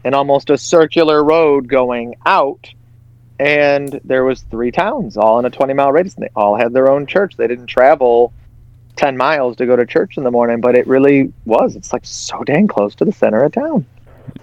and 0.04 0.16
almost 0.16 0.50
a 0.50 0.58
circular 0.58 1.24
road 1.24 1.68
going 1.68 2.16
out 2.26 2.70
and 3.40 4.00
there 4.04 4.24
was 4.24 4.42
three 4.50 4.72
towns 4.72 5.16
all 5.16 5.38
in 5.38 5.46
a 5.46 5.50
20 5.50 5.72
mile 5.76 5.92
radius 5.92 6.16
and 6.16 6.24
they 6.24 6.30
all 6.36 6.56
had 6.56 6.74
their 6.74 6.90
own 6.90 7.06
church 7.06 7.36
they 7.38 7.46
didn't 7.46 7.68
travel 7.68 8.34
10 8.96 9.16
miles 9.16 9.56
to 9.56 9.68
go 9.68 9.76
to 9.76 9.86
church 9.86 10.18
in 10.18 10.24
the 10.24 10.32
morning 10.32 10.60
but 10.60 10.76
it 10.76 10.88
really 10.88 11.32
was 11.46 11.76
it's 11.76 11.94
like 11.94 12.04
so 12.04 12.44
dang 12.46 12.68
close 12.68 12.96
to 12.96 13.06
the 13.06 13.12
center 13.12 13.44
of 13.44 13.52
town 13.52 13.86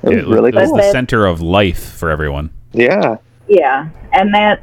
was 0.02 0.16
it, 0.16 0.26
really 0.26 0.50
it 0.50 0.54
was 0.54 0.68
cool. 0.68 0.76
the 0.76 0.90
center 0.90 1.26
of 1.26 1.40
life 1.40 1.94
for 1.94 2.10
everyone. 2.10 2.50
Yeah. 2.72 3.16
Yeah, 3.48 3.88
and 4.12 4.32
that 4.34 4.62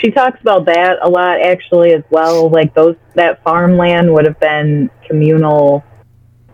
she 0.00 0.10
talks 0.10 0.40
about 0.40 0.66
that 0.66 0.98
a 1.02 1.08
lot 1.08 1.40
actually 1.40 1.92
as 1.92 2.02
well. 2.10 2.48
Like 2.50 2.74
those 2.74 2.96
that 3.14 3.42
farmland 3.42 4.12
would 4.12 4.24
have 4.24 4.38
been 4.40 4.90
communal, 5.06 5.84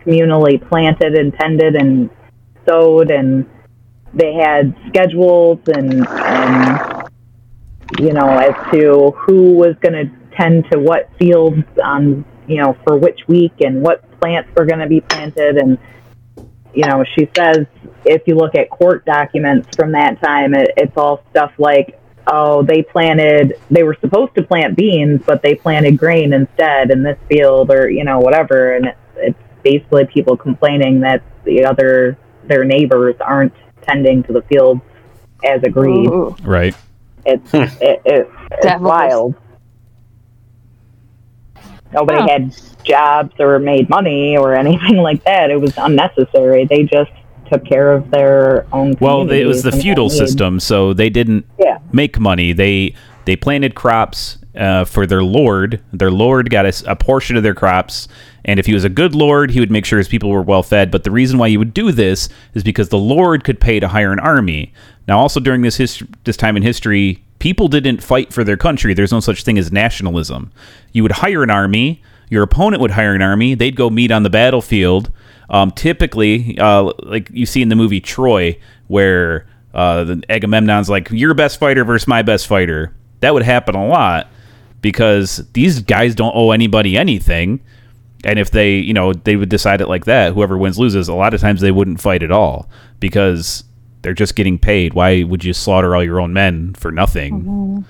communally 0.01 0.65
planted 0.67 1.15
and 1.15 1.33
tended 1.33 1.75
and 1.75 2.09
sowed, 2.67 3.11
and 3.11 3.49
they 4.13 4.33
had 4.33 4.75
schedules 4.87 5.59
and 5.67 6.07
and 6.07 7.09
you 7.99 8.13
know 8.13 8.37
as 8.37 8.53
to 8.73 9.11
who 9.17 9.53
was 9.53 9.75
going 9.81 9.93
to 9.93 10.11
tend 10.35 10.65
to 10.71 10.79
what 10.79 11.09
fields 11.19 11.63
on 11.83 12.25
you 12.47 12.57
know 12.57 12.75
for 12.85 12.97
which 12.97 13.19
week 13.27 13.53
and 13.61 13.81
what 13.81 14.03
plants 14.19 14.49
were 14.57 14.65
going 14.65 14.79
to 14.79 14.87
be 14.87 15.01
planted 15.01 15.57
and 15.57 15.77
you 16.73 16.85
know 16.85 17.05
she 17.15 17.29
says 17.35 17.65
if 18.05 18.21
you 18.27 18.35
look 18.35 18.55
at 18.55 18.69
court 18.69 19.03
documents 19.05 19.67
from 19.75 19.91
that 19.93 20.21
time, 20.21 20.53
it, 20.53 20.71
it's 20.77 20.95
all 20.95 21.23
stuff 21.31 21.51
like, 21.57 21.99
oh, 22.27 22.63
they 22.63 22.81
planted, 22.83 23.53
they 23.69 23.83
were 23.83 23.97
supposed 24.01 24.35
to 24.35 24.43
plant 24.43 24.75
beans, 24.75 25.21
but 25.25 25.41
they 25.41 25.55
planted 25.55 25.97
grain 25.97 26.33
instead 26.33 26.91
in 26.91 27.03
this 27.03 27.17
field, 27.29 27.71
or 27.71 27.89
you 27.89 28.03
know, 28.03 28.19
whatever. 28.19 28.75
And 28.75 28.87
it, 28.87 28.97
it's 29.17 29.39
basically 29.63 30.05
people 30.05 30.37
complaining 30.37 31.01
that 31.01 31.23
the 31.43 31.65
other 31.65 32.17
their 32.45 32.63
neighbors 32.63 33.15
aren't 33.19 33.53
tending 33.81 34.23
to 34.23 34.33
the 34.33 34.41
fields 34.43 34.81
as 35.43 35.63
agreed. 35.63 36.07
Ooh. 36.07 36.35
Right. 36.43 36.75
It's 37.25 37.51
hmm. 37.51 37.57
it, 37.81 38.01
it, 38.05 38.29
it's 38.51 38.65
Devils. 38.65 38.87
wild. 38.87 39.35
Nobody 41.91 42.19
Huh. 42.19 42.27
had 42.27 42.55
jobs 42.83 43.33
or 43.39 43.57
made 43.59 43.89
money 43.89 44.37
or 44.37 44.53
anything 44.53 44.97
like 45.09 45.23
that. 45.23 45.49
It 45.49 45.59
was 45.59 45.73
unnecessary. 45.77 46.65
They 46.65 46.83
just 46.83 47.11
took 47.47 47.65
care 47.65 47.93
of 47.93 48.09
their 48.11 48.65
own. 48.73 48.95
Well, 48.99 49.29
it 49.29 49.45
was 49.45 49.63
the 49.63 49.71
communities 49.71 49.73
and 49.73 49.73
had 49.75 49.81
feudal 49.81 50.09
system, 50.09 50.59
so 50.59 50.93
they 50.93 51.09
didn't 51.09 51.45
Yeah. 51.59 51.79
make 51.91 52.19
money. 52.19 52.53
They 52.53 52.93
they 53.25 53.35
planted 53.35 53.73
crops 53.75 54.37
uh, 54.55 54.85
for 54.85 55.05
their 55.07 55.23
lord. 55.23 55.79
Their 55.91 56.11
lord 56.11 56.49
got 56.49 56.65
a 56.85 56.95
portion 56.95 57.35
of 57.37 57.43
their 57.43 57.55
crops, 57.55 58.07
and 58.45 58.59
if 58.59 58.65
he 58.67 58.73
was 58.73 58.83
a 58.83 58.89
good 58.89 59.15
lord, 59.15 59.51
he 59.51 59.59
would 59.59 59.71
make 59.71 59.83
sure 59.85 59.97
his 59.97 60.07
people 60.07 60.29
were 60.29 60.41
well 60.43 60.63
fed. 60.63 60.91
But 60.91 61.03
the 61.03 61.11
reason 61.11 61.39
why 61.39 61.47
you 61.47 61.57
would 61.59 61.73
do 61.73 61.91
this 61.91 62.29
is 62.53 62.63
because 62.63 62.89
the 62.89 62.97
lord 62.99 63.43
could 63.43 63.59
pay 63.59 63.79
to 63.79 63.87
hire 63.87 64.11
an 64.13 64.19
army. 64.19 64.71
Now, 65.07 65.17
also 65.19 65.39
during 65.39 65.61
this 65.61 65.77
hist- 65.77 66.03
this 66.23 66.37
time 66.37 66.55
in 66.55 66.63
history, 66.63 67.23
people 67.39 67.67
didn't 67.67 68.01
fight 68.03 68.31
for 68.31 68.43
their 68.43 68.57
country. 68.57 68.93
There's 68.93 69.11
no 69.11 69.19
such 69.19 69.43
thing 69.43 69.57
as 69.57 69.71
nationalism. 69.71 70.51
You 70.93 71.03
would 71.03 71.11
hire 71.13 71.43
an 71.43 71.49
army. 71.49 72.01
Your 72.29 72.43
opponent 72.43 72.81
would 72.81 72.91
hire 72.91 73.13
an 73.13 73.21
army. 73.21 73.55
They'd 73.55 73.75
go 73.75 73.89
meet 73.89 74.11
on 74.11 74.23
the 74.23 74.29
battlefield. 74.29 75.11
Um, 75.49 75.71
typically, 75.71 76.57
uh, 76.57 76.91
like 77.03 77.29
you 77.31 77.45
see 77.45 77.61
in 77.61 77.69
the 77.69 77.75
movie 77.75 78.01
Troy, 78.01 78.57
where 78.87 79.47
uh, 79.73 80.03
the 80.03 80.23
Agamemnon's 80.29 80.89
like, 80.89 81.09
"Your 81.11 81.33
best 81.33 81.59
fighter 81.59 81.83
versus 81.83 82.07
my 82.07 82.21
best 82.21 82.47
fighter." 82.47 82.93
That 83.19 83.33
would 83.33 83.43
happen 83.43 83.75
a 83.75 83.85
lot 83.87 84.27
because 84.81 85.37
these 85.53 85.81
guys 85.81 86.15
don't 86.15 86.35
owe 86.35 86.51
anybody 86.51 86.97
anything. 86.97 87.59
And 88.23 88.39
if 88.39 88.49
they, 88.51 88.75
you 88.77 88.93
know, 88.93 89.13
they 89.13 89.35
would 89.35 89.49
decide 89.49 89.81
it 89.81 89.87
like 89.87 90.05
that, 90.05 90.33
whoever 90.33 90.57
wins 90.57 90.79
loses. 90.79 91.07
A 91.07 91.13
lot 91.13 91.33
of 91.33 91.41
times 91.41 91.61
they 91.61 91.71
wouldn't 91.71 92.01
fight 92.01 92.23
at 92.23 92.31
all 92.31 92.67
because 92.99 93.63
they're 94.01 94.13
just 94.13 94.35
getting 94.35 94.57
paid. 94.57 94.93
Why 94.93 95.23
would 95.23 95.43
you 95.43 95.53
slaughter 95.53 95.95
all 95.95 96.03
your 96.03 96.19
own 96.19 96.33
men 96.33 96.73
for 96.73 96.91
nothing? 96.91 97.85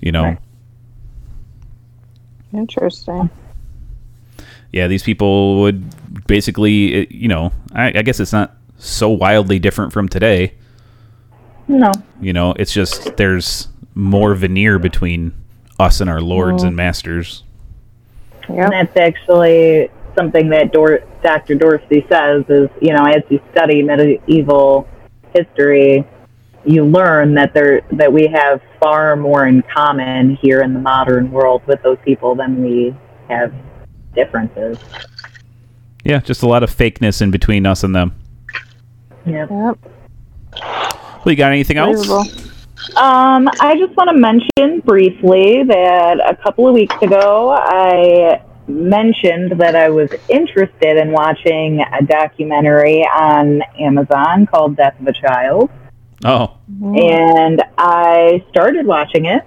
You 0.00 0.12
know. 0.12 0.22
Right. 0.24 0.38
Interesting. 2.52 3.30
yeah, 4.72 4.86
these 4.88 5.02
people 5.02 5.60
would 5.60 5.84
basically, 6.26 7.02
uh, 7.02 7.06
you 7.10 7.28
know, 7.28 7.52
I, 7.72 7.88
I 7.98 8.02
guess 8.02 8.20
it's 8.20 8.32
not 8.32 8.56
so 8.78 9.10
wildly 9.10 9.58
different 9.58 9.92
from 9.92 10.08
today. 10.08 10.54
No. 11.68 11.92
You 12.20 12.32
know, 12.32 12.52
it's 12.58 12.72
just 12.72 13.16
there's 13.16 13.68
more 13.94 14.34
veneer 14.34 14.78
between 14.78 15.32
us 15.78 16.00
and 16.00 16.10
our 16.10 16.20
lords 16.20 16.62
and 16.62 16.74
masters. 16.74 17.44
And 18.48 18.56
Yep. 18.56 18.70
that's 18.70 18.96
actually 18.96 19.90
something 20.16 20.48
that 20.50 20.72
Dor- 20.72 21.00
Dr. 21.22 21.54
Dorsey 21.54 22.04
says 22.10 22.44
is, 22.48 22.68
you 22.80 22.92
know, 22.92 23.04
as 23.04 23.22
you 23.28 23.40
study 23.52 23.82
medieval 23.82 24.88
history, 25.34 26.04
you 26.64 26.84
learn 26.84 27.34
that 27.34 27.54
there 27.54 27.82
that 27.92 28.12
we 28.12 28.26
have 28.26 28.60
far 28.80 29.16
more 29.16 29.46
in 29.46 29.62
common 29.74 30.36
here 30.36 30.62
in 30.62 30.74
the 30.74 30.80
modern 30.80 31.30
world 31.30 31.62
with 31.66 31.82
those 31.82 31.98
people 32.04 32.34
than 32.34 32.62
we 32.62 32.94
have 33.28 33.52
differences. 34.14 34.78
Yeah, 36.10 36.18
just 36.18 36.42
a 36.42 36.48
lot 36.48 36.64
of 36.64 36.76
fakeness 36.76 37.22
in 37.22 37.30
between 37.30 37.64
us 37.66 37.84
and 37.84 37.94
them. 37.94 38.12
Yep. 39.26 39.48
Yep. 39.48 39.78
Well, 40.56 41.22
you 41.26 41.36
got 41.36 41.52
anything 41.52 41.76
else? 41.76 42.10
Um, 42.10 43.48
I 43.60 43.76
just 43.78 43.96
want 43.96 44.10
to 44.10 44.16
mention 44.16 44.80
briefly 44.80 45.62
that 45.62 46.18
a 46.18 46.34
couple 46.34 46.66
of 46.66 46.74
weeks 46.74 46.96
ago, 47.00 47.52
I 47.56 48.42
mentioned 48.66 49.52
that 49.60 49.76
I 49.76 49.88
was 49.88 50.10
interested 50.28 50.96
in 50.96 51.12
watching 51.12 51.80
a 51.80 52.02
documentary 52.04 53.02
on 53.02 53.62
Amazon 53.78 54.46
called 54.46 54.76
Death 54.76 54.98
of 54.98 55.06
a 55.06 55.12
Child. 55.12 55.70
Oh, 56.24 56.58
And 56.82 57.62
I 57.78 58.44
started 58.50 58.84
watching 58.84 59.26
it. 59.26 59.44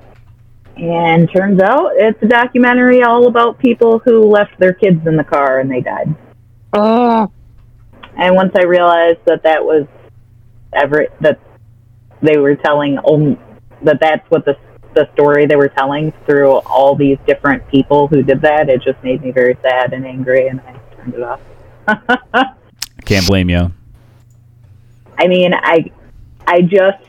And 0.78 1.30
turns 1.30 1.62
out 1.62 1.92
it's 1.96 2.24
a 2.24 2.28
documentary 2.28 3.04
all 3.04 3.28
about 3.28 3.60
people 3.60 4.00
who 4.00 4.24
left 4.24 4.58
their 4.60 4.74
kids 4.74 5.06
in 5.06 5.18
the 5.18 5.26
car 5.26 5.60
and 5.60 5.70
they 5.70 5.82
died. 5.82 6.16
Ugh. 6.74 7.32
And 8.18 8.36
once 8.36 8.54
I 8.56 8.64
realized 8.64 9.20
that 9.26 9.44
that 9.44 9.64
was 9.64 9.88
every 10.74 11.08
that 11.22 11.40
they 12.22 12.38
were 12.38 12.56
telling 12.56 12.98
only 13.04 13.40
that 13.84 14.00
that's 14.00 14.30
what 14.30 14.46
the 14.46 14.58
the 14.94 15.10
story 15.14 15.48
they 15.48 15.56
were 15.56 15.70
telling 15.70 16.14
through 16.26 16.52
all 16.52 16.96
these 16.96 17.18
different 17.26 17.68
people 17.68 18.08
who 18.08 18.22
did 18.22 18.42
that, 18.42 18.70
it 18.70 18.82
just 18.84 19.04
made 19.04 19.24
me 19.24 19.32
very 19.32 19.58
sad 19.64 19.94
and 19.94 20.06
angry, 20.06 20.48
and 20.48 20.62
I 20.62 20.80
turned 20.96 21.16
it 21.16 21.24
off. 21.24 21.42
can't 23.06 23.26
blame 23.26 23.50
you. 23.50 23.72
I 25.18 25.28
mean, 25.28 25.54
I 25.54 25.92
I 26.46 26.62
just 26.62 27.04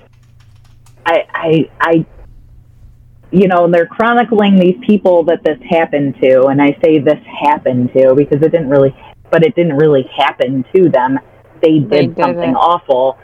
I 1.04 1.26
I 1.34 1.70
I 1.80 2.06
you 3.34 3.48
know, 3.48 3.68
they're 3.68 3.86
chronicling 3.86 4.56
these 4.56 4.76
people 4.86 5.24
that 5.24 5.42
this 5.42 5.58
happened 5.68 6.14
to, 6.22 6.46
and 6.46 6.62
I 6.62 6.78
say 6.82 7.00
this 7.00 7.18
happened 7.42 7.92
to 7.92 8.14
because 8.14 8.40
it 8.40 8.52
didn't 8.52 8.68
really, 8.68 8.94
but 9.34 9.44
it 9.44 9.56
didn't 9.56 9.76
really 9.76 10.08
happen 10.16 10.64
to 10.72 10.88
them. 10.88 11.18
They 11.60 11.80
did 11.80 11.90
They 11.90 12.06
did 12.06 12.16
something 12.16 12.50
it. 12.50 12.54
awful, 12.56 13.18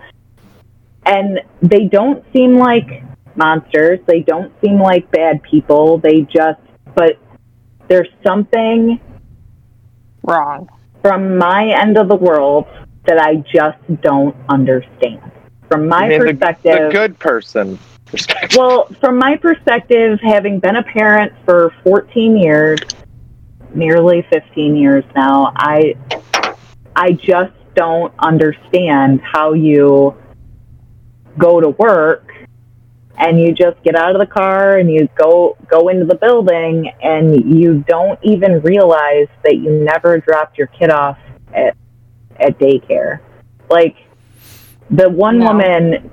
and 1.07 1.39
they 1.63 1.85
don't 1.85 2.25
seem 2.33 2.59
like 2.59 3.05
monsters. 3.37 4.01
They 4.07 4.23
don't 4.23 4.53
seem 4.61 4.81
like 4.81 5.09
bad 5.13 5.41
people. 5.45 5.99
They 5.99 6.23
just, 6.23 6.59
but 6.97 7.17
there's 7.87 8.09
something 8.27 8.99
Wrong. 10.25 10.69
from 11.01 11.39
my 11.39 11.69
end 11.81 11.97
of 11.97 12.09
the 12.09 12.17
world 12.17 12.67
that 13.07 13.19
I 13.21 13.37
just 13.37 13.79
don't 14.03 14.35
understand. 14.49 15.21
From 15.71 15.87
my 15.87 16.07
I 16.07 16.09
mean, 16.09 16.19
the- 16.19 16.27
perspective, 16.33 16.87
the 16.89 16.93
good 16.93 17.21
person. 17.21 17.79
Perspective. 18.07 18.59
Well, 18.59 18.87
from 19.01 19.17
my 19.17 19.37
perspective, 19.37 20.19
having 20.21 20.59
been 20.59 20.75
a 20.75 20.83
parent 20.83 21.33
for 21.45 21.73
14 21.85 22.37
years, 22.37 22.81
nearly 23.75 24.27
15 24.31 24.77
years 24.77 25.05
now, 25.14 25.53
I 25.57 25.95
I 26.97 27.12
just 27.12 27.53
don't 27.75 28.12
understand 28.18 29.21
how 29.23 29.53
you 29.53 30.16
go 31.39 31.61
to 31.61 31.71
work 31.71 32.31
and 33.16 33.41
you 33.41 33.53
just 33.53 33.83
get 33.85 33.95
out 33.95 34.14
of 34.14 34.21
the 34.21 34.27
car 34.27 34.79
and 34.79 34.91
you 34.91 35.09
go 35.14 35.57
go 35.68 35.89
into 35.89 36.05
the 36.05 36.14
building 36.14 36.91
and 37.03 37.55
you 37.57 37.85
don't 37.87 38.18
even 38.23 38.61
realize 38.62 39.29
that 39.45 39.57
you 39.57 39.71
never 39.71 40.18
dropped 40.18 40.59
your 40.59 40.66
kid 40.68 40.91
off 40.91 41.18
at 41.55 41.77
at 42.39 42.59
daycare. 42.59 43.21
Like 43.68 43.97
the 44.91 45.09
one 45.09 45.39
No. 45.39 45.47
woman 45.53 46.11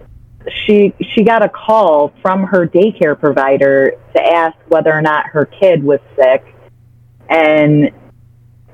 she 0.66 0.94
she 1.14 1.24
got 1.24 1.44
a 1.44 1.50
call 1.50 2.14
from 2.22 2.44
her 2.44 2.68
daycare 2.68 3.20
provider 3.20 3.94
to 4.16 4.22
ask 4.22 4.56
whether 4.68 4.92
or 4.94 5.02
not 5.02 5.26
her 5.28 5.46
kid 5.46 5.84
was 5.84 6.00
sick 6.16 6.46
and 7.30 7.92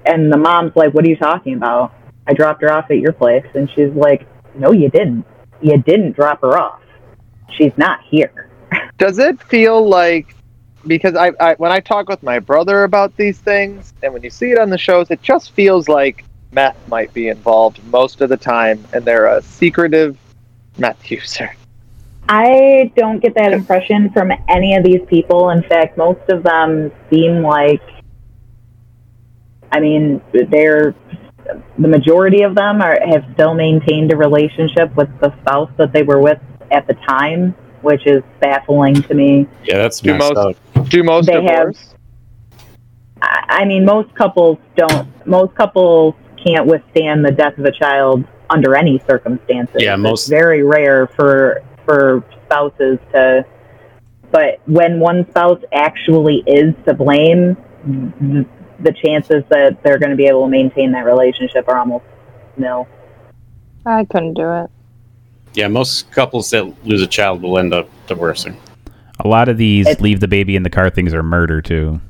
and 0.05 0.31
the 0.31 0.37
mom's 0.37 0.75
like 0.75 0.93
what 0.93 1.05
are 1.05 1.09
you 1.09 1.17
talking 1.17 1.55
about? 1.55 1.93
I 2.27 2.33
dropped 2.33 2.61
her 2.61 2.71
off 2.71 2.89
at 2.91 2.99
your 2.99 3.13
place. 3.13 3.45
And 3.53 3.69
she's 3.71 3.91
like 3.93 4.27
no 4.55 4.71
you 4.71 4.89
didn't. 4.89 5.25
You 5.61 5.77
didn't 5.77 6.13
drop 6.13 6.41
her 6.41 6.57
off. 6.57 6.81
She's 7.51 7.77
not 7.77 8.01
here. 8.03 8.49
Does 8.97 9.19
it 9.19 9.41
feel 9.43 9.87
like 9.87 10.35
because 10.87 11.15
I, 11.15 11.31
I 11.39 11.53
when 11.55 11.71
I 11.71 11.79
talk 11.79 12.09
with 12.09 12.23
my 12.23 12.39
brother 12.39 12.83
about 12.83 13.15
these 13.17 13.39
things, 13.39 13.93
and 14.03 14.13
when 14.13 14.23
you 14.23 14.29
see 14.29 14.51
it 14.51 14.59
on 14.59 14.69
the 14.69 14.77
shows, 14.77 15.11
it 15.11 15.21
just 15.21 15.51
feels 15.51 15.87
like 15.87 16.25
meth 16.51 16.77
might 16.87 17.13
be 17.13 17.29
involved 17.29 17.83
most 17.85 18.21
of 18.21 18.29
the 18.29 18.37
time, 18.37 18.83
and 18.93 19.03
they're 19.05 19.27
a 19.27 19.41
secretive 19.41 20.17
meth 20.77 21.09
user. 21.11 21.55
i 22.29 22.91
don't 22.95 23.19
get 23.19 23.35
that 23.35 23.53
impression 23.53 24.09
from 24.11 24.31
any 24.47 24.75
of 24.75 24.83
these 24.83 25.01
people. 25.07 25.49
In 25.49 25.63
fact 25.63 25.97
most 25.97 26.27
of 26.29 26.43
them 26.43 26.91
seem 27.09 27.41
like 27.43 27.81
i 29.73 29.79
mean 29.79 30.21
they're 30.51 30.95
the 31.77 31.87
majority 31.89 32.43
of 32.43 32.55
them 32.55 32.81
are 32.81 32.97
have 33.05 33.25
still 33.33 33.53
maintained 33.53 34.13
a 34.13 34.15
relationship 34.15 34.95
with 34.95 35.09
the 35.19 35.33
spouse 35.41 35.69
that 35.77 35.91
they 35.91 36.01
were 36.03 36.19
with 36.21 36.39
at 36.71 36.87
the 36.87 36.93
time, 37.07 37.53
which 37.81 38.07
is 38.07 38.23
baffling 38.39 38.95
to 39.03 39.13
me. 39.13 39.45
Yeah, 39.65 39.79
that's 39.79 39.99
Do 39.99 40.15
most- 40.15 40.37
up. 40.37 40.55
Do 40.89 41.03
most 41.03 41.25
They 41.27 41.33
have- 41.43 41.43
divorce? 41.43 41.95
I, 43.21 43.43
I 43.49 43.65
mean, 43.65 43.83
most 43.83 44.15
couples 44.15 44.57
don't. 44.77 45.07
Most 45.27 45.53
couples 45.55 46.15
can't 46.43 46.65
withstand 46.65 47.25
the 47.25 47.31
death 47.31 47.57
of 47.57 47.65
a 47.65 47.71
child 47.71 48.23
under 48.49 48.73
any 48.75 48.99
circumstances. 49.07 49.75
Yeah, 49.79 49.93
It's 49.95 50.01
most- 50.01 50.27
very 50.29 50.63
rare 50.63 51.07
for 51.07 51.61
for 51.85 52.23
spouses 52.45 52.99
to. 53.11 53.45
But 54.31 54.59
when 54.65 54.99
one 54.99 55.27
spouse 55.29 55.61
actually 55.73 56.41
is 56.47 56.73
to 56.87 56.93
blame, 56.93 57.57
th- 58.19 58.47
the 58.83 58.91
chances 58.93 59.43
that 59.49 59.81
they're 59.83 59.97
going 59.99 60.09
to 60.11 60.15
be 60.15 60.25
able 60.27 60.43
to 60.43 60.49
maintain 60.49 60.91
that 60.91 61.05
relationship 61.05 61.67
are 61.67 61.77
almost 61.77 62.05
nil. 62.57 62.87
I 63.85 64.05
couldn't 64.05 64.33
do 64.35 64.51
it. 64.53 64.69
Yeah, 65.53 65.67
most 65.67 66.11
couples 66.11 66.49
that 66.51 66.65
lose 66.85 67.01
a 67.01 67.07
child 67.07 67.41
will 67.41 67.57
end 67.59 67.73
up 67.73 67.87
divorcing. 68.07 68.57
A 69.19 69.27
lot 69.27 69.49
of 69.49 69.57
these 69.57 69.85
It's- 69.87 70.01
leave 70.01 70.19
the 70.19 70.27
baby 70.27 70.55
in 70.55 70.63
the 70.63 70.69
car 70.69 70.89
things 70.89 71.13
are 71.13 71.23
murder 71.23 71.61
too. 71.61 72.01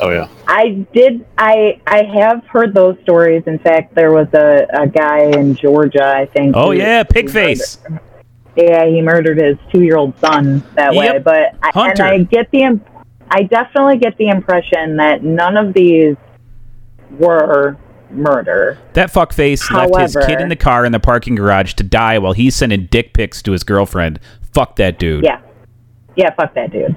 Oh 0.00 0.08
yeah. 0.10 0.28
I 0.48 0.86
did. 0.94 1.24
I 1.36 1.78
I 1.86 2.02
have 2.04 2.44
heard 2.46 2.72
those 2.74 2.96
stories. 3.02 3.42
In 3.46 3.58
fact, 3.58 3.94
there 3.94 4.10
was 4.10 4.26
a, 4.32 4.66
a 4.72 4.86
guy 4.86 5.24
in 5.24 5.54
Georgia, 5.54 6.04
I 6.16 6.24
think. 6.26 6.56
Oh 6.56 6.72
who- 6.72 6.78
yeah, 6.78 7.02
pig 7.02 7.28
face. 7.30 7.78
murdered- 7.88 8.00
Yeah, 8.56 8.86
he 8.86 9.00
murdered 9.02 9.38
his 9.38 9.56
two-year-old 9.72 10.18
son 10.18 10.62
that 10.74 10.94
way. 10.94 11.18
But 11.18 11.54
I, 11.62 11.90
and 11.90 12.00
I 12.00 12.18
get 12.18 12.50
the, 12.50 12.62
im- 12.62 12.84
I 13.34 13.44
definitely 13.44 13.96
get 13.98 14.16
the 14.18 14.28
impression 14.28 14.96
that 14.98 15.22
none 15.24 15.56
of 15.56 15.72
these 15.72 16.16
were 17.18 17.76
murder. 18.10 18.78
That 18.92 19.10
fuck 19.10 19.32
face 19.32 19.70
left 19.70 19.96
his 19.98 20.16
kid 20.26 20.40
in 20.40 20.48
the 20.50 20.56
car 20.56 20.84
in 20.84 20.92
the 20.92 21.00
parking 21.00 21.34
garage 21.34 21.72
to 21.74 21.82
die 21.82 22.18
while 22.18 22.34
he's 22.34 22.54
sending 22.54 22.86
dick 22.86 23.14
pics 23.14 23.40
to 23.42 23.52
his 23.52 23.64
girlfriend. 23.64 24.20
Fuck 24.52 24.76
that 24.76 24.98
dude. 24.98 25.24
Yeah, 25.24 25.40
yeah, 26.14 26.34
fuck 26.34 26.54
that 26.54 26.72
dude. 26.72 26.94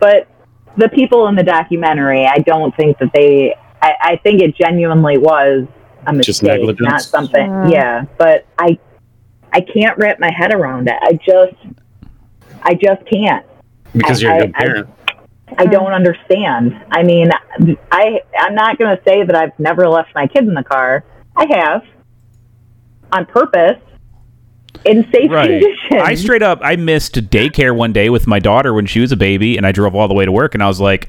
But 0.00 0.28
the 0.76 0.90
people 0.90 1.28
in 1.28 1.34
the 1.34 1.42
documentary, 1.42 2.26
I 2.26 2.38
don't 2.38 2.76
think 2.76 2.98
that 2.98 3.10
they. 3.14 3.54
I, 3.80 3.94
I 4.02 4.16
think 4.16 4.42
it 4.42 4.54
genuinely 4.56 5.16
was 5.18 5.66
a 6.06 6.12
mistake, 6.12 6.26
Just 6.26 6.42
negligence? 6.42 6.80
not 6.90 7.00
something. 7.02 7.48
Mm. 7.48 7.72
Yeah, 7.72 8.04
but 8.18 8.46
I, 8.58 8.78
I 9.52 9.60
can't 9.62 9.96
wrap 9.98 10.20
my 10.20 10.30
head 10.30 10.52
around 10.52 10.88
it. 10.88 10.96
I 11.00 11.14
just, 11.14 11.54
I 12.62 12.74
just 12.74 13.02
can't. 13.10 13.46
Because 13.94 14.22
I- 14.22 14.26
you're 14.26 14.36
a 14.36 14.40
good 14.46 14.54
I- 14.56 14.64
parent. 14.64 14.88
I 15.58 15.64
hmm. 15.64 15.70
don't 15.70 15.92
understand. 15.92 16.84
I 16.90 17.02
mean, 17.02 17.30
I 17.92 18.20
I'm 18.38 18.54
not 18.54 18.78
going 18.78 18.96
to 18.96 19.02
say 19.04 19.22
that 19.24 19.36
I've 19.36 19.58
never 19.58 19.88
left 19.88 20.14
my 20.14 20.26
kid 20.26 20.44
in 20.44 20.54
the 20.54 20.64
car. 20.64 21.04
I 21.36 21.46
have, 21.46 21.82
on 23.12 23.26
purpose, 23.26 23.80
in 24.84 25.06
safe 25.12 25.30
Right. 25.30 25.60
conditions. 25.60 26.02
I 26.02 26.14
straight 26.14 26.42
up 26.42 26.60
I 26.62 26.76
missed 26.76 27.14
daycare 27.30 27.74
one 27.74 27.92
day 27.92 28.10
with 28.10 28.26
my 28.26 28.38
daughter 28.38 28.74
when 28.74 28.86
she 28.86 29.00
was 29.00 29.12
a 29.12 29.16
baby 29.16 29.56
and 29.56 29.66
I 29.66 29.72
drove 29.72 29.94
all 29.94 30.08
the 30.08 30.14
way 30.14 30.24
to 30.24 30.32
work 30.32 30.54
and 30.54 30.62
I 30.62 30.66
was 30.66 30.80
like 30.80 31.08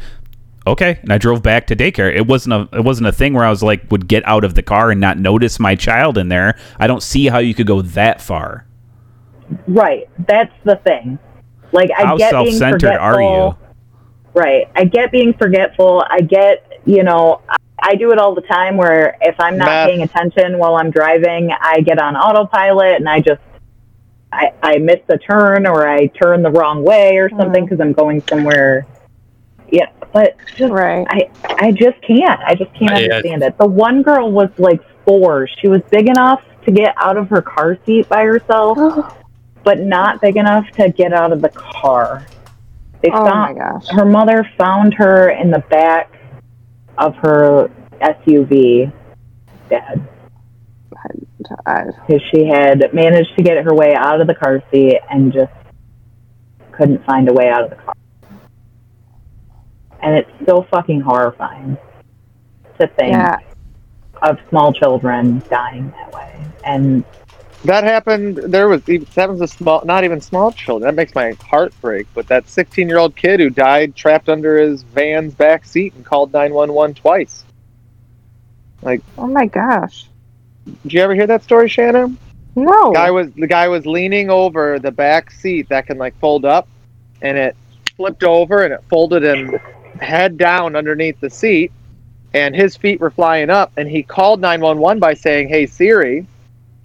okay 0.67 0.99
and 1.01 1.11
I 1.11 1.17
drove 1.17 1.43
back 1.43 1.67
to 1.67 1.75
daycare. 1.75 2.13
It 2.13 2.27
wasn't 2.27 2.53
a 2.53 2.77
it 2.77 2.83
wasn't 2.83 3.07
a 3.07 3.11
thing 3.11 3.33
where 3.33 3.45
I 3.45 3.49
was 3.49 3.63
like 3.63 3.89
would 3.91 4.07
get 4.07 4.25
out 4.27 4.43
of 4.43 4.55
the 4.55 4.63
car 4.63 4.91
and 4.91 5.01
not 5.01 5.17
notice 5.17 5.59
my 5.59 5.75
child 5.75 6.17
in 6.17 6.29
there. 6.29 6.57
I 6.79 6.87
don't 6.87 7.03
see 7.03 7.27
how 7.27 7.39
you 7.39 7.53
could 7.53 7.67
go 7.67 7.81
that 7.81 8.21
far. 8.21 8.65
right. 9.67 10.09
That's 10.27 10.53
the 10.63 10.77
thing. 10.77 11.19
Like 11.71 11.91
I 11.97 12.05
how 12.05 12.17
get 12.17 12.31
self-centered 12.31 12.85
are 12.85 13.21
you? 13.21 13.57
Forgetful. 14.35 14.41
Right. 14.41 14.67
I 14.75 14.85
get 14.85 15.11
being 15.11 15.33
forgetful. 15.33 16.05
I 16.09 16.21
get, 16.21 16.81
you 16.85 17.03
know, 17.03 17.41
I- 17.49 17.55
I 17.79 17.95
do 17.95 18.11
it 18.11 18.17
all 18.17 18.33
the 18.33 18.41
time 18.41 18.77
where 18.77 19.17
if 19.21 19.35
I'm 19.39 19.57
not 19.57 19.65
Math. 19.65 19.89
paying 19.89 20.01
attention 20.01 20.57
while 20.57 20.75
I'm 20.75 20.91
driving, 20.91 21.51
I 21.59 21.81
get 21.81 21.99
on 21.99 22.15
autopilot 22.15 22.95
and 22.95 23.07
I 23.07 23.19
just, 23.19 23.41
I, 24.31 24.53
I 24.63 24.77
miss 24.77 25.01
a 25.09 25.17
turn 25.17 25.67
or 25.67 25.87
I 25.87 26.07
turn 26.07 26.41
the 26.41 26.51
wrong 26.51 26.83
way 26.83 27.17
or 27.17 27.29
mm-hmm. 27.29 27.39
something 27.39 27.65
because 27.65 27.79
I'm 27.79 27.93
going 27.93 28.23
somewhere. 28.27 28.87
Yeah. 29.71 29.89
But 30.13 30.35
just, 30.55 30.71
Right. 30.71 31.05
I, 31.09 31.29
I 31.59 31.71
just 31.71 32.01
can't. 32.01 32.41
I 32.41 32.55
just 32.55 32.73
can't 32.73 32.91
I- 32.91 33.01
I- 33.01 33.03
understand 33.03 33.43
it. 33.43 33.57
The 33.57 33.67
one 33.67 34.01
girl 34.01 34.31
was 34.31 34.49
like 34.57 34.81
four. 35.05 35.47
She 35.59 35.67
was 35.67 35.81
big 35.91 36.07
enough 36.09 36.41
to 36.65 36.71
get 36.71 36.95
out 36.97 37.17
of 37.17 37.29
her 37.29 37.41
car 37.41 37.77
seat 37.85 38.09
by 38.09 38.23
herself, 38.23 39.15
but 39.63 39.79
not 39.79 40.21
big 40.21 40.37
enough 40.37 40.67
to 40.71 40.89
get 40.89 41.13
out 41.13 41.31
of 41.31 41.41
the 41.41 41.49
car. 41.49 42.25
They 43.05 43.11
Oh 43.11 43.23
my 43.23 43.53
gosh. 43.53 43.87
her 43.89 44.05
mother 44.05 44.49
found 44.57 44.95
her 44.95 45.29
in 45.29 45.51
the 45.51 45.59
back 45.69 46.11
of 46.97 47.15
her 47.17 47.69
SUV, 48.01 48.91
dead, 49.69 50.07
because 51.37 52.21
she 52.31 52.45
had 52.45 52.91
managed 52.93 53.35
to 53.37 53.43
get 53.43 53.63
her 53.63 53.75
way 53.75 53.93
out 53.93 54.21
of 54.21 54.27
the 54.27 54.33
car 54.33 54.63
seat 54.71 54.99
and 55.11 55.31
just 55.31 55.51
couldn't 56.71 57.05
find 57.05 57.29
a 57.29 57.33
way 57.33 57.47
out 57.47 57.65
of 57.65 57.69
the 57.69 57.75
car. 57.75 57.93
And 60.01 60.15
it's 60.17 60.31
so 60.47 60.65
fucking 60.71 61.01
horrifying 61.01 61.77
to 62.79 62.87
think 62.87 63.13
yeah. 63.13 63.37
of 64.23 64.39
small 64.49 64.73
children 64.73 65.43
dying 65.47 65.91
that 65.91 66.11
way. 66.11 66.43
And 66.63 67.05
That 67.65 67.83
happened. 67.83 68.37
There 68.37 68.67
was 68.67 68.87
even 68.87 69.07
that 69.15 69.29
was 69.29 69.41
a 69.41 69.47
small, 69.47 69.83
not 69.85 70.03
even 70.03 70.21
small 70.21 70.51
children. 70.51 70.87
That 70.87 70.95
makes 70.95 71.15
my 71.15 71.31
heart 71.41 71.73
break. 71.81 72.07
But 72.13 72.27
that 72.27 72.47
16 72.47 72.87
year 72.87 72.99
old 72.99 73.15
kid 73.15 73.39
who 73.39 73.49
died 73.49 73.95
trapped 73.95 74.29
under 74.29 74.59
his 74.59 74.83
van's 74.83 75.33
back 75.33 75.65
seat 75.65 75.93
and 75.95 76.05
called 76.05 76.31
911 76.31 76.95
twice. 76.95 77.43
Like, 78.81 79.01
oh 79.17 79.27
my 79.27 79.47
gosh. 79.47 80.07
Did 80.83 80.93
you 80.93 81.01
ever 81.01 81.15
hear 81.15 81.27
that 81.27 81.43
story, 81.43 81.67
Shannon? 81.67 82.17
No. 82.55 82.93
Guy 82.93 83.09
was 83.09 83.31
the 83.31 83.47
guy 83.47 83.67
was 83.67 83.85
leaning 83.85 84.29
over 84.29 84.77
the 84.77 84.91
back 84.91 85.31
seat 85.31 85.67
that 85.69 85.87
can 85.87 85.97
like 85.97 86.17
fold 86.19 86.45
up, 86.45 86.67
and 87.21 87.37
it 87.37 87.55
flipped 87.97 88.23
over 88.23 88.63
and 88.63 88.73
it 88.73 88.83
folded 88.89 89.23
him 89.23 89.57
head 89.99 90.37
down 90.37 90.75
underneath 90.75 91.19
the 91.19 91.29
seat, 91.29 91.71
and 92.33 92.55
his 92.55 92.77
feet 92.77 92.99
were 92.99 93.09
flying 93.09 93.49
up. 93.49 93.71
And 93.75 93.89
he 93.89 94.03
called 94.03 94.39
911 94.39 94.99
by 94.99 95.15
saying, 95.15 95.49
"Hey 95.49 95.65
Siri." 95.65 96.27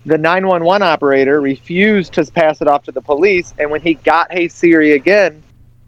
The 0.06 0.16
911 0.16 0.82
operator 0.86 1.40
refused 1.40 2.14
to 2.14 2.24
pass 2.24 2.62
it 2.62 2.68
off 2.68 2.84
to 2.84 2.92
the 2.92 3.02
police, 3.02 3.52
and 3.58 3.70
when 3.70 3.82
he 3.82 3.94
got 3.94 4.32
"Hey 4.32 4.48
Siri" 4.48 4.92
again, 4.92 5.42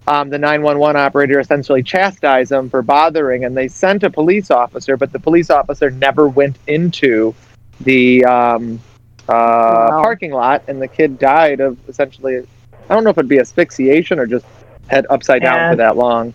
um, 0.06 0.28
the 0.28 0.38
911 0.38 1.00
operator 1.00 1.40
essentially 1.40 1.82
chastised 1.82 2.52
him 2.52 2.68
for 2.68 2.82
bothering, 2.82 3.44
and 3.44 3.56
they 3.56 3.68
sent 3.68 4.02
a 4.02 4.10
police 4.10 4.50
officer, 4.50 4.96
but 4.96 5.12
the 5.12 5.18
police 5.18 5.48
officer 5.48 5.90
never 5.90 6.28
went 6.28 6.58
into 6.66 7.34
the 7.80 8.24
um, 8.26 8.80
uh, 9.28 9.32
Wow. 9.32 10.02
parking 10.02 10.32
lot, 10.32 10.62
and 10.68 10.82
the 10.82 10.88
kid 10.88 11.18
died 11.18 11.60
of 11.60 11.78
essentially, 11.88 12.38
I 12.90 12.94
don't 12.94 13.04
know 13.04 13.10
if 13.10 13.16
it'd 13.18 13.28
be 13.28 13.38
asphyxiation 13.38 14.18
or 14.18 14.26
just 14.26 14.44
head 14.88 15.06
upside 15.08 15.42
down 15.42 15.54
Yeah. 15.56 15.70
for 15.70 15.76
that 15.76 15.96
long. 15.96 16.34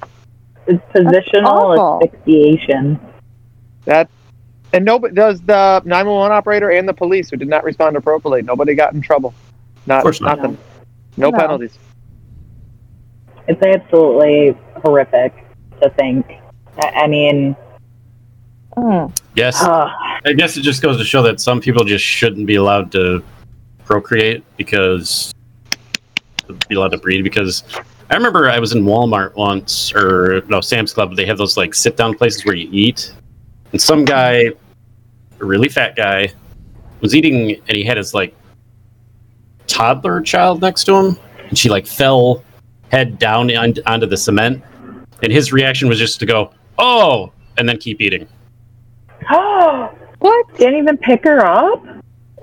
it's 0.66 0.84
positional 0.94 2.02
asphyxiation. 2.02 3.00
That 3.86 4.10
and 4.74 4.84
nobody 4.86 5.14
does 5.14 5.40
the 5.42 5.82
911 5.86 6.36
operator 6.36 6.70
and 6.72 6.88
the 6.88 6.94
police 6.94 7.30
who 7.30 7.38
did 7.38 7.48
not 7.48 7.64
respond 7.64 7.96
appropriately. 7.96 8.42
Nobody 8.42 8.76
got 8.76 8.94
in 8.94 9.02
trouble. 9.02 9.34
Not 9.86 9.98
Of 10.00 10.04
course 10.04 10.22
not. 10.22 10.38
nothing. 10.38 10.58
No, 11.16 11.30
No. 11.30 11.38
penalties. 11.38 11.78
It's 13.48 13.62
absolutely 13.62 14.58
horrific 14.84 15.34
to 15.82 15.90
think. 15.92 16.26
I, 16.82 16.88
I 16.90 17.08
mean, 17.08 17.56
Mm. 18.76 19.12
Yes. 19.34 19.64
uh, 19.64 19.90
I 20.24 20.34
guess 20.34 20.56
it 20.56 20.62
just 20.62 20.84
goes 20.84 20.98
to 20.98 21.04
show 21.04 21.24
that 21.24 21.40
some 21.40 21.60
people 21.60 21.84
just 21.84 22.06
shouldn't 22.06 22.46
be 22.46 22.56
allowed 22.56 22.92
to 22.92 23.24
procreate 23.86 24.44
because 24.56 25.34
be 26.70 26.76
allowed 26.76 26.92
to 26.92 27.00
breed 27.00 27.24
because 27.24 27.64
I 28.12 28.16
remember 28.16 28.48
I 28.50 28.60
was 28.60 28.74
in 28.74 28.84
Walmart 28.84 29.36
once 29.36 29.92
or 29.96 30.42
no 30.48 30.62
Sam's 30.62 30.94
Club 30.94 31.16
they 31.16 31.26
have 31.26 31.40
those 31.40 31.58
like 31.58 31.74
sit 31.74 31.98
down 31.98 32.14
places 32.16 32.46
where 32.46 32.54
you 32.54 32.70
eat 32.72 33.14
and 33.78 33.82
some 33.84 34.06
guy 34.06 34.46
a 35.40 35.46
really 35.46 35.70
fat 35.70 35.96
guy 35.96 36.28
was 37.00 37.14
eating 37.14 37.52
and 37.68 37.78
he 37.78 37.84
had 37.84 37.96
his 37.96 38.12
like 38.12 38.34
toddler 39.68 40.20
child 40.20 40.62
next 40.64 40.86
to 40.86 40.96
him 40.96 41.16
and 41.48 41.56
she 41.56 41.70
like 41.70 41.86
fell 41.86 42.44
head 42.92 43.20
down 43.20 43.56
on, 43.56 43.76
onto 43.86 44.08
the 44.08 44.18
cement 44.18 44.64
and 45.22 45.32
his 45.32 45.54
reaction 45.54 45.88
was 45.88 46.00
just 46.00 46.20
to 46.20 46.26
go 46.26 46.52
oh 46.80 47.32
and 47.60 47.70
then 47.70 47.78
keep 47.78 48.02
eating 48.02 48.28
Oh, 49.30 49.96
What? 50.18 50.58
didn't 50.58 50.80
even 50.80 50.98
pick 50.98 51.24
her 51.26 51.46
up. 51.46 51.84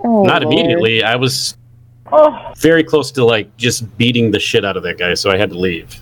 Oh, 0.04 0.22
not 0.22 0.42
Lord. 0.44 0.54
immediately 0.54 1.02
i 1.02 1.16
was 1.16 1.56
Oh, 2.12 2.52
very 2.58 2.84
close 2.84 3.10
to 3.10 3.24
like 3.24 3.56
just 3.56 3.98
beating 3.98 4.30
the 4.30 4.38
shit 4.38 4.64
out 4.64 4.76
of 4.76 4.84
that 4.84 4.98
guy, 4.98 5.14
so 5.14 5.30
I 5.30 5.36
had 5.36 5.50
to 5.50 5.58
leave. 5.58 6.00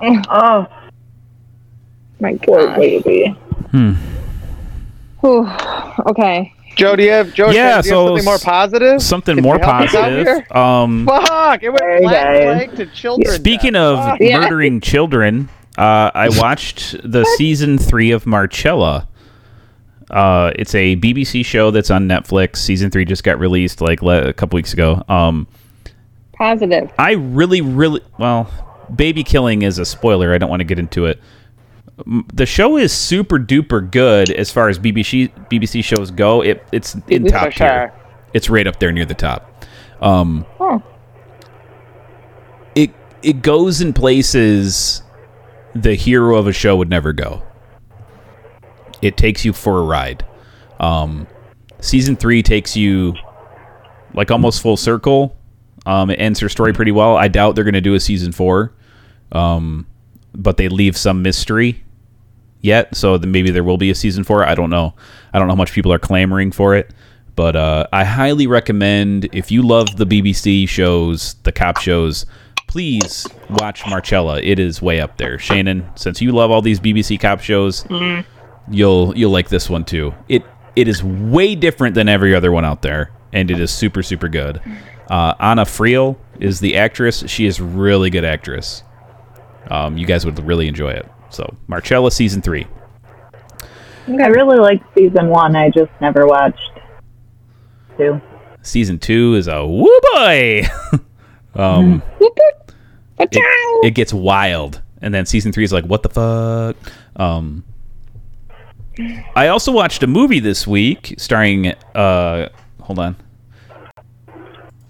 oh, 0.00 0.66
My 2.18 2.38
poor 2.42 2.74
baby. 2.76 3.36
Hmm. 3.72 3.92
Whew. 5.20 5.48
Okay. 6.10 6.52
Joe, 6.76 6.96
do 6.96 7.02
you 7.02 7.10
have 7.10 7.34
Joe? 7.34 7.46
Yeah, 7.46 7.52
do 7.52 7.56
you 7.56 7.62
have 7.62 7.84
so 7.84 8.06
something 8.06 8.24
more 8.24 8.38
positive? 8.38 9.02
Something 9.02 9.36
Can 9.36 9.44
more 9.44 9.56
you 9.56 9.62
help 9.62 9.80
us 9.82 9.94
out 9.94 10.02
positive. 10.04 10.56
Um, 10.56 11.06
Fuck! 11.06 11.62
It 11.62 11.70
went 11.70 11.82
Hey, 11.84 12.00
black 12.00 12.74
to 12.76 12.86
children. 12.86 13.34
Speaking 13.34 13.72
death. 13.72 13.82
of 13.82 13.98
Fuck. 13.98 14.20
Yeah. 14.20 14.40
murdering 14.40 14.80
children, 14.80 15.48
uh, 15.76 16.10
I 16.14 16.28
watched 16.38 16.96
the 17.02 17.24
season 17.36 17.76
three 17.76 18.12
of 18.12 18.24
Marcella. 18.24 19.08
Uh, 20.10 20.52
it's 20.56 20.74
a 20.74 20.96
BBC 20.96 21.44
show 21.44 21.70
that's 21.70 21.90
on 21.90 22.08
Netflix. 22.08 22.56
Season 22.58 22.90
three 22.90 23.04
just 23.04 23.24
got 23.24 23.38
released 23.38 23.80
like 23.80 24.00
le- 24.02 24.28
a 24.28 24.32
couple 24.32 24.56
weeks 24.56 24.72
ago. 24.72 25.02
Um, 25.08 25.46
Positive. 26.34 26.90
I 26.98 27.12
really, 27.12 27.60
really 27.60 28.00
well, 28.18 28.48
baby 28.94 29.22
killing 29.22 29.62
is 29.62 29.78
a 29.78 29.84
spoiler. 29.84 30.32
I 30.34 30.38
don't 30.38 30.48
want 30.50 30.60
to 30.60 30.64
get 30.64 30.78
into 30.78 31.04
it. 31.06 31.20
The 32.06 32.46
show 32.46 32.76
is 32.76 32.92
super 32.92 33.38
duper 33.38 33.90
good 33.90 34.30
as 34.30 34.50
far 34.50 34.68
as 34.68 34.78
BBC 34.78 35.30
BBC 35.48 35.84
shows 35.84 36.10
go. 36.10 36.42
It 36.42 36.64
it's 36.72 36.94
in 37.08 37.24
BBC 37.24 37.30
top 37.30 37.52
tier. 37.52 37.92
It's 38.32 38.48
right 38.48 38.66
up 38.66 38.78
there 38.78 38.92
near 38.92 39.04
the 39.04 39.14
top. 39.14 39.64
Um, 40.00 40.46
Oh, 40.58 40.82
it 42.74 42.90
it 43.22 43.42
goes 43.42 43.80
in 43.80 43.92
places 43.92 45.02
the 45.74 45.94
hero 45.94 46.36
of 46.36 46.46
a 46.46 46.52
show 46.52 46.76
would 46.76 46.88
never 46.90 47.12
go. 47.12 47.42
It 49.02 49.16
takes 49.16 49.44
you 49.44 49.52
for 49.52 49.78
a 49.78 49.82
ride. 49.82 50.24
Um, 50.78 51.26
season 51.80 52.16
three 52.16 52.42
takes 52.42 52.76
you 52.76 53.14
like 54.14 54.30
almost 54.30 54.62
full 54.62 54.76
circle. 54.76 55.36
Um, 55.86 56.10
it 56.10 56.16
ends 56.16 56.40
her 56.40 56.48
story 56.48 56.72
pretty 56.72 56.92
well. 56.92 57.16
I 57.16 57.28
doubt 57.28 57.54
they're 57.54 57.64
going 57.64 57.74
to 57.74 57.80
do 57.80 57.94
a 57.94 58.00
season 58.00 58.32
four, 58.32 58.72
um, 59.32 59.86
but 60.34 60.56
they 60.56 60.68
leave 60.68 60.96
some 60.96 61.22
mystery 61.22 61.82
yet. 62.60 62.94
So 62.96 63.18
maybe 63.18 63.50
there 63.50 63.64
will 63.64 63.78
be 63.78 63.90
a 63.90 63.94
season 63.94 64.24
four. 64.24 64.44
I 64.44 64.54
don't 64.54 64.70
know. 64.70 64.94
I 65.32 65.38
don't 65.38 65.48
know 65.48 65.52
how 65.54 65.58
much 65.58 65.72
people 65.72 65.92
are 65.92 65.98
clamoring 65.98 66.52
for 66.52 66.74
it, 66.74 66.92
but 67.36 67.56
uh, 67.56 67.86
I 67.92 68.04
highly 68.04 68.46
recommend 68.46 69.28
if 69.32 69.50
you 69.50 69.62
love 69.62 69.96
the 69.96 70.06
BBC 70.06 70.68
shows, 70.68 71.34
the 71.44 71.52
cop 71.52 71.78
shows, 71.78 72.26
please 72.66 73.26
watch 73.50 73.86
Marcella. 73.86 74.40
It 74.40 74.58
is 74.58 74.80
way 74.80 75.00
up 75.00 75.16
there. 75.16 75.38
Shannon, 75.38 75.88
since 75.96 76.20
you 76.20 76.32
love 76.32 76.50
all 76.50 76.62
these 76.62 76.80
BBC 76.80 77.18
cop 77.20 77.40
shows, 77.40 77.84
you'll 78.70 79.16
you'll 79.16 79.30
like 79.30 79.48
this 79.48 79.68
one 79.70 79.84
too. 79.84 80.14
It 80.28 80.44
it 80.76 80.86
is 80.88 81.02
way 81.02 81.54
different 81.54 81.94
than 81.94 82.08
every 82.08 82.34
other 82.34 82.52
one 82.52 82.64
out 82.64 82.82
there, 82.82 83.10
and 83.32 83.50
it 83.50 83.58
is 83.60 83.70
super 83.70 84.02
super 84.02 84.28
good. 84.28 84.60
Uh, 85.08 85.34
Anna 85.40 85.64
Friel 85.64 86.16
is 86.38 86.60
the 86.60 86.76
actress. 86.76 87.24
She 87.26 87.46
is 87.46 87.60
really 87.60 88.10
good 88.10 88.24
actress. 88.24 88.84
Um, 89.68 89.98
you 89.98 90.06
guys 90.06 90.24
would 90.24 90.38
really 90.46 90.68
enjoy 90.68 90.90
it. 90.90 91.08
So 91.30 91.56
Marcella 91.66 92.10
season 92.10 92.42
three. 92.42 92.66
I 94.08 94.26
really 94.26 94.58
liked 94.58 94.84
season 94.94 95.28
one. 95.28 95.54
I 95.54 95.70
just 95.70 95.90
never 96.00 96.26
watched 96.26 96.80
two. 97.96 98.20
Season 98.62 98.98
two 98.98 99.34
is 99.34 99.46
a 99.46 99.64
woo 99.64 100.00
boy. 100.14 100.62
um, 101.54 102.02
it, 103.18 103.28
it 103.84 103.94
gets 103.94 104.12
wild, 104.12 104.82
and 105.00 105.14
then 105.14 105.26
season 105.26 105.52
three 105.52 105.64
is 105.64 105.72
like, 105.72 105.84
what 105.84 106.02
the 106.02 106.08
fuck? 106.08 106.76
Um, 107.16 107.64
I 109.34 109.48
also 109.48 109.72
watched 109.72 110.02
a 110.02 110.06
movie 110.06 110.40
this 110.40 110.66
week 110.66 111.14
starring. 111.18 111.68
Uh, 111.94 112.48
hold 112.80 112.98
on. 112.98 113.16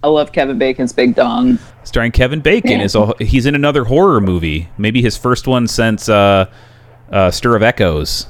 I 0.02 0.08
love 0.08 0.32
Kevin 0.32 0.58
Bacon's 0.58 0.92
Big 0.92 1.14
Dong. 1.14 1.58
starring 1.84 2.12
Kevin 2.12 2.40
Bacon. 2.40 2.80
Is 2.80 2.94
a, 2.94 3.12
he's 3.20 3.46
in 3.46 3.54
another 3.54 3.84
horror 3.84 4.20
movie? 4.20 4.68
Maybe 4.78 5.02
his 5.02 5.16
first 5.16 5.46
one 5.46 5.68
since 5.68 6.08
uh, 6.08 6.50
uh, 7.12 7.30
Stir 7.30 7.56
of 7.56 7.62
Echoes, 7.62 8.26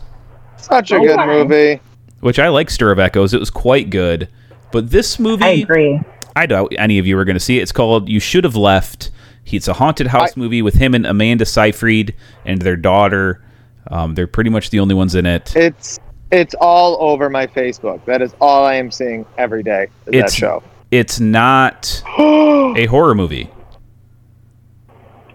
Such 0.56 0.90
a 0.90 0.96
Oh, 0.96 1.00
good 1.02 1.16
my. 1.16 1.26
movie. 1.26 1.80
which 2.20 2.38
I 2.38 2.48
like. 2.48 2.70
Stir 2.70 2.90
of 2.90 2.98
Echoes. 2.98 3.32
It 3.34 3.40
was 3.40 3.50
quite 3.50 3.90
good. 3.90 4.28
But 4.72 4.90
this 4.90 5.18
movie, 5.18 5.44
I 5.44 5.48
agree. 5.50 6.00
I 6.36 6.46
doubt 6.46 6.72
any 6.78 6.98
of 6.98 7.06
you 7.06 7.18
are 7.18 7.24
going 7.24 7.34
to 7.34 7.40
see 7.40 7.58
it. 7.58 7.62
It's 7.62 7.72
called 7.72 8.08
"You 8.08 8.20
Should 8.20 8.44
Have 8.44 8.56
Left." 8.56 9.10
It's 9.46 9.66
a 9.68 9.72
haunted 9.72 10.06
house 10.08 10.30
I- 10.36 10.40
movie 10.40 10.62
with 10.62 10.74
him 10.74 10.94
and 10.94 11.04
Amanda 11.06 11.44
Seyfried 11.44 12.14
and 12.44 12.62
their 12.62 12.76
daughter. 12.76 13.42
Um, 13.88 14.14
they're 14.14 14.26
pretty 14.28 14.50
much 14.50 14.70
the 14.70 14.78
only 14.80 14.94
ones 14.94 15.14
in 15.16 15.26
it. 15.26 15.54
It's 15.56 15.98
it's 16.30 16.54
all 16.60 16.96
over 17.00 17.28
my 17.30 17.46
Facebook. 17.48 18.04
That 18.04 18.22
is 18.22 18.34
all 18.40 18.64
I 18.64 18.74
am 18.74 18.90
seeing 18.92 19.26
every 19.38 19.62
day. 19.64 19.84
Is 20.06 20.14
It's- 20.14 20.32
that 20.32 20.36
show. 20.36 20.62
It's 20.90 21.20
not 21.20 22.02
a 22.18 22.86
horror 22.86 23.14
movie. 23.14 23.50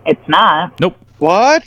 It's 0.06 0.28
not. 0.28 0.80
Nope. 0.80 0.96
what? 1.18 1.64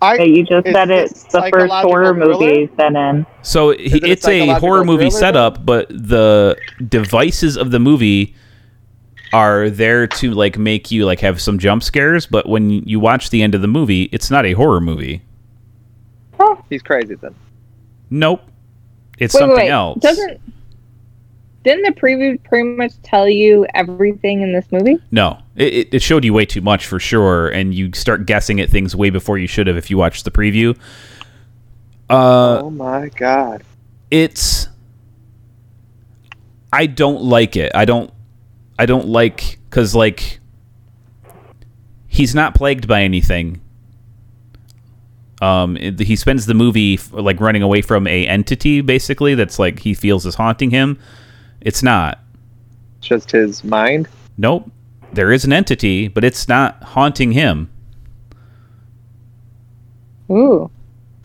I 0.00 0.16
But 0.16 0.28
you 0.28 0.44
just 0.44 0.66
said 0.68 0.90
it's 0.90 1.24
the 1.24 1.48
first 1.52 1.72
horror 1.72 2.14
thriller? 2.14 2.38
movie 2.38 2.70
set 2.76 2.94
in. 2.94 3.26
So 3.42 3.70
it 3.70 3.80
it's 4.04 4.22
a 4.28 4.38
psychological 4.38 4.68
horror 4.68 4.84
movie 4.84 5.10
thriller, 5.10 5.18
setup, 5.18 5.66
but 5.66 5.88
the 5.88 6.56
devices 6.86 7.56
of 7.56 7.72
the 7.72 7.80
movie 7.80 8.34
are 9.32 9.68
there 9.68 10.06
to 10.06 10.30
like 10.32 10.56
make 10.56 10.90
you 10.92 11.04
like 11.04 11.18
have 11.20 11.40
some 11.40 11.58
jump 11.58 11.82
scares. 11.82 12.26
But 12.26 12.48
when 12.48 12.70
you 12.70 13.00
watch 13.00 13.30
the 13.30 13.42
end 13.42 13.56
of 13.56 13.60
the 13.60 13.66
movie, 13.68 14.04
it's 14.12 14.30
not 14.30 14.46
a 14.46 14.52
horror 14.52 14.80
movie. 14.80 15.22
he's 16.70 16.82
crazy 16.82 17.16
then. 17.16 17.34
Nope, 18.10 18.42
it's 19.18 19.34
Wait, 19.34 19.38
something 19.40 19.56
wait, 19.56 19.64
wait. 19.64 19.70
else. 19.70 19.98
Doesn't 20.00 20.40
didn't 21.64 21.82
the 21.82 22.00
preview 22.00 22.42
pretty 22.44 22.68
much 22.68 22.92
tell 23.02 23.28
you 23.28 23.66
everything 23.74 24.42
in 24.42 24.52
this 24.52 24.66
movie? 24.70 24.96
No, 25.10 25.38
it, 25.56 25.72
it- 25.74 25.94
it 25.94 26.02
showed 26.02 26.24
you 26.24 26.32
way 26.32 26.46
too 26.46 26.60
much 26.60 26.86
for 26.86 26.98
sure, 27.00 27.48
and 27.48 27.74
you 27.74 27.90
start 27.94 28.26
guessing 28.26 28.60
at 28.60 28.70
things 28.70 28.94
way 28.96 29.10
before 29.10 29.38
you 29.38 29.46
should 29.46 29.66
have 29.66 29.76
if 29.76 29.90
you 29.90 29.98
watched 29.98 30.24
the 30.24 30.30
preview. 30.30 30.76
Uh, 32.10 32.60
oh 32.62 32.70
my 32.70 33.08
god. 33.10 33.62
it's 34.10 34.68
I 36.72 36.86
don't 36.86 37.22
like 37.22 37.54
it. 37.56 37.72
I 37.74 37.84
don't 37.84 38.10
I 38.78 38.86
don't 38.86 39.08
like 39.08 39.58
cuz 39.70 39.94
like 39.94 40.40
he's 42.06 42.34
not 42.34 42.54
plagued 42.54 42.88
by 42.88 43.02
anything. 43.02 43.60
Um 45.42 45.76
it- 45.76 46.00
he 46.00 46.16
spends 46.16 46.46
the 46.46 46.54
movie 46.54 46.94
f- 46.94 47.12
like 47.12 47.40
running 47.40 47.62
away 47.62 47.82
from 47.82 48.06
a 48.06 48.26
entity 48.26 48.80
basically 48.80 49.34
that's 49.34 49.58
like 49.58 49.80
he 49.80 49.92
feels 49.94 50.24
is 50.24 50.34
haunting 50.36 50.70
him. 50.70 50.98
It's 51.60 51.82
not. 51.82 52.18
It's 52.98 53.08
just 53.08 53.30
his 53.30 53.64
mind. 53.64 54.08
Nope. 54.36 54.70
There 55.12 55.32
is 55.32 55.44
an 55.44 55.52
entity, 55.52 56.08
but 56.08 56.24
it's 56.24 56.48
not 56.48 56.82
haunting 56.82 57.32
him. 57.32 57.70
Ooh. 60.30 60.70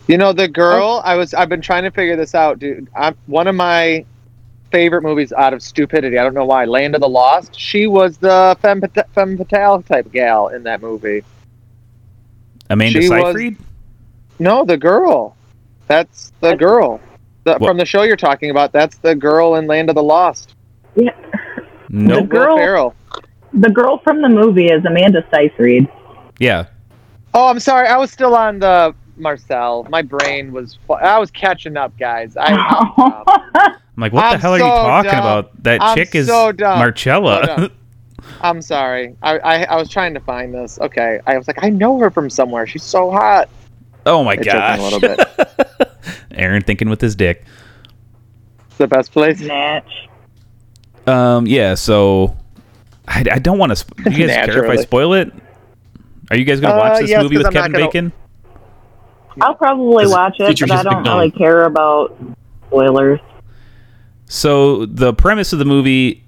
You 0.06 0.18
know 0.18 0.32
the 0.32 0.48
girl. 0.48 1.02
Oh. 1.04 1.08
I 1.08 1.14
was. 1.16 1.34
I've 1.34 1.48
been 1.48 1.60
trying 1.60 1.84
to 1.84 1.90
figure 1.90 2.16
this 2.16 2.34
out, 2.34 2.58
dude. 2.58 2.88
I'm 2.96 3.16
one 3.26 3.46
of 3.46 3.54
my 3.54 4.04
favorite 4.70 5.02
movies 5.02 5.32
out 5.32 5.54
of 5.54 5.62
stupidity. 5.62 6.18
I 6.18 6.24
don't 6.24 6.34
know 6.34 6.44
why. 6.44 6.64
Land 6.64 6.94
of 6.94 7.00
the 7.00 7.08
Lost. 7.08 7.58
She 7.58 7.86
was 7.86 8.18
the 8.18 8.56
femme, 8.60 8.82
femme 9.12 9.36
fatale 9.36 9.82
type 9.82 10.10
gal 10.12 10.48
in 10.48 10.62
that 10.64 10.82
movie. 10.82 11.22
Amanda 12.70 13.00
She 13.00 13.08
was- 13.08 13.34
Seyfried? 13.34 13.56
No, 14.38 14.64
the 14.64 14.76
girl. 14.76 15.36
That's 15.86 16.32
the 16.40 16.56
girl. 16.56 17.00
The, 17.44 17.52
What? 17.58 17.68
from 17.68 17.76
the 17.76 17.84
show 17.84 18.02
you're 18.02 18.16
talking 18.16 18.50
about. 18.50 18.72
That's 18.72 18.96
the 18.98 19.14
girl 19.14 19.54
in 19.56 19.66
Land 19.66 19.88
of 19.90 19.94
the 19.94 20.02
Lost. 20.02 20.54
Yeah, 20.96 21.10
Nope. 21.88 22.22
The 22.22 22.26
girl- 22.26 22.56
Will 22.56 22.94
the 23.52 23.70
girl 23.70 23.98
from 23.98 24.20
the 24.20 24.28
movie 24.28 24.66
is 24.66 24.84
Amanda 24.84 25.24
Seyfried. 25.32 25.88
Yeah. 26.40 26.66
Oh, 27.34 27.46
I'm 27.48 27.60
sorry. 27.60 27.86
I 27.86 27.96
was 27.96 28.10
still 28.10 28.34
on 28.34 28.58
the 28.58 28.92
Marcel. 29.16 29.86
My 29.90 30.02
brain 30.02 30.52
was. 30.52 30.76
fu- 30.88 30.94
I 30.94 31.18
was 31.18 31.30
catching 31.30 31.76
up, 31.76 31.96
guys. 31.98 32.36
I. 32.36 32.52
I'm, 32.96 33.52
I'm 33.56 33.74
like, 33.96 34.12
what 34.12 34.22
the 34.22 34.26
I'm 34.26 34.40
hell 34.40 34.52
are 34.54 34.58
you 34.58 34.64
talking 34.64 35.10
dumb. 35.12 35.20
about? 35.20 35.62
That 35.62 35.80
I'm 35.82 35.96
chick 35.96 36.14
is 36.16 36.26
so 36.26 36.50
dumb. 36.50 36.78
Marcella. 36.80 37.44
So 37.46 37.56
dumb. 37.56 37.70
I'm 38.40 38.60
sorry. 38.62 39.14
I, 39.22 39.38
I 39.38 39.62
I 39.64 39.76
was 39.76 39.88
trying 39.88 40.14
to 40.14 40.20
find 40.20 40.52
this. 40.52 40.78
Okay. 40.80 41.20
I 41.26 41.38
was 41.38 41.46
like, 41.46 41.62
I 41.62 41.68
know 41.70 41.98
her 42.00 42.10
from 42.10 42.28
somewhere. 42.30 42.66
She's 42.66 42.82
so 42.82 43.10
hot. 43.12 43.48
oh 44.06 44.24
my 44.24 44.32
It 44.32 44.42
took 44.42 44.46
me 44.46 45.16
gosh. 45.16 45.58
a 46.34 46.36
little 46.36 46.42
bit. 46.42 46.42
Aaron 46.44 46.62
thinking 46.62 46.88
with 46.88 47.00
his 47.00 47.14
dick. 47.16 47.44
It's 48.68 48.76
the 48.78 48.86
best 48.88 49.12
place. 49.12 49.40
Natch. 49.40 50.08
Um, 51.06 51.46
yeah, 51.46 51.74
so 51.74 52.36
I, 53.06 53.24
I 53.32 53.38
don't 53.38 53.58
want 53.58 53.70
to. 53.70 53.76
Sp- 53.76 53.94
do 54.04 54.10
you 54.10 54.26
guys 54.26 54.46
care 54.46 54.64
if 54.64 54.70
I 54.70 54.76
spoil 54.82 55.12
it? 55.14 55.32
Are 56.30 56.36
you 56.36 56.44
guys 56.44 56.60
going 56.60 56.72
to 56.72 56.78
watch 56.78 56.96
Uh, 56.96 57.00
this 57.00 57.10
yes, 57.10 57.22
movie 57.22 57.36
'cause 57.36 57.44
with 57.44 57.46
I'm 57.48 57.52
Kevin 57.52 57.72
gonna- 57.72 57.84
Bacon? 57.86 58.12
I'll 59.40 59.54
probably 59.54 60.06
watch 60.06 60.36
it, 60.38 60.58
but 60.60 60.70
I 60.70 60.82
don't 60.84 61.02
big 61.02 61.12
really 61.12 61.30
care 61.32 61.64
about 61.64 62.16
spoilers. 62.68 63.18
So 64.26 64.86
the 64.86 65.12
premise 65.12 65.52
of 65.52 65.58
the 65.58 65.64
movie. 65.64 66.22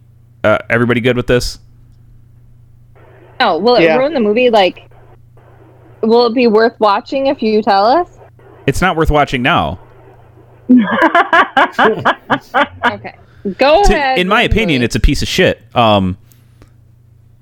Uh, 0.45 0.59
everybody 0.69 1.01
good 1.01 1.17
with 1.17 1.27
this? 1.29 1.59
Oh, 3.41 3.59
will 3.59 3.77
it 3.77 3.83
Yeah. 3.85 3.97
ruin 3.97 4.13
the 4.13 4.21
movie? 4.21 4.51
Like, 4.51 4.89
will 6.03 6.27
it 6.27 6.35
be 6.35 6.47
worth 6.47 6.79
watching 6.81 7.27
if 7.27 7.43
you 7.43 7.63
tell 7.63 7.87
us? 7.87 8.19
It's 8.67 8.81
not 8.81 8.97
worth 8.97 9.11
watching 9.11 9.41
now. 9.43 9.79
Okay, 12.87 13.15
go 13.59 13.83
To- 13.85 13.93
ahead. 13.95 14.19
in 14.19 14.29
my 14.29 14.43
opinion, 14.43 14.83
it's 14.83 14.95
a 14.97 15.01
piece 15.01 15.23
of 15.23 15.29
shit. 15.29 15.63
Um, 15.75 16.17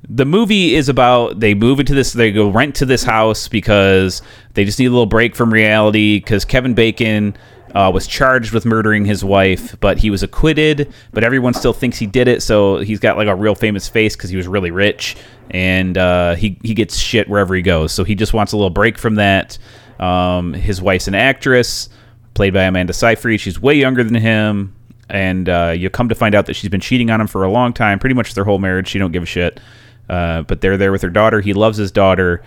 the 0.09 0.25
movie 0.25 0.75
is 0.75 0.89
about 0.89 1.41
they 1.41 1.55
move 1.55 1.81
into 1.81 1.95
this, 1.95 2.13
they 2.13 2.31
go 2.33 2.49
rent 2.51 2.75
to 2.77 2.87
this 2.87 3.03
house 3.03 3.49
because 3.49 4.21
they 4.55 4.65
just 4.65 4.79
need 4.79 4.87
a 4.87 4.91
little 4.91 5.07
break 5.07 5.35
from 5.35 5.53
reality. 5.53 6.19
Because 6.19 6.45
Kevin 6.45 6.75
Bacon 6.75 7.35
uh, 7.75 7.91
was 7.93 8.07
charged 8.07 8.53
with 8.53 8.65
murdering 8.67 9.05
his 9.07 9.25
wife, 9.25 9.77
but 9.81 9.99
he 9.99 10.11
was 10.11 10.23
acquitted. 10.23 10.93
But 11.13 11.25
everyone 11.25 11.55
still 11.55 11.73
thinks 11.73 11.99
he 11.99 12.07
did 12.07 12.29
it, 12.29 12.43
so 12.43 12.79
he's 12.79 13.01
got 13.01 13.17
like 13.17 13.29
a 13.29 13.35
real 13.35 13.55
famous 13.55 13.89
face 13.89 14.15
because 14.15 14.29
he 14.31 14.37
was 14.37 14.47
really 14.47 14.71
rich, 14.71 15.17
and 15.51 15.97
uh, 15.97 16.35
he 16.35 16.59
he 16.63 16.75
gets 16.75 16.99
shit 16.99 17.29
wherever 17.29 17.55
he 17.55 17.63
goes. 17.63 17.93
So 17.93 18.05
he 18.05 18.15
just 18.15 18.35
wants 18.35 18.53
a 18.53 18.57
little 18.57 18.71
break 18.71 18.99
from 18.99 19.15
that. 19.17 19.57
Um, 19.99 20.53
his 20.53 20.83
wife's 20.83 21.09
an 21.09 21.15
actress. 21.15 21.89
Played 22.35 22.53
by 22.53 22.65
Amanda 22.65 22.93
Seyfried. 22.93 23.41
She's 23.41 23.61
way 23.61 23.75
younger 23.75 24.05
than 24.05 24.15
him, 24.15 24.75
and 25.09 25.49
uh, 25.49 25.75
you 25.77 25.89
come 25.91 26.09
to 26.09 26.15
find 26.15 26.35
out 26.35 26.47
that 26.47 26.55
she's 26.55 26.71
been 26.71 26.81
cheating 26.81 27.11
on 27.11 27.21
him 27.21 27.27
for 27.27 27.45
a 27.45 27.51
long 27.51 27.73
time, 27.73 27.99
pretty 27.99 28.15
much 28.15 28.35
their 28.35 28.45
whole 28.45 28.59
marriage. 28.59 28.89
She 28.89 28.99
don't 28.99 29.13
give 29.13 29.23
a 29.23 29.27
shit. 29.27 29.61
Uh, 30.09 30.43
but 30.43 30.61
they're 30.61 30.77
there 30.77 30.93
with 30.93 31.03
her 31.03 31.11
daughter. 31.11 31.41
He 31.41 31.55
loves 31.55 31.79
his 31.79 31.91
daughter. 31.91 32.43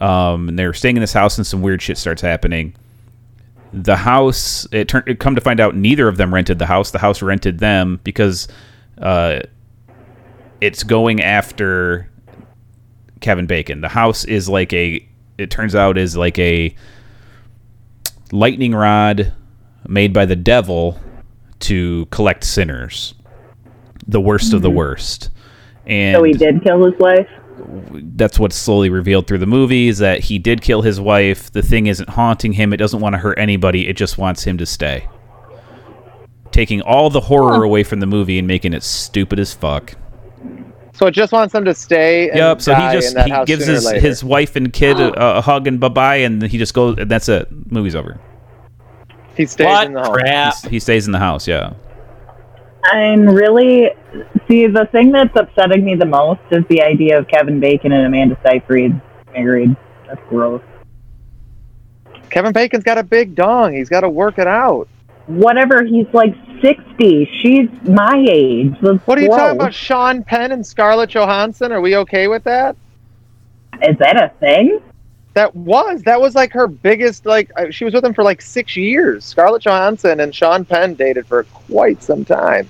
Um, 0.00 0.48
and 0.48 0.58
they're 0.58 0.72
staying 0.72 0.96
in 0.96 1.00
this 1.00 1.12
house, 1.12 1.36
and 1.38 1.46
some 1.46 1.60
weird 1.60 1.82
shit 1.82 1.98
starts 1.98 2.22
happening. 2.22 2.74
The 3.72 3.96
house, 3.96 4.66
it 4.70 4.88
turned. 4.88 5.08
It 5.08 5.18
come 5.18 5.34
to 5.34 5.40
find 5.40 5.60
out, 5.60 5.74
neither 5.74 6.08
of 6.08 6.16
them 6.16 6.32
rented 6.32 6.58
the 6.58 6.66
house. 6.66 6.92
The 6.92 7.00
house 7.00 7.20
rented 7.20 7.58
them 7.58 8.00
because 8.04 8.48
uh, 8.98 9.40
it's 10.60 10.84
going 10.84 11.20
after 11.20 12.08
Kevin 13.20 13.46
Bacon. 13.46 13.80
The 13.80 13.88
house 13.88 14.24
is 14.24 14.48
like 14.48 14.72
a. 14.72 15.06
It 15.36 15.50
turns 15.50 15.74
out 15.74 15.98
is 15.98 16.16
like 16.16 16.38
a 16.38 16.74
lightning 18.32 18.74
rod 18.74 19.32
made 19.86 20.12
by 20.12 20.26
the 20.26 20.36
devil 20.36 21.00
to 21.60 22.06
collect 22.06 22.44
sinners, 22.44 23.14
the 24.06 24.20
worst 24.20 24.52
of 24.52 24.62
the 24.62 24.68
mm-hmm. 24.68 24.78
worst. 24.78 25.30
And 25.86 26.16
So 26.16 26.22
he 26.22 26.32
did 26.32 26.62
kill 26.62 26.84
his 26.84 26.98
wife. 26.98 27.28
that's 28.16 28.38
what's 28.38 28.56
slowly 28.56 28.90
revealed 28.90 29.26
through 29.26 29.38
the 29.38 29.46
movie 29.46 29.88
is 29.88 29.98
that 29.98 30.20
he 30.20 30.38
did 30.38 30.60
kill 30.60 30.82
his 30.82 31.00
wife. 31.00 31.50
The 31.50 31.62
thing 31.62 31.86
isn't 31.86 32.10
haunting 32.10 32.52
him. 32.52 32.72
It 32.72 32.76
doesn't 32.76 33.00
want 33.00 33.14
to 33.14 33.18
hurt 33.18 33.38
anybody. 33.38 33.88
It 33.88 33.96
just 33.96 34.18
wants 34.18 34.44
him 34.44 34.58
to 34.58 34.66
stay. 34.66 35.08
Taking 36.50 36.80
all 36.82 37.10
the 37.10 37.20
horror 37.20 37.62
away 37.64 37.84
from 37.84 38.00
the 38.00 38.06
movie 38.06 38.38
and 38.38 38.46
making 38.46 38.74
it 38.74 38.82
stupid 38.82 39.38
as 39.38 39.52
fuck. 39.52 39.94
So 40.98 41.06
it 41.06 41.12
just 41.12 41.32
wants 41.32 41.52
them 41.52 41.64
to 41.64 41.74
stay. 41.74 42.28
And 42.28 42.38
Yep. 42.38 42.60
So 42.60 42.74
he 42.74 42.92
just 42.92 43.16
he 43.20 43.44
gives 43.46 43.66
his 43.66 43.88
his 43.92 44.24
wife 44.24 44.56
and 44.56 44.72
kid 44.72 44.98
a, 45.00 45.36
a 45.38 45.40
hug 45.40 45.68
and 45.68 45.78
bye 45.78 45.88
bye, 45.88 46.16
and 46.16 46.42
he 46.42 46.58
just 46.58 46.74
goes. 46.74 46.98
And 46.98 47.08
that's 47.08 47.28
it. 47.28 47.46
Movie's 47.70 47.94
over. 47.94 48.18
He 49.36 49.46
stays 49.46 49.66
What 49.66 49.86
in 49.86 49.92
the 49.92 50.02
home. 50.02 50.12
crap? 50.14 50.54
He's- 50.54 50.64
he 50.64 50.80
stays 50.80 51.06
in 51.06 51.12
the 51.12 51.20
house. 51.20 51.46
Yeah. 51.46 51.74
I'm 52.84 53.28
really 53.28 53.90
see 54.48 54.66
the 54.66 54.86
thing 54.90 55.12
that's 55.12 55.34
upsetting 55.36 55.84
me 55.84 55.94
the 55.94 56.06
most 56.06 56.40
is 56.50 56.64
the 56.68 56.82
idea 56.82 57.18
of 57.18 57.28
Kevin 57.28 57.60
Bacon 57.60 57.92
and 57.92 58.04
Amanda 58.06 58.36
Seyfried 58.44 59.00
married. 59.32 59.76
That's 60.06 60.20
gross. 60.28 60.62
Kevin 62.30 62.52
Bacon's 62.52 62.84
got 62.84 62.98
a 62.98 63.02
big 63.02 63.34
dong. 63.34 63.74
He's 63.74 63.88
got 63.88 64.00
to 64.00 64.08
work 64.08 64.38
it 64.38 64.46
out. 64.46 64.88
Whatever, 65.26 65.84
he's 65.84 66.06
like 66.12 66.34
sixty. 66.60 67.24
She's 67.40 67.68
my 67.84 68.24
age. 68.28 68.74
That's 68.82 68.98
What 69.06 69.18
are 69.18 69.22
you 69.22 69.28
gross. 69.28 69.38
talking 69.40 69.60
about? 69.60 69.74
Sean 69.74 70.22
Penn 70.24 70.52
and 70.52 70.66
Scarlett 70.66 71.10
Johansson? 71.10 71.72
Are 71.72 71.80
we 71.80 71.96
okay 71.96 72.28
with 72.28 72.44
that? 72.44 72.76
Is 73.82 73.96
that 73.98 74.16
a 74.16 74.28
thing? 74.40 74.80
That 75.34 75.54
was 75.54 76.02
that 76.02 76.20
was 76.20 76.34
like 76.34 76.52
her 76.52 76.66
biggest 76.66 77.24
like 77.26 77.50
uh, 77.56 77.70
she 77.70 77.84
was 77.84 77.94
with 77.94 78.04
him 78.04 78.12
for 78.14 78.24
like 78.24 78.42
six 78.42 78.76
years. 78.76 79.24
Scarlett 79.24 79.62
Johansson 79.62 80.20
and 80.20 80.34
Sean 80.34 80.64
Penn 80.64 80.94
dated 80.94 81.26
for 81.26 81.44
quite 81.44 82.02
some 82.02 82.24
time. 82.24 82.68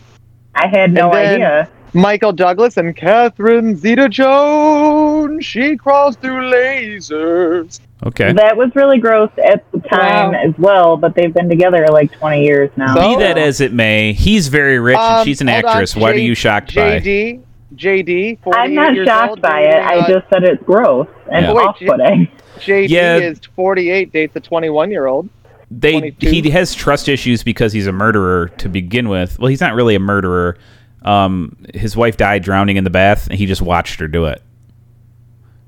I 0.55 0.67
had 0.67 0.93
no 0.93 1.11
then- 1.13 1.35
idea. 1.35 1.71
Michael 1.95 2.33
Douglas 2.33 2.77
and 2.77 2.95
Catherine 2.95 3.75
Zeta-Jones. 3.77 5.45
She 5.45 5.77
crawls 5.77 6.17
through 6.17 6.51
lasers. 6.51 7.81
Okay. 8.05 8.33
That 8.33 8.57
was 8.57 8.71
really 8.75 8.99
gross 8.99 9.31
at 9.45 9.71
the 9.73 9.81
time 9.81 10.33
Wow. 10.33 10.41
as 10.41 10.55
well, 10.59 10.97
but 10.97 11.15
they've 11.15 11.33
been 11.35 11.49
together 11.49 11.87
like 11.91 12.13
20 12.13 12.45
years 12.45 12.71
now. 12.77 12.95
So- 12.95 13.01
Be 13.01 13.17
that 13.23 13.39
as 13.39 13.61
it 13.61 13.73
may, 13.73 14.13
he's 14.13 14.49
very 14.49 14.79
rich 14.79 14.97
and 14.97 15.21
Um, 15.21 15.25
she's 15.27 15.41
an 15.41 15.49
hold 15.49 15.65
on, 15.65 15.71
actress. 15.71 15.97
Why 15.97 16.13
are 16.13 16.15
you 16.15 16.35
shocked 16.35 16.75
by? 16.75 17.01
JD, 17.01 17.41
JD. 17.75 18.39
48 18.43 18.61
I'm 18.61 18.75
not 18.75 18.95
years 18.95 19.07
shocked 19.09 19.31
old, 19.31 19.43
by 19.43 19.61
it. 19.63 19.71
dating, 19.73 19.83
I 19.87 19.95
uh, 19.97 20.09
just 20.09 20.27
said 20.31 20.45
it's 20.45 20.63
gross 20.63 21.09
and 21.33 21.47
Yeah. 21.47 21.53
Off-putting. 21.53 22.29
JD 22.61 22.89
Yeah. 22.89 23.17
is 23.17 23.41
48, 23.57 24.13
dates 24.13 24.37
a 24.37 24.41
21 24.41 24.91
year 24.93 25.07
old. 25.07 25.29
They 25.71 25.93
22. 25.93 26.31
he 26.31 26.51
has 26.51 26.75
trust 26.75 27.09
issues 27.09 27.43
because 27.43 27.73
he's 27.73 27.87
a 27.87 27.93
murderer 27.93 28.49
to 28.59 28.69
begin 28.69 29.09
with. 29.09 29.39
Well, 29.39 29.49
he's 29.49 29.61
not 29.61 29.75
really 29.75 29.95
a 29.97 30.01
murderer. 30.01 30.57
Um, 31.03 31.57
his 31.75 31.97
wife 31.97 32.17
died 32.17 32.43
drowning 32.43 32.77
in 32.77 32.85
the 32.85 32.91
bath, 32.91 33.29
and 33.29 33.39
he 33.39 33.47
just 33.47 33.63
watched 33.63 34.01
her 34.01 34.09
do 34.09 34.25
it. 34.27 34.43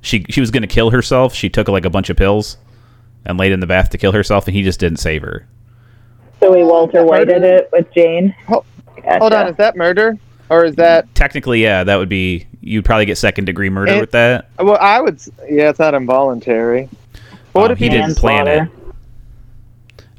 She 0.02 0.24
she 0.28 0.40
was 0.40 0.50
going 0.50 0.62
to 0.62 0.66
kill 0.68 0.90
herself. 0.90 1.34
She 1.34 1.48
took 1.48 1.68
like 1.68 1.84
a 1.84 1.90
bunch 1.90 2.10
of 2.10 2.16
pills 2.16 2.56
and 3.26 3.38
laid 3.38 3.52
in 3.52 3.60
the 3.60 3.66
bath 3.66 3.90
to 3.90 3.98
kill 3.98 4.12
herself, 4.12 4.46
and 4.46 4.56
he 4.56 4.62
just 4.62 4.80
didn't 4.80 4.98
save 4.98 5.22
her. 5.22 5.46
So 6.40 6.52
we 6.54 6.64
Walter 6.64 7.04
Whited 7.04 7.42
it 7.44 7.68
with 7.72 7.92
Jane. 7.92 8.34
Ho- 8.48 8.64
Gotcha. 8.96 9.18
Hold 9.18 9.32
on, 9.34 9.48
is 9.48 9.56
that 9.56 9.76
murder? 9.76 10.18
Or 10.48 10.64
is 10.64 10.74
that. 10.76 11.14
Technically, 11.14 11.62
yeah, 11.62 11.84
that 11.84 11.96
would 11.96 12.08
be 12.08 12.46
you'd 12.60 12.84
probably 12.84 13.04
get 13.06 13.18
second 13.18 13.44
degree 13.44 13.70
murder 13.70 13.92
It- 13.92 14.00
with 14.00 14.10
that. 14.12 14.48
Well, 14.58 14.78
I 14.80 15.00
would. 15.00 15.20
Yeah, 15.48 15.68
it's 15.70 15.78
not 15.78 15.94
involuntary. 15.94 16.88
But 17.52 17.60
what 17.60 17.64
Um, 17.66 17.72
if 17.72 17.78
he 17.78 17.84
he, 17.84 17.90
didn't 17.90 18.16
plan 18.16 18.46
it. 18.48 18.56
Manslaughter. 18.60 18.94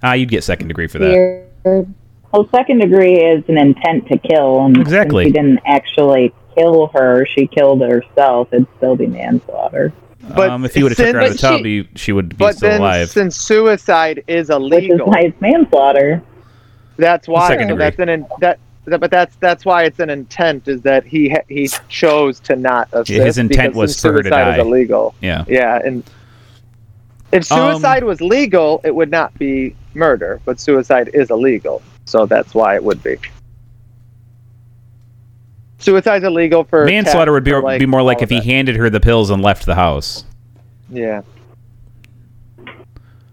Ah, 0.03 0.13
you'd 0.13 0.29
get 0.29 0.43
second 0.43 0.67
degree 0.67 0.87
for 0.87 0.99
that. 0.99 1.45
Weird. 1.63 1.93
Well, 2.33 2.47
second 2.51 2.79
degree 2.79 3.15
is 3.15 3.43
an 3.49 3.57
intent 3.57 4.07
to 4.07 4.17
kill, 4.17 4.65
and 4.65 4.77
Exactly. 4.77 5.25
she 5.25 5.31
didn't 5.31 5.59
actually 5.65 6.33
kill 6.55 6.87
her; 6.93 7.25
she 7.25 7.47
killed 7.47 7.81
herself. 7.81 8.47
It'd 8.53 8.67
still 8.77 8.95
be 8.95 9.07
manslaughter, 9.07 9.91
But 10.35 10.49
um, 10.49 10.63
if 10.65 10.73
he 10.73 10.83
would 10.83 10.91
have 10.91 10.97
took 10.97 11.13
her 11.15 11.19
out 11.21 11.27
of 11.27 11.33
the 11.33 11.37
since- 11.37 11.41
tub, 11.41 11.65
he, 11.65 11.89
she 11.95 12.11
would 12.13 12.29
be 12.29 12.35
But 12.37 12.55
still 12.57 12.69
then, 12.69 12.79
alive. 12.81 13.09
since 13.09 13.35
suicide 13.35 14.23
is 14.27 14.49
illegal, 14.49 14.95
which 14.97 15.01
is 15.01 15.07
why 15.07 15.19
it's 15.21 15.41
manslaughter. 15.41 16.21
that's 16.97 17.27
why. 17.27 17.47
Second 17.49 17.65
so 17.65 17.69
degree. 17.75 17.83
that's 17.83 17.99
an 17.99 18.09
in, 18.09 18.25
that. 18.39 18.59
that- 18.85 18.99
But 18.99 19.11
that's 19.11 19.35
that's 19.37 19.65
why 19.65 19.83
it's 19.83 19.99
an 19.99 20.09
intent 20.09 20.67
is 20.67 20.81
that 20.83 21.05
he 21.05 21.29
ha- 21.29 21.43
he 21.49 21.69
chose 21.89 22.39
to 22.41 22.55
not 22.55 22.87
assist. 22.93 23.09
his 23.09 23.37
intent 23.37 23.75
was 23.75 23.91
since 23.91 24.01
for 24.01 24.11
her 24.13 24.23
to 24.23 24.29
suicide 24.29 24.59
is 24.59 24.65
illegal. 24.65 25.13
yeah. 25.21 25.43
Yeah, 25.47 25.79
and 25.85 26.03
if 27.31 27.51
Um, 27.51 27.73
suicide 27.73 28.03
was 28.05 28.21
legal, 28.21 28.81
it 28.83 28.95
would 28.95 29.11
not 29.11 29.37
be 29.37 29.75
murder. 29.93 30.39
But 30.45 30.59
suicide 30.59 31.09
is 31.13 31.29
illegal, 31.29 31.81
so 32.05 32.25
that's 32.25 32.53
why 32.53 32.75
it 32.75 32.83
would 32.83 33.01
be. 33.03 33.17
Suicide's 35.79 36.23
illegal 36.23 36.63
for 36.63 36.85
Manslaughter 36.85 37.31
cat- 37.31 37.33
would 37.33 37.43
be, 37.43 37.53
like, 37.55 37.79
be 37.79 37.85
more 37.87 38.03
like 38.03 38.21
if 38.21 38.29
he 38.29 38.35
that. 38.37 38.45
handed 38.45 38.75
her 38.75 38.89
the 38.89 38.99
pills 38.99 39.29
and 39.31 39.41
left 39.41 39.65
the 39.65 39.73
house. 39.75 40.25
Yeah. 40.89 41.23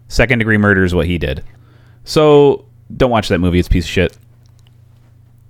Second 0.07 0.39
degree 0.39 0.57
murder 0.57 0.83
is 0.83 0.95
what 0.95 1.05
he 1.05 1.17
did. 1.19 1.43
So 2.05 2.65
don't 2.97 3.11
watch 3.11 3.27
that 3.27 3.37
movie. 3.39 3.59
It's 3.59 3.67
a 3.67 3.71
piece 3.71 3.85
of 3.85 3.89
shit. 3.91 4.17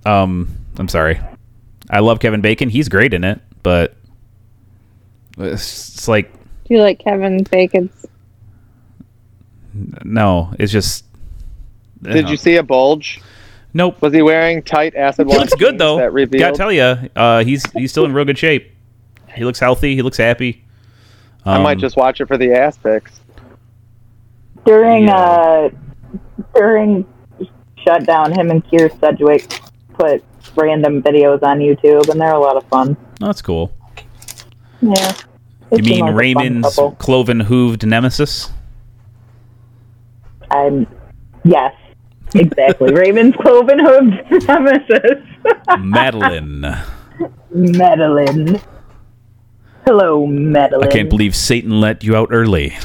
Um, 0.04 0.54
I'm 0.78 0.88
sorry. 0.88 1.18
I 1.88 2.00
love 2.00 2.20
Kevin 2.20 2.42
Bacon. 2.42 2.68
He's 2.68 2.88
great 2.90 3.14
in 3.14 3.24
it, 3.24 3.40
but 3.62 3.96
it's, 5.38 5.94
it's 5.94 6.08
like 6.08 6.30
Do 6.66 6.74
you 6.74 6.82
like 6.82 6.98
Kevin 6.98 7.42
Bacon's? 7.44 8.04
no. 10.04 10.54
It's 10.58 10.72
just. 10.72 11.04
Did 12.02 12.28
you 12.28 12.36
see 12.36 12.56
a 12.56 12.62
bulge? 12.62 13.20
Nope. 13.72 14.00
Was 14.02 14.12
he 14.12 14.22
wearing 14.22 14.62
tight 14.62 14.94
acid 14.96 15.28
He 15.28 15.36
looks 15.36 15.54
good 15.54 15.78
though. 15.78 15.98
That 15.98 16.12
revealed? 16.12 16.40
Gotta 16.40 16.56
tell 16.56 16.72
you, 16.72 17.08
uh, 17.14 17.44
he's 17.44 17.70
he's 17.72 17.90
still 17.92 18.04
in 18.04 18.12
real 18.12 18.24
good 18.24 18.38
shape. 18.38 18.72
He 19.34 19.44
looks 19.44 19.60
healthy. 19.60 19.94
He 19.94 20.02
looks 20.02 20.16
happy. 20.16 20.64
I 21.46 21.58
might 21.62 21.74
Um, 21.74 21.78
just 21.80 21.96
watch 21.96 22.20
it 22.20 22.26
for 22.26 22.36
the 22.36 22.52
ass 22.52 22.76
pics. 22.78 23.20
During 24.64 25.04
Yeah. 25.06 25.16
uh, 25.16 25.68
during 26.54 27.06
shutdown, 27.84 28.32
him 28.32 28.50
and 28.50 28.64
Kyra 28.66 28.98
Sedgwick 29.00 29.60
put 29.94 30.22
random 30.56 31.00
videos 31.02 31.42
on 31.42 31.58
YouTube, 31.60 32.08
and 32.08 32.20
they're 32.20 32.32
a 32.34 32.38
lot 32.40 32.56
of 32.56 32.64
fun. 32.64 32.96
That's 33.20 33.40
cool. 33.40 33.72
Yeah. 34.82 35.12
They 35.70 35.76
You 35.78 35.84
seem 35.84 35.94
mean 35.94 36.06
like 36.06 36.14
Raymond's 36.16 36.78
cloven 36.98 37.40
hooved 37.42 37.84
nemesis? 37.86 38.50
I'm 40.50 40.86
yes, 41.44 41.74
exactly. 42.34 42.92
Raymond's 42.92 43.36
cloven 43.36 43.78
hooved 43.78 44.46
nemesis, 44.46 45.24
Madeline. 45.78 46.76
Madeline. 47.50 48.60
Hello, 49.84 50.26
Madeline. 50.26 50.88
I 50.88 50.90
can't 50.90 51.10
believe 51.10 51.34
Satan 51.34 51.80
let 51.80 52.04
you 52.04 52.16
out 52.16 52.28
early. 52.30 52.76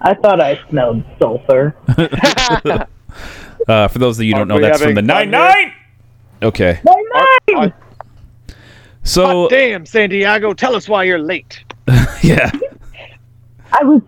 I 0.00 0.14
thought 0.14 0.40
I 0.40 0.60
smelled 0.68 1.04
sulfur. 1.18 1.74
Uh, 3.66 3.88
for 3.88 3.98
those 3.98 4.18
of 4.18 4.24
you 4.24 4.32
who 4.32 4.38
don't 4.38 4.50
Are 4.50 4.60
know, 4.60 4.66
that's 4.66 4.80
from 4.80 4.94
the 4.94 5.02
having 5.02 5.30
nine 5.30 5.30
fun 5.30 5.52
nine. 5.52 5.72
Okay, 6.42 6.80
My 6.84 7.72
so 9.02 9.48
Damn, 9.48 9.84
San 9.84 10.10
Diego, 10.10 10.54
tell 10.54 10.74
us 10.76 10.88
why 10.88 11.04
you're 11.04 11.18
late. 11.18 11.64
yeah, 12.22 12.50
I 13.72 13.84
was. 13.84 14.02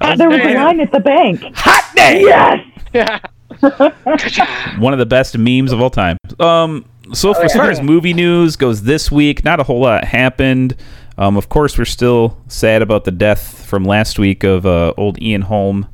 Oh, 0.00 0.16
there 0.16 0.28
was 0.28 0.40
a 0.40 0.54
line 0.54 0.80
at 0.80 0.90
the 0.90 1.00
bank. 1.00 1.42
hot 1.54 1.92
day. 1.94 2.22
Yes. 2.22 2.64
One 4.78 4.92
of 4.92 4.98
the 4.98 5.06
best 5.06 5.36
memes 5.36 5.72
of 5.72 5.80
all 5.80 5.90
time. 5.90 6.16
Um, 6.38 6.84
so 7.12 7.34
for, 7.34 7.42
as 7.44 7.52
far 7.54 7.70
as 7.70 7.80
movie 7.82 8.14
news 8.14 8.56
goes 8.56 8.82
this 8.82 9.10
week, 9.10 9.44
not 9.44 9.60
a 9.60 9.62
whole 9.62 9.80
lot 9.80 10.04
happened. 10.04 10.76
Um, 11.18 11.36
of 11.36 11.48
course, 11.48 11.78
we're 11.78 11.84
still 11.84 12.36
sad 12.48 12.82
about 12.82 13.04
the 13.04 13.10
death 13.12 13.64
from 13.66 13.84
last 13.84 14.18
week 14.18 14.42
of 14.44 14.66
uh, 14.66 14.92
old 14.96 15.20
Ian 15.22 15.42
Holm. 15.42 15.86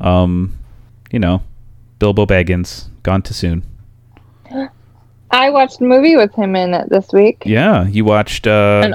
Um, 0.00 0.58
you 1.12 1.18
know, 1.18 1.42
Bilbo 1.98 2.26
Baggins 2.26 2.88
gone 3.02 3.22
too 3.22 3.34
soon. 3.34 3.64
I 5.30 5.50
watched 5.50 5.80
a 5.80 5.84
movie 5.84 6.16
with 6.16 6.34
him 6.34 6.54
in 6.56 6.74
it 6.74 6.88
this 6.90 7.12
week. 7.12 7.42
Yeah, 7.44 7.86
you 7.86 8.04
watched. 8.04 8.46
Uh, 8.46 8.82
And 8.84 8.94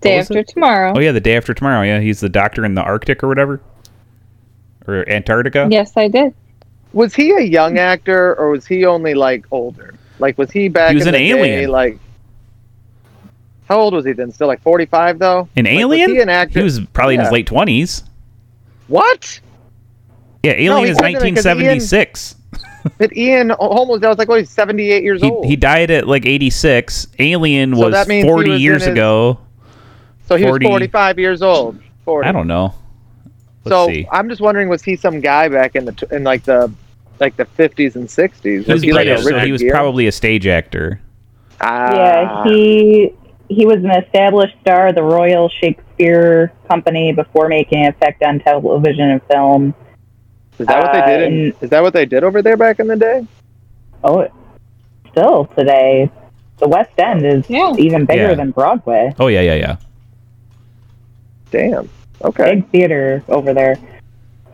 day 0.00 0.18
after 0.18 0.38
it? 0.38 0.48
tomorrow. 0.48 0.92
oh 0.96 1.00
yeah, 1.00 1.12
the 1.12 1.20
day 1.20 1.36
after 1.36 1.54
tomorrow. 1.54 1.82
Yeah, 1.82 2.00
he's 2.00 2.20
the 2.20 2.28
doctor 2.28 2.64
in 2.64 2.74
the 2.74 2.82
Arctic 2.82 3.22
or 3.22 3.28
whatever. 3.28 3.60
Or 4.86 5.08
Antarctica. 5.08 5.68
Yes, 5.70 5.96
I 5.96 6.08
did. 6.08 6.34
Was 6.92 7.14
he 7.14 7.30
a 7.32 7.40
young 7.40 7.78
actor 7.78 8.34
or 8.36 8.50
was 8.50 8.66
he 8.66 8.84
only 8.84 9.14
like 9.14 9.46
older? 9.50 9.94
Like 10.18 10.36
was 10.38 10.50
he 10.50 10.68
back 10.68 10.90
He 10.90 10.96
was 10.96 11.06
in 11.06 11.14
an 11.14 11.20
the 11.20 11.30
alien. 11.30 11.58
day, 11.60 11.66
like 11.66 11.98
How 13.68 13.80
old 13.80 13.94
was 13.94 14.04
he 14.04 14.12
then? 14.12 14.30
Still 14.32 14.48
like 14.48 14.60
45 14.62 15.18
though? 15.18 15.48
An 15.56 15.64
Like, 15.64 15.72
was 15.74 15.80
alien? 15.80 16.10
he 16.10 16.20
an 16.20 16.28
actor? 16.28 16.58
He 16.60 16.64
was 16.64 16.80
probably 16.92 17.14
in 17.14 17.20
his 17.20 17.30
late 17.32 17.46
twenties. 17.46 18.02
What? 18.88 19.40
Yeah, 20.42 20.52
Alien 20.52 20.84
he 20.84 20.90
is 20.90 20.96
wasn't, 20.96 21.14
'cause 21.14 21.46
Ian- 21.46 21.56
1976. 21.56 22.34
But 22.98 23.16
Ian 23.16 23.52
almost, 23.52 24.04
I 24.04 24.08
was 24.08 24.18
like 24.18 24.26
what 24.28 24.40
he's 24.40 24.50
78 24.50 25.04
years 25.04 25.22
He, 25.22 25.30
old. 25.30 25.46
he 25.46 25.54
died 25.54 25.92
at 25.92 26.08
like 26.08 26.26
86. 26.26 27.06
Alien 27.20 27.76
So 27.76 27.80
was 27.84 27.92
that 27.92 28.08
means 28.08 28.24
he 28.24 28.28
40 28.28 28.50
was 28.50 28.60
years 28.60 28.82
his- 28.82 28.90
ago. 28.92 29.38
so 30.26 30.34
he 30.34 30.42
40 30.42 30.66
was 30.66 30.70
45 30.72 31.18
years 31.20 31.42
old. 31.42 31.80
40. 32.04 32.28
I 32.28 32.32
don't 32.32 32.48
know. 32.48 32.74
Let's 33.64 33.74
so 33.76 33.86
see. 33.88 34.06
I'm 34.10 34.28
just 34.28 34.40
wondering, 34.40 34.68
was 34.68 34.82
he 34.82 34.96
some 34.96 35.20
guy 35.20 35.48
back 35.48 35.76
in 35.76 35.84
the 35.84 36.08
in 36.10 36.24
like 36.24 36.44
the 36.44 36.72
like 37.20 37.36
the 37.36 37.44
50s 37.44 37.94
and 37.94 38.08
60s? 38.08 38.42
He 38.42 38.56
was 38.58 38.66
Was 38.66 38.82
he 38.82 38.92
like 38.92 39.06
a 39.06 39.14
British, 39.22 39.24
so 39.24 39.38
he 39.40 39.52
was 39.52 39.62
Gere? 39.62 39.70
probably 39.70 40.06
a 40.08 40.12
stage 40.12 40.46
actor. 40.46 41.00
Ah. 41.60 41.94
Yeah, 41.94 42.44
he 42.44 43.12
he 43.48 43.66
was 43.66 43.76
an 43.76 43.90
established 43.90 44.56
star 44.62 44.88
of 44.88 44.94
the 44.94 45.02
Royal 45.02 45.48
Shakespeare 45.60 46.52
Company 46.68 47.12
before 47.12 47.48
making 47.48 47.84
an 47.84 47.90
effect 47.92 48.22
on 48.22 48.40
television 48.40 49.10
and 49.10 49.22
film. 49.24 49.74
Is 50.58 50.66
that 50.66 50.82
what 50.82 50.92
they 50.92 51.16
did? 51.16 51.32
In, 51.32 51.50
Uh, 51.52 51.54
is 51.60 51.70
that 51.70 51.82
what 51.82 51.92
they 51.92 52.06
did 52.06 52.24
over 52.24 52.42
there 52.42 52.56
back 52.56 52.80
in 52.80 52.86
the 52.88 52.96
day? 52.96 53.26
Oh, 54.04 54.26
still 55.10 55.44
today, 55.56 56.10
the 56.58 56.66
West 56.68 56.90
End 56.98 57.24
is 57.24 57.48
Yeah. 57.48 57.74
even 57.78 58.06
bigger 58.06 58.30
Yeah. 58.30 58.34
than 58.34 58.50
Broadway. 58.50 59.12
Oh 59.20 59.28
yeah, 59.28 59.40
yeah, 59.42 59.54
yeah. 59.54 59.76
Damn. 61.50 61.88
Okay. 62.24 62.54
Big 62.56 62.70
theater 62.70 63.24
over 63.28 63.52
there. 63.54 63.76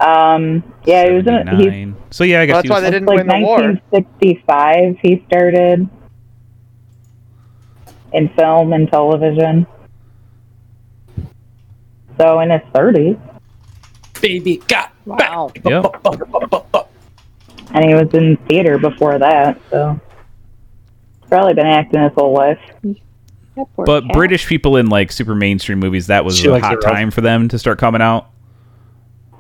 Um, 0.00 0.62
yeah, 0.84 1.06
he 1.08 1.12
was 1.14 1.26
in. 1.26 1.34
He's 1.48 1.64
79. 1.64 1.96
So 2.10 2.24
yeah, 2.24 2.40
I 2.42 2.46
guess 2.46 2.54
Well, 2.54 2.62
he 2.62 2.68
that's 2.68 2.70
why 2.70 2.74
was, 2.76 2.82
they 2.84 2.90
didn't 2.90 3.06
like 3.08 3.16
win 3.18 3.26
the 3.26 3.38
war. 3.46 3.58
1965. 3.60 4.98
He 5.02 5.24
started 5.26 5.88
in 8.12 8.28
film 8.30 8.72
and 8.72 8.90
television. 8.90 9.66
So 12.18 12.40
in 12.40 12.50
his 12.50 12.62
30s, 12.72 13.18
Baby 14.20 14.56
got 14.66 14.92
Wow. 15.04 15.50
Yep. 15.64 15.84
and 17.72 17.84
he 17.84 17.94
was 17.94 18.12
in 18.14 18.36
theater 18.48 18.76
before 18.78 19.18
that. 19.18 19.60
So 19.70 20.00
probably 21.28 21.54
been 21.54 21.66
acting 21.66 22.02
his 22.02 22.12
whole 22.14 22.32
life. 22.34 22.58
That 23.58 23.66
poor 23.76 23.84
But 23.86 24.04
cat. 24.04 24.12
British 24.14 24.46
people 24.46 24.76
in 24.76 24.86
like 24.86 25.12
super 25.12 25.34
mainstream 25.34 25.78
movies, 25.78 26.06
that 26.06 26.24
was 26.24 26.38
She 26.38 26.48
a 26.48 26.58
hot 26.60 26.80
time 26.80 27.10
for 27.10 27.20
them 27.20 27.48
to 27.48 27.58
start 27.58 27.78
coming 27.78 28.00
out 28.02 28.30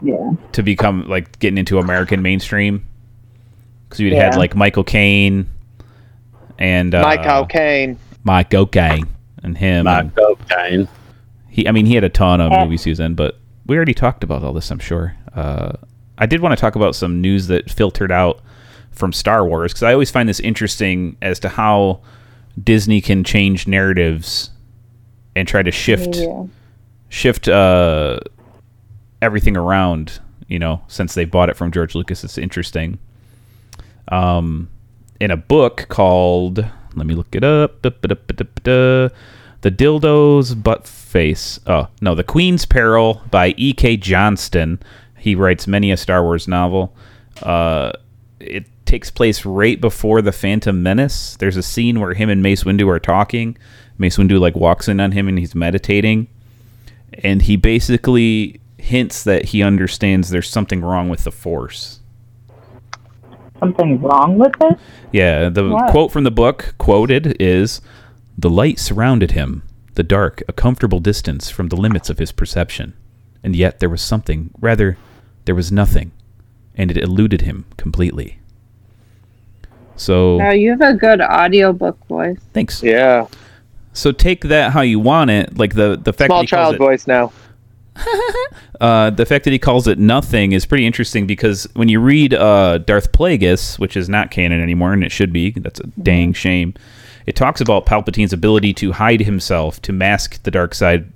Yeah. 0.02 0.32
to 0.52 0.62
become 0.62 1.08
like 1.08 1.38
getting 1.38 1.58
into 1.58 1.78
American 1.78 2.20
mainstream. 2.22 2.84
Because 3.88 4.00
you'd 4.00 4.12
had 4.12 4.36
like 4.36 4.54
Michael 4.54 4.84
Caine 4.84 5.46
and 6.58 6.94
uh, 6.94 7.02
Mike 7.02 7.26
O'Kane. 7.26 7.98
Mike 8.24 8.52
O'Kane 8.52 9.06
and 9.42 9.56
him. 9.56 9.84
My 9.84 10.00
and 10.00 10.14
cocaine. 10.14 10.88
he, 11.48 11.66
I 11.66 11.72
mean, 11.72 11.86
he 11.86 11.94
had 11.94 12.04
a 12.04 12.08
ton 12.10 12.40
of 12.40 12.52
movies 12.52 12.84
he 12.84 12.90
was 12.90 13.00
in, 13.00 13.14
but 13.14 13.38
we 13.66 13.76
already 13.76 13.94
talked 13.94 14.22
about 14.24 14.42
all 14.44 14.52
this, 14.52 14.70
I'm 14.70 14.78
sure. 14.78 15.16
Uh, 15.34 15.72
I 16.18 16.26
did 16.26 16.40
want 16.40 16.52
to 16.52 16.60
talk 16.60 16.74
about 16.74 16.94
some 16.96 17.20
news 17.22 17.46
that 17.46 17.70
filtered 17.70 18.10
out 18.12 18.40
from 18.90 19.12
Star 19.12 19.46
Wars 19.46 19.72
because 19.72 19.84
I 19.84 19.92
always 19.92 20.10
find 20.10 20.28
this 20.28 20.40
interesting 20.40 21.16
as 21.22 21.38
to 21.40 21.48
how 21.48 22.00
Disney 22.62 23.00
can 23.00 23.24
change 23.24 23.66
narratives 23.66 24.50
and 25.36 25.46
try 25.46 25.62
to 25.62 25.70
shift 25.70 26.16
Yeah. 26.16 26.44
shift 27.08 27.48
uh, 27.48 28.20
everything 29.22 29.56
around. 29.56 30.20
You 30.48 30.58
know, 30.58 30.82
since 30.88 31.14
they 31.14 31.24
bought 31.26 31.50
it 31.50 31.56
from 31.56 31.70
George 31.70 31.94
Lucas, 31.94 32.24
it's 32.24 32.38
interesting. 32.38 32.98
Um, 34.10 34.70
in 35.20 35.30
a 35.30 35.36
book 35.36 35.86
called 35.88 36.64
let 36.94 37.06
me 37.06 37.14
look 37.14 37.28
it 37.34 37.44
up. 37.44 37.82
The 37.82 39.10
Dildo's 39.62 40.54
Butt 40.54 40.86
Face. 40.86 41.60
Oh, 41.66 41.88
no, 42.00 42.14
The 42.14 42.24
Queen's 42.24 42.64
Peril 42.64 43.22
by 43.30 43.54
E.K. 43.56 43.96
Johnston. 43.98 44.80
He 45.18 45.34
writes 45.34 45.66
many 45.66 45.90
a 45.90 45.96
Star 45.96 46.22
Wars 46.22 46.46
novel. 46.48 46.94
Uh, 47.42 47.92
it 48.40 48.66
takes 48.88 49.10
place 49.10 49.44
right 49.44 49.80
before 49.80 50.22
The 50.22 50.32
Phantom 50.32 50.82
Menace. 50.82 51.36
There's 51.36 51.58
a 51.58 51.62
scene 51.62 52.00
where 52.00 52.14
him 52.14 52.30
and 52.30 52.42
Mace 52.42 52.64
Windu 52.64 52.88
are 52.88 52.98
talking. 52.98 53.56
Mace 53.98 54.16
Windu 54.16 54.40
like 54.40 54.56
walks 54.56 54.88
in 54.88 54.98
on 54.98 55.12
him 55.12 55.28
and 55.28 55.38
he's 55.38 55.54
meditating. 55.54 56.26
And 57.22 57.42
he 57.42 57.56
basically 57.56 58.60
hints 58.78 59.22
that 59.24 59.46
he 59.46 59.62
understands 59.62 60.30
there's 60.30 60.48
something 60.48 60.80
wrong 60.80 61.10
with 61.10 61.24
the 61.24 61.30
Force. 61.30 62.00
Something 63.60 64.00
wrong 64.00 64.38
with 64.38 64.54
it? 64.62 64.78
Yeah, 65.12 65.50
the 65.50 65.68
What? 65.68 65.90
quote 65.90 66.10
from 66.10 66.24
the 66.24 66.30
book 66.30 66.74
quoted 66.78 67.36
is 67.38 67.82
The 68.38 68.50
light 68.50 68.78
surrounded 68.78 69.32
him, 69.32 69.64
the 69.94 70.02
dark, 70.02 70.42
a 70.48 70.52
comfortable 70.52 71.00
distance 71.00 71.50
from 71.50 71.68
the 71.68 71.76
limits 71.76 72.08
of 72.08 72.18
his 72.18 72.32
perception. 72.32 72.94
And 73.42 73.54
yet 73.54 73.80
there 73.80 73.90
was 73.90 74.00
something, 74.00 74.50
rather, 74.60 74.96
there 75.44 75.54
was 75.54 75.70
nothing, 75.70 76.12
and 76.74 76.90
it 76.90 76.96
eluded 76.96 77.42
him 77.42 77.66
completely. 77.76 78.37
So, 79.98 80.36
Wow, 80.38 80.50
you 80.52 80.70
have 80.70 80.80
a 80.80 80.94
good 80.94 81.20
audiobook 81.20 81.98
voice. 82.06 82.38
thanks. 82.54 82.82
Yeah. 82.82 83.26
So 83.92 84.12
take 84.12 84.42
that 84.44 84.72
how 84.72 84.80
you 84.82 85.00
want 85.00 85.30
it. 85.30 85.58
Like 85.58 85.74
the 85.74 85.96
the 86.00 86.12
fact 86.12 86.18
that 86.18 86.26
Small 86.28 86.40
he 86.42 86.46
calls 86.46 86.48
child 86.48 86.74
it, 86.76 86.78
voice 86.78 87.06
now. 87.06 87.32
uh, 88.80 89.10
the 89.10 89.26
fact 89.26 89.44
that 89.44 89.52
he 89.52 89.58
calls 89.58 89.88
it 89.88 89.98
nothing 89.98 90.52
is 90.52 90.64
pretty 90.64 90.86
interesting 90.86 91.26
because 91.26 91.64
when 91.74 91.88
you 91.88 91.98
read 92.00 92.32
uh, 92.32 92.78
Darth 92.78 93.10
Plagueis, 93.12 93.78
which 93.78 93.96
is 93.96 94.08
not 94.08 94.30
canon 94.30 94.62
anymore, 94.62 94.92
and 94.92 95.02
it 95.02 95.10
should 95.10 95.32
be, 95.32 95.50
that's 95.50 95.80
a 95.80 95.86
dang 96.00 96.32
shame. 96.32 96.74
It 97.26 97.34
talks 97.36 97.60
about 97.60 97.86
Palpatine's 97.86 98.32
ability 98.32 98.72
to 98.74 98.92
hide 98.92 99.20
himself, 99.20 99.82
to 99.82 99.92
mask 99.92 100.42
the 100.44 100.50
dark 100.50 100.74
side 100.74 101.10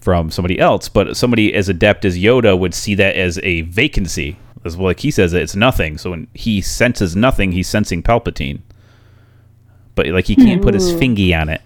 from 0.00 0.30
somebody 0.30 0.58
else, 0.58 0.88
but 0.88 1.16
somebody 1.16 1.52
as 1.54 1.68
adept 1.68 2.04
as 2.04 2.18
Yoda 2.18 2.58
would 2.58 2.74
see 2.74 2.94
that 2.94 3.16
as 3.16 3.38
a 3.42 3.62
vacancy. 3.62 4.36
As 4.64 4.76
well, 4.76 4.86
like 4.86 5.00
he 5.00 5.10
says, 5.10 5.32
it's 5.32 5.54
nothing. 5.56 5.98
So 5.98 6.10
when 6.10 6.26
he 6.34 6.60
senses 6.60 7.14
nothing, 7.14 7.52
he's 7.52 7.68
sensing 7.68 8.02
Palpatine. 8.02 8.60
But 9.94 10.06
like 10.08 10.26
he 10.26 10.36
can't 10.36 10.62
put 10.62 10.74
his 10.74 10.92
fingy 10.92 11.34
on 11.34 11.48
it. 11.48 11.60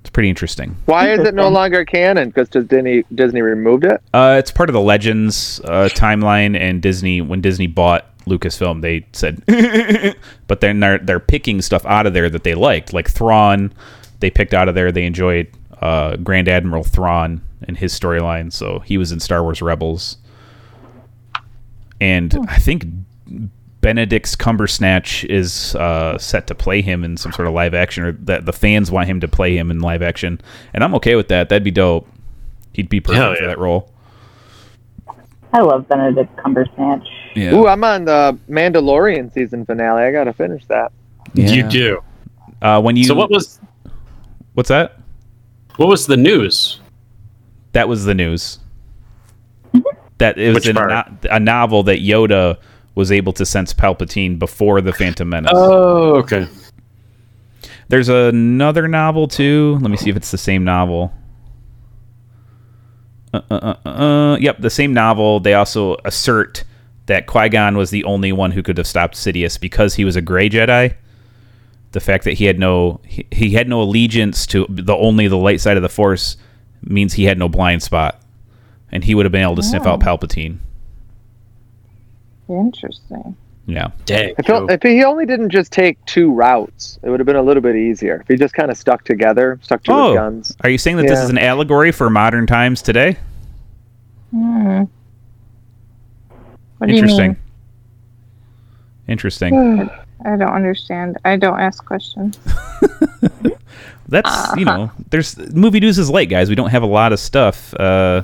It's 0.00 0.10
pretty 0.10 0.28
interesting. 0.28 0.76
Why 0.84 1.10
is 1.10 1.18
it 1.20 1.34
no 1.34 1.46
Interesting. 1.48 1.52
longer 1.52 1.84
canon? 1.84 2.28
Because 2.28 2.48
Disney 2.48 3.04
Disney 3.14 3.42
removed 3.42 3.84
it. 3.84 4.00
Uh, 4.14 4.36
it's 4.38 4.50
part 4.50 4.68
of 4.68 4.74
the 4.74 4.80
Legends 4.80 5.60
uh, 5.64 5.88
timeline, 5.94 6.56
and 6.56 6.80
Disney. 6.80 7.20
When 7.20 7.40
Disney 7.40 7.66
bought 7.66 8.06
Lucasfilm, 8.26 8.82
they 8.82 9.06
said, 9.12 9.42
but 10.46 10.60
then 10.60 10.80
they're 10.80 10.98
they're 10.98 11.18
picking 11.18 11.60
stuff 11.60 11.84
out 11.86 12.06
of 12.06 12.14
there 12.14 12.30
that 12.30 12.44
they 12.44 12.54
liked, 12.54 12.92
like 12.92 13.10
Thrawn. 13.10 13.72
They 14.20 14.30
picked 14.30 14.54
out 14.54 14.68
of 14.68 14.74
there. 14.76 14.92
They 14.92 15.06
enjoyed 15.06 15.48
uh, 15.80 16.16
Grand 16.16 16.48
Admiral 16.48 16.84
Thrawn 16.84 17.40
and 17.66 17.76
his 17.76 17.98
storyline, 17.98 18.52
so 18.52 18.78
he 18.80 18.98
was 18.98 19.10
in 19.12 19.18
Star 19.18 19.42
Wars 19.42 19.60
Rebels. 19.60 20.18
And 22.00 22.36
I 22.48 22.58
think 22.58 22.84
Benedict's 23.80 24.34
Cumbersnatch 24.34 25.24
is 25.24 25.74
uh, 25.76 26.18
set 26.18 26.46
to 26.48 26.54
play 26.54 26.82
him 26.82 27.04
in 27.04 27.16
some 27.16 27.32
sort 27.32 27.48
of 27.48 27.54
live 27.54 27.74
action, 27.74 28.04
or 28.04 28.12
that 28.12 28.44
the 28.44 28.52
fans 28.52 28.90
want 28.90 29.08
him 29.08 29.20
to 29.20 29.28
play 29.28 29.56
him 29.56 29.70
in 29.70 29.80
live 29.80 30.02
action, 30.02 30.40
and 30.74 30.82
I'm 30.82 30.94
okay 30.96 31.14
with 31.14 31.28
that. 31.28 31.48
That'd 31.48 31.64
be 31.64 31.70
dope. 31.70 32.08
He'd 32.72 32.88
be 32.88 33.00
perfect 33.00 33.22
Hell 33.22 33.34
for 33.36 33.46
that 33.46 33.58
role. 33.58 33.92
I 35.52 35.60
love 35.60 35.88
Benedict 35.88 36.36
Cumbersnatch. 36.36 37.08
Yeah. 37.34 37.54
Ooh, 37.54 37.66
I'm 37.66 37.84
on 37.84 38.04
the 38.04 38.38
Mandalorian 38.48 39.32
season 39.32 39.64
finale. 39.64 40.02
I 40.02 40.12
gotta 40.12 40.32
finish 40.32 40.64
that. 40.66 40.92
You 41.34 41.62
do. 41.62 42.02
Uh, 42.60 42.80
when 42.80 42.96
you 42.96 43.04
So 43.04 43.14
what 43.14 43.30
was 43.30 43.60
what's 44.54 44.68
that? 44.68 45.00
what 45.76 45.88
was 45.88 46.06
the 46.06 46.16
news? 46.16 46.80
That 47.72 47.88
was 47.88 48.04
the 48.04 48.14
news. 48.14 48.58
That 50.18 50.38
it 50.38 50.54
was 50.54 50.66
in 50.66 50.76
a, 50.76 50.86
no- 50.86 51.04
a 51.30 51.40
novel 51.40 51.82
that 51.84 51.98
Yoda 51.98 52.58
was 52.94 53.12
able 53.12 53.32
to 53.34 53.44
sense 53.44 53.74
Palpatine 53.74 54.38
before 54.38 54.80
the 54.80 54.92
Phantom 54.92 55.28
Menace. 55.28 55.52
Oh, 55.54 56.16
okay. 56.16 56.48
There's 57.88 58.08
another 58.08 58.88
novel 58.88 59.28
too. 59.28 59.78
Let 59.80 59.90
me 59.90 59.96
see 59.96 60.10
if 60.10 60.16
it's 60.16 60.30
the 60.30 60.38
same 60.38 60.64
novel. 60.64 61.12
Uh, 63.32 63.42
uh, 63.50 63.54
uh, 63.54 63.76
uh, 63.84 63.88
uh, 63.88 64.36
yep, 64.38 64.58
the 64.60 64.70
same 64.70 64.94
novel. 64.94 65.40
They 65.40 65.54
also 65.54 65.96
assert 66.04 66.64
that 67.06 67.26
Qui 67.26 67.48
Gon 67.50 67.76
was 67.76 67.90
the 67.90 68.04
only 68.04 68.32
one 68.32 68.50
who 68.50 68.62
could 68.62 68.78
have 68.78 68.86
stopped 68.86 69.14
Sidious 69.14 69.60
because 69.60 69.94
he 69.94 70.04
was 70.04 70.16
a 70.16 70.22
Gray 70.22 70.48
Jedi. 70.48 70.94
The 71.92 72.00
fact 72.00 72.24
that 72.24 72.34
he 72.34 72.46
had 72.46 72.58
no 72.58 73.00
he, 73.04 73.26
he 73.30 73.50
had 73.50 73.68
no 73.68 73.80
allegiance 73.82 74.46
to 74.48 74.66
the 74.68 74.96
only 74.96 75.28
the 75.28 75.36
light 75.36 75.60
side 75.60 75.76
of 75.76 75.82
the 75.82 75.88
Force 75.88 76.36
means 76.82 77.14
he 77.14 77.24
had 77.24 77.38
no 77.38 77.48
blind 77.48 77.82
spot, 77.82 78.20
and 78.96 79.04
he 79.04 79.14
would 79.14 79.24
have 79.26 79.32
been 79.32 79.42
able 79.42 79.54
to 79.54 79.62
sniff 79.62 79.86
out 79.86 80.00
Palpatine. 80.00 80.56
Interesting. 82.48 83.36
Yeah, 83.66 83.90
Dang. 84.04 84.34
If, 84.38 84.46
he- 84.46 84.52
if 84.74 84.82
he 84.82 85.04
only 85.04 85.26
didn't 85.26 85.50
just 85.50 85.72
take 85.72 86.02
two 86.06 86.32
routes, 86.32 86.98
it 87.02 87.10
would 87.10 87.18
have 87.20 87.26
been 87.26 87.36
a 87.36 87.42
little 87.42 87.60
bit 87.62 87.74
easier. 87.76 88.20
If 88.22 88.28
he 88.28 88.36
just 88.36 88.54
kind 88.54 88.70
of 88.70 88.76
stuck 88.78 89.04
together, 89.04 89.58
stuck 89.62 89.82
to 89.84 89.92
Oh. 89.92 90.08
his 90.12 90.16
guns. 90.16 90.56
are 90.62 90.70
you 90.70 90.78
saying 90.78 90.96
that 90.98 91.08
this 91.08 91.18
is 91.18 91.30
an 91.30 91.38
allegory 91.38 91.90
for 91.92 92.08
modern 92.08 92.46
times 92.46 92.80
today? 92.80 93.16
Hmm. 94.30 94.84
What 96.78 96.86
do 96.86 96.92
you 96.92 96.98
Interesting. 96.98 97.28
mean? 97.32 97.36
Interesting. 99.08 99.90
I 100.24 100.36
don't 100.36 100.42
understand. 100.52 101.18
I 101.24 101.36
don't 101.36 101.58
ask 101.60 101.84
questions. 101.84 102.38
That's 104.08 104.56
you 104.56 104.64
know, 104.64 104.92
there's 105.10 105.36
movie 105.52 105.80
news 105.80 105.98
is 105.98 106.08
late, 106.08 106.28
guys. 106.30 106.48
We 106.48 106.54
don't 106.54 106.70
have 106.70 106.84
a 106.84 106.86
lot 106.86 107.12
of 107.12 107.18
stuff. 107.18 107.74
Uh, 107.74 108.22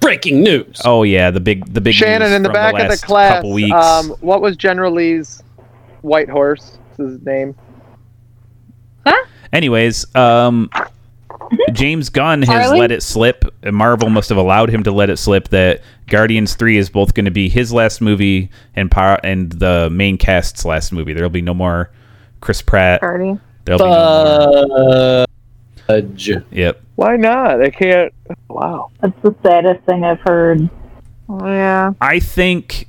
Breaking 0.00 0.42
news. 0.42 0.80
oh 0.84 1.02
yeah, 1.02 1.30
the 1.30 1.40
big 1.40 1.72
the 1.72 1.80
big 1.80 1.94
Shannon 1.94 2.28
news 2.28 2.36
in 2.36 2.42
the 2.42 2.48
from 2.48 2.54
back 2.54 2.74
of 2.74 2.80
the 2.80 2.88
last 2.88 3.04
class. 3.04 3.34
Couple 3.34 3.52
weeks. 3.52 3.72
Um, 3.74 4.10
what 4.20 4.40
was 4.40 4.56
General 4.56 4.92
Lee's 4.92 5.42
white 6.02 6.28
horse? 6.28 6.78
His 6.96 7.20
name? 7.22 7.54
Huh? 9.06 9.26
Anyways, 9.52 10.14
um, 10.14 10.68
James 11.72 12.10
Gunn 12.10 12.42
has 12.42 12.66
Harley? 12.66 12.80
let 12.80 12.90
it 12.90 13.02
slip. 13.02 13.44
Marvel 13.64 14.10
must 14.10 14.28
have 14.28 14.38
allowed 14.38 14.68
him 14.68 14.82
to 14.82 14.92
let 14.92 15.08
it 15.10 15.16
slip 15.16 15.48
that 15.48 15.80
Guardians 16.06 16.54
Three 16.54 16.76
is 16.76 16.90
both 16.90 17.14
going 17.14 17.24
to 17.24 17.30
be 17.30 17.48
his 17.48 17.72
last 17.72 18.00
movie 18.00 18.50
and 18.74 18.90
par- 18.90 19.20
and 19.24 19.52
the 19.52 19.88
main 19.90 20.18
cast's 20.18 20.64
last 20.64 20.92
movie. 20.92 21.12
There'll 21.14 21.30
be 21.30 21.42
no 21.42 21.54
more 21.54 21.90
Chris 22.40 22.60
Pratt. 22.62 23.00
Party. 23.00 23.38
There'll 23.64 23.78
be 23.78 23.84
no 23.84 24.66
more. 24.68 25.24
Fudge. 25.88 26.30
Yep. 26.50 26.80
Why 26.96 27.16
not? 27.16 27.62
I 27.62 27.70
can't. 27.70 28.12
Wow. 28.48 28.90
That's 29.00 29.20
the 29.22 29.34
saddest 29.42 29.84
thing 29.86 30.04
I've 30.04 30.20
heard. 30.20 30.68
Yeah. 31.30 31.92
I 32.00 32.20
think 32.20 32.88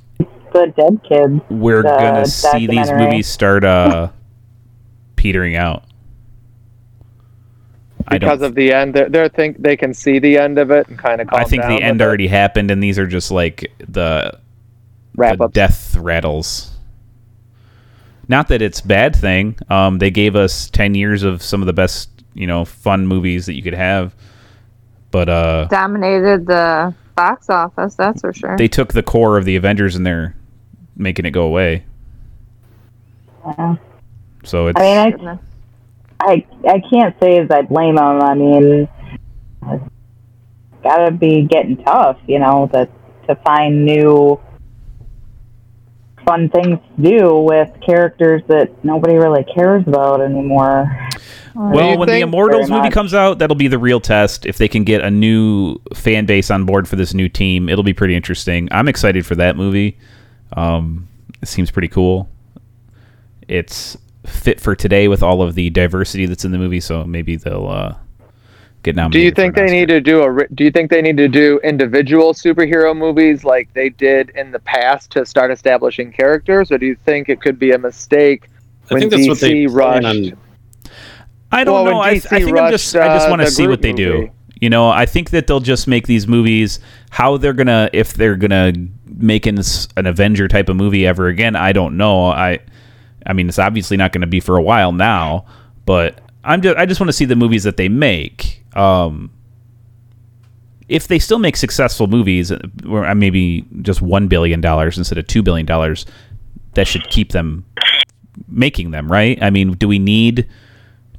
The 0.52 0.72
dead 0.76 1.00
kids. 1.08 1.40
we're 1.50 1.82
The 1.82 1.88
gonna 1.96 2.26
see 2.26 2.66
these 2.66 2.90
movies 2.92 3.26
start 3.26 3.64
uh 3.64 4.10
petering 5.16 5.56
out. 5.56 5.84
Because 8.10 8.42
of 8.42 8.54
the 8.54 8.72
end, 8.72 8.94
they 8.94 9.04
they 9.04 9.28
think 9.28 9.62
they 9.62 9.76
can 9.76 9.94
see 9.94 10.18
the 10.18 10.36
end 10.36 10.58
of 10.58 10.70
it 10.70 10.88
and 10.88 10.98
kind 10.98 11.20
of. 11.20 11.28
I 11.32 11.44
think 11.44 11.62
the 11.62 11.80
end 11.82 12.02
already 12.02 12.26
happened, 12.26 12.70
and 12.70 12.82
these 12.82 12.98
are 12.98 13.06
just 13.06 13.30
like 13.30 13.72
the 13.78 14.38
wrap 15.16 15.38
the 15.38 15.44
up. 15.44 15.52
death 15.52 15.96
rattles. 15.96 16.72
Not 18.26 18.48
that 18.48 18.62
it's 18.62 18.80
bad 18.80 19.14
thing. 19.14 19.56
Um, 19.68 19.98
they 19.98 20.10
gave 20.10 20.34
us 20.34 20.68
ten 20.70 20.94
years 20.94 21.22
of 21.22 21.42
some 21.42 21.62
of 21.62 21.66
the 21.66 21.72
best, 21.72 22.09
you 22.34 22.46
know, 22.46 22.64
fun 22.64 23.06
movies 23.06 23.46
that 23.46 23.54
you 23.54 23.62
could 23.62 23.74
have. 23.74 24.14
But 25.10 25.28
uh, 25.28 25.66
Dominated 25.70 26.46
the 26.46 26.94
box 27.16 27.50
office, 27.50 27.94
that's 27.96 28.20
for 28.20 28.32
sure. 28.32 28.56
they 28.56 28.68
took 28.68 28.92
the 28.92 29.02
core 29.02 29.36
of 29.36 29.44
the 29.44 29.56
Avengers 29.56 29.96
and 29.96 30.06
they're 30.06 30.36
making 30.96 31.26
it 31.26 31.32
go 31.32 31.42
away. 31.42 31.84
Yeah. 33.44 33.76
So 34.44 34.68
it's 34.68 34.80
I 34.80 35.10
mean, 35.10 35.28
I 35.28 35.38
I 36.20 36.46
I 36.68 36.82
can't 36.90 37.14
say 37.20 37.38
as 37.38 37.50
I 37.50 37.62
blame 37.62 37.96
them. 37.96 38.22
I 38.22 38.34
mean, 38.34 38.88
it's 39.62 39.84
gotta 40.82 41.10
be 41.10 41.42
getting 41.42 41.76
tough, 41.84 42.18
you 42.26 42.38
know, 42.38 42.68
to 42.72 42.88
to 43.28 43.34
find 43.36 43.84
new 43.84 44.40
fun 46.26 46.48
things 46.50 46.78
to 46.96 47.02
do 47.02 47.38
with 47.40 47.70
characters 47.84 48.42
that 48.48 48.84
nobody 48.84 49.14
really 49.16 49.44
cares 49.44 49.82
about 49.86 50.20
anymore. 50.20 50.90
Well, 51.54 51.92
you 51.92 51.98
when 51.98 52.08
the 52.08 52.20
Immortals 52.20 52.70
movie 52.70 52.82
much. 52.82 52.92
comes 52.92 53.14
out, 53.14 53.38
that'll 53.38 53.56
be 53.56 53.68
the 53.68 53.78
real 53.78 54.00
test. 54.00 54.46
If 54.46 54.58
they 54.58 54.68
can 54.68 54.84
get 54.84 55.00
a 55.02 55.10
new 55.10 55.76
fan 55.94 56.26
base 56.26 56.50
on 56.50 56.64
board 56.64 56.88
for 56.88 56.96
this 56.96 57.14
new 57.14 57.28
team, 57.28 57.68
it'll 57.68 57.84
be 57.84 57.92
pretty 57.92 58.14
interesting. 58.16 58.68
I'm 58.70 58.88
excited 58.88 59.26
for 59.26 59.34
that 59.36 59.56
movie. 59.56 59.98
Um, 60.52 61.08
it 61.42 61.48
seems 61.48 61.70
pretty 61.70 61.88
cool. 61.88 62.28
It's 63.48 63.96
fit 64.26 64.60
for 64.60 64.74
today 64.76 65.08
with 65.08 65.22
all 65.22 65.42
of 65.42 65.54
the 65.54 65.70
diversity 65.70 66.26
that's 66.26 66.44
in 66.44 66.52
the 66.52 66.58
movie, 66.58 66.80
so 66.80 67.04
maybe 67.04 67.36
they'll 67.36 67.66
uh, 67.66 67.94
get 68.82 68.94
nominated. 68.94 69.12
Do 69.20 69.24
you 69.24 69.30
think 69.32 69.54
for 69.56 69.62
an 69.62 69.66
they 69.68 69.72
need 69.80 69.88
to 69.88 70.00
do 70.00 70.22
a? 70.22 70.30
ri- 70.30 70.46
Do 70.54 70.64
you 70.64 70.70
think 70.70 70.90
they 70.90 71.02
need 71.02 71.16
to 71.16 71.28
do 71.28 71.58
individual 71.64 72.32
superhero 72.32 72.96
movies 72.96 73.42
like 73.44 73.72
they 73.74 73.88
did 73.88 74.30
in 74.30 74.52
the 74.52 74.60
past 74.60 75.10
to 75.12 75.26
start 75.26 75.50
establishing 75.50 76.12
characters, 76.12 76.70
or 76.70 76.78
do 76.78 76.86
you 76.86 76.96
think 77.04 77.28
it 77.28 77.40
could 77.40 77.58
be 77.58 77.72
a 77.72 77.78
mistake 77.78 78.48
I 78.90 78.94
when 78.94 79.00
think 79.00 79.12
that's 79.12 79.28
what 79.28 79.40
they 79.40 79.64
DC 79.66 79.74
rushed? 79.74 80.32
I 81.52 81.64
don't 81.64 81.84
Well, 81.84 81.94
know. 81.94 82.00
I, 82.00 82.10
I 82.10 82.18
think 82.20 82.56
I'm 82.56 82.70
just. 82.70 82.94
I 82.94 83.08
just 83.08 83.26
uh, 83.26 83.30
want 83.30 83.42
to 83.42 83.50
see 83.50 83.66
what 83.66 83.82
they 83.82 83.92
movie. 83.92 84.26
do. 84.26 84.30
You 84.60 84.68
know, 84.70 84.88
I 84.90 85.06
think 85.06 85.30
that 85.30 85.46
they'll 85.46 85.60
just 85.60 85.88
make 85.88 86.06
these 86.06 86.28
movies. 86.28 86.80
How 87.10 87.36
they're 87.38 87.52
gonna, 87.54 87.88
if 87.92 88.12
they're 88.14 88.36
gonna 88.36 88.72
make 89.06 89.46
an, 89.46 89.58
an 89.96 90.06
Avenger 90.06 90.48
type 90.48 90.68
of 90.68 90.76
movie 90.76 91.06
ever 91.06 91.28
again, 91.28 91.56
I 91.56 91.72
don't 91.72 91.96
know. 91.96 92.26
I, 92.26 92.58
I 93.26 93.32
mean, 93.32 93.48
it's 93.48 93.58
obviously 93.58 93.96
not 93.96 94.12
going 94.12 94.20
to 94.20 94.26
be 94.26 94.40
for 94.40 94.56
a 94.56 94.62
while 94.62 94.92
now. 94.92 95.46
But 95.86 96.20
I'm 96.44 96.60
just. 96.62 96.76
I 96.76 96.86
just 96.86 97.00
want 97.00 97.08
to 97.08 97.12
see 97.14 97.24
the 97.24 97.36
movies 97.36 97.64
that 97.64 97.76
they 97.76 97.88
make. 97.88 98.64
Um, 98.74 99.30
if 100.88 101.06
they 101.08 101.18
still 101.18 101.38
make 101.38 101.56
successful 101.56 102.06
movies, 102.06 102.52
or 102.86 103.06
uh, 103.06 103.14
maybe 103.14 103.64
just 103.82 104.02
one 104.02 104.28
billion 104.28 104.60
dollars 104.60 104.98
instead 104.98 105.18
of 105.18 105.26
two 105.26 105.42
billion 105.42 105.64
dollars, 105.66 106.04
that 106.74 106.86
should 106.86 107.08
keep 107.08 107.32
them 107.32 107.64
making 108.48 108.90
them, 108.90 109.10
right? 109.10 109.40
I 109.42 109.50
mean, 109.50 109.72
do 109.72 109.88
we 109.88 109.98
need 109.98 110.48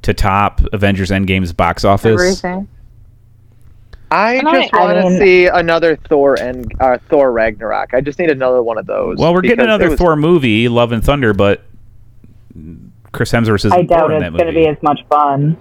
to 0.02 0.14
top 0.14 0.60
Avengers 0.72 1.10
Endgame's 1.10 1.52
box 1.52 1.84
office? 1.84 2.12
Everything. 2.12 2.68
I 4.10 4.34
And 4.34 4.48
I- 4.48 4.60
just 4.62 4.74
I 4.74 4.94
want 4.94 5.14
to 5.14 5.18
see 5.18 5.46
another 5.46 5.96
Thor 5.96 6.38
and 6.38 6.70
uh, 6.80 6.98
Thor 7.08 7.32
Ragnarok. 7.32 7.94
I 7.94 8.00
just 8.02 8.18
need 8.18 8.30
another 8.30 8.62
one 8.62 8.76
of 8.78 8.86
those. 8.86 9.16
Well, 9.18 9.32
we're 9.32 9.40
getting 9.40 9.64
another 9.64 9.90
was- 9.90 9.98
Thor 9.98 10.16
movie, 10.16 10.68
Love 10.68 10.92
and 10.92 11.02
Thunder, 11.02 11.32
but 11.32 11.62
Chris 13.12 13.32
Hemsworth 13.32 13.64
is 13.64 13.72
I 13.72 13.82
doubt 13.82 14.10
it's 14.10 14.30
going 14.36 14.46
to 14.46 14.52
be 14.52 14.66
as 14.66 14.76
much 14.82 15.00
fun. 15.08 15.56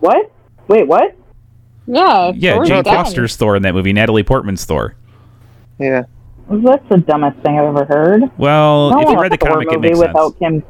What? 0.00 0.32
Wait, 0.68 0.86
what? 0.88 1.14
Yeah. 1.86 2.32
yeah, 2.34 2.54
Thor's 2.54 2.68
Jane. 2.68 2.84
Foster's 2.84 3.36
Thor 3.36 3.56
in 3.56 3.62
that 3.62 3.74
movie, 3.74 3.92
Natalie 3.92 4.22
Portman's 4.22 4.64
Thor. 4.64 4.94
Yeah. 5.78 6.04
That's 6.48 6.88
the 6.88 6.98
dumbest 6.98 7.38
thing 7.40 7.58
I've 7.58 7.64
ever 7.64 7.84
heard. 7.84 8.22
Well, 8.38 8.88
I 8.88 8.92
don't 8.92 9.02
if 9.02 9.08
you 9.08 9.14
want 9.16 9.22
read 9.22 9.32
the 9.32 9.36
Thor 9.36 9.48
comic, 9.50 9.68
it 9.68 9.76
movie 9.80 9.88
makes 9.88 9.98
sense. 10.00 10.34
Kim. 10.38 10.62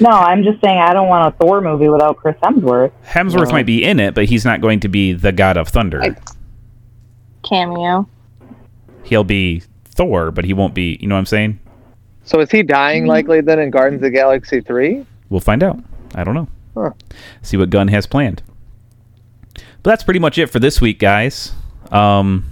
No, 0.00 0.10
I'm 0.10 0.42
just 0.44 0.60
saying 0.60 0.78
I 0.78 0.92
don't 0.92 1.08
want 1.08 1.34
a 1.34 1.38
Thor 1.38 1.60
movie 1.60 1.88
without 1.88 2.16
Chris 2.18 2.36
Hemsworth. 2.42 2.92
Hemsworth 3.06 3.46
No. 3.48 3.52
might 3.52 3.66
be 3.66 3.84
in 3.84 3.98
it, 4.00 4.14
but 4.14 4.26
he's 4.26 4.44
not 4.44 4.60
going 4.60 4.80
to 4.80 4.88
be 4.88 5.12
the 5.12 5.32
God 5.32 5.56
of 5.56 5.68
Thunder. 5.68 6.02
I- 6.02 6.16
Cameo. 7.48 8.08
He'll 9.04 9.24
be 9.24 9.62
Thor, 9.84 10.30
but 10.30 10.44
he 10.44 10.52
won't 10.52 10.74
be. 10.74 10.98
You 11.00 11.08
know 11.08 11.14
what 11.14 11.20
I'm 11.20 11.26
saying? 11.26 11.58
So 12.24 12.40
is 12.40 12.50
he 12.50 12.62
dying 12.62 13.06
likely 13.06 13.40
then 13.40 13.58
in 13.60 13.70
Guardians 13.70 14.00
of 14.02 14.02
the 14.02 14.10
Galaxy 14.10 14.60
three? 14.60 15.06
We'll 15.30 15.40
find 15.40 15.62
out. 15.62 15.78
I 16.14 16.24
don't 16.24 16.34
know. 16.34 16.48
Huh. 16.74 16.90
See 17.42 17.56
what 17.56 17.70
Gunn 17.70 17.88
has 17.88 18.06
planned. 18.06 18.42
But 19.54 19.90
that's 19.90 20.02
pretty 20.02 20.20
much 20.20 20.36
it 20.38 20.48
for 20.50 20.58
this 20.58 20.80
week, 20.80 20.98
guys. 20.98 21.52
Um, 21.92 22.44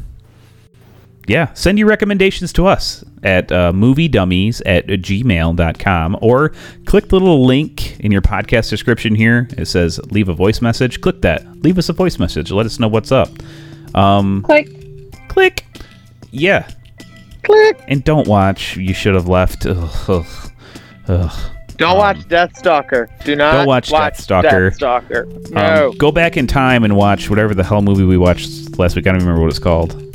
yeah, 1.26 1.52
send 1.54 1.78
your 1.78 1.88
recommendations 1.88 2.52
to 2.54 2.66
us 2.66 3.02
at 3.22 3.50
uh, 3.50 3.72
moviedummies 3.72 4.60
at 4.66 4.86
gmail.com 4.86 6.18
or 6.20 6.52
click 6.84 7.08
the 7.08 7.18
little 7.18 7.44
link 7.44 7.98
in 8.00 8.12
your 8.12 8.20
podcast 8.22 8.68
description 8.70 9.14
here. 9.14 9.48
It 9.56 9.66
says 9.66 9.98
leave 10.10 10.28
a 10.28 10.34
voice 10.34 10.60
message. 10.60 11.00
Click 11.00 11.22
that. 11.22 11.44
Leave 11.62 11.78
us 11.78 11.88
a 11.88 11.92
voice 11.94 12.18
message. 12.18 12.50
Let 12.52 12.66
us 12.66 12.78
know 12.78 12.88
what's 12.88 13.10
up. 13.12 13.28
Um, 13.94 14.42
Click. 14.42 14.68
click. 15.28 15.64
Yeah. 16.30 16.68
Click. 17.42 17.80
And 17.88 18.02
don't 18.04 18.26
watch. 18.28 18.76
You 18.76 18.92
should 18.94 19.14
have 19.14 19.28
left. 19.28 19.66
Ugh, 19.66 19.90
ugh, 20.08 20.26
ugh. 21.08 21.50
Don't 21.76 21.96
watch 21.98 22.18
Deathstalker. 22.28 23.08
Do 23.24 23.34
not 23.34 23.52
Don't 23.52 23.66
watch 23.66 23.90
Deathstalker. 23.90 24.70
Deathstalker. 24.78 25.26
Um, 25.48 25.52
No. 25.54 25.92
go 25.98 26.12
back 26.12 26.36
in 26.36 26.46
time 26.46 26.84
and 26.84 26.94
watch 26.96 27.28
whatever 27.28 27.52
the 27.54 27.64
hell 27.64 27.82
movie 27.82 28.04
we 28.04 28.16
watched 28.16 28.78
last 28.78 28.94
week. 28.94 29.06
I 29.06 29.10
don't 29.10 29.16
even 29.16 29.26
remember 29.28 29.42
what 29.42 29.50
it's 29.50 29.58
called. 29.58 30.13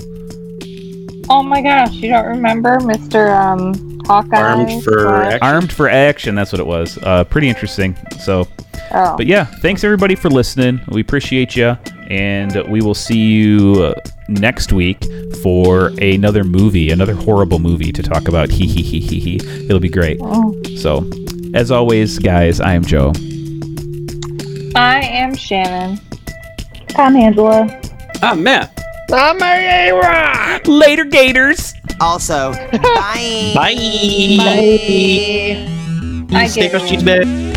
Oh 1.32 1.44
my 1.44 1.62
gosh, 1.62 1.92
you 1.94 2.10
don't 2.10 2.26
remember 2.26 2.78
Mr. 2.80 3.30
Um, 3.36 4.00
Hawkeye? 4.06 4.38
Armed 4.42 4.84
for 4.84 5.06
What? 5.06 5.26
Action. 5.26 5.40
Armed 5.44 5.72
for 5.72 5.88
Action. 5.90 6.36
That's 6.36 6.52
what 6.52 6.60
it 6.60 6.66
was. 6.68 6.98
Uh, 7.04 7.24
pretty 7.26 7.50
interesting. 7.50 7.96
So, 8.20 8.48
Oh. 8.92 9.16
but 9.16 9.28
yeah, 9.28 9.44
thanks 9.44 9.84
everybody 9.84 10.16
for 10.16 10.30
listening. 10.32 10.82
We 10.90 11.02
appreciate 11.02 11.56
you, 11.56 11.78
and 12.10 12.56
we 12.68 12.82
will 12.82 12.96
see 12.96 13.20
you 13.34 13.84
uh, 13.84 13.94
next 14.28 14.74
week 14.74 15.06
for 15.44 15.92
another 16.02 16.44
movie, 16.44 16.90
another 16.90 17.14
horrible 17.14 17.60
movie 17.60 17.92
to 17.92 18.02
talk 18.02 18.28
about. 18.28 18.50
Hee 18.60 18.66
hee 18.66 18.82
hee 18.82 19.00
hee 19.00 19.20
hee. 19.20 19.66
It'll 19.66 19.80
be 19.80 19.90
great. 19.90 20.18
Oh. 20.24 20.60
So, 20.78 21.08
as 21.54 21.70
always, 21.70 22.18
guys, 22.18 22.60
I 22.60 22.74
am 22.74 22.84
Joe. 22.84 23.12
I 24.76 25.02
am 25.04 25.36
Shannon. 25.36 26.00
I'm 26.96 27.16
Angela. 27.16 27.80
I'm 28.24 28.42
Matt. 28.42 28.76
I'm 29.12 29.42
a 29.42 29.92
rock. 29.92 30.68
Later, 30.68 31.04
Gators. 31.06 31.74
Also, 32.00 32.54
bye. 32.72 33.52
Bye. 33.56 33.76
I 36.32 36.48
Steak 36.48 36.72
get 36.72 36.82
or 36.82 36.88
cheese 36.88 37.04
bag. 37.04 37.49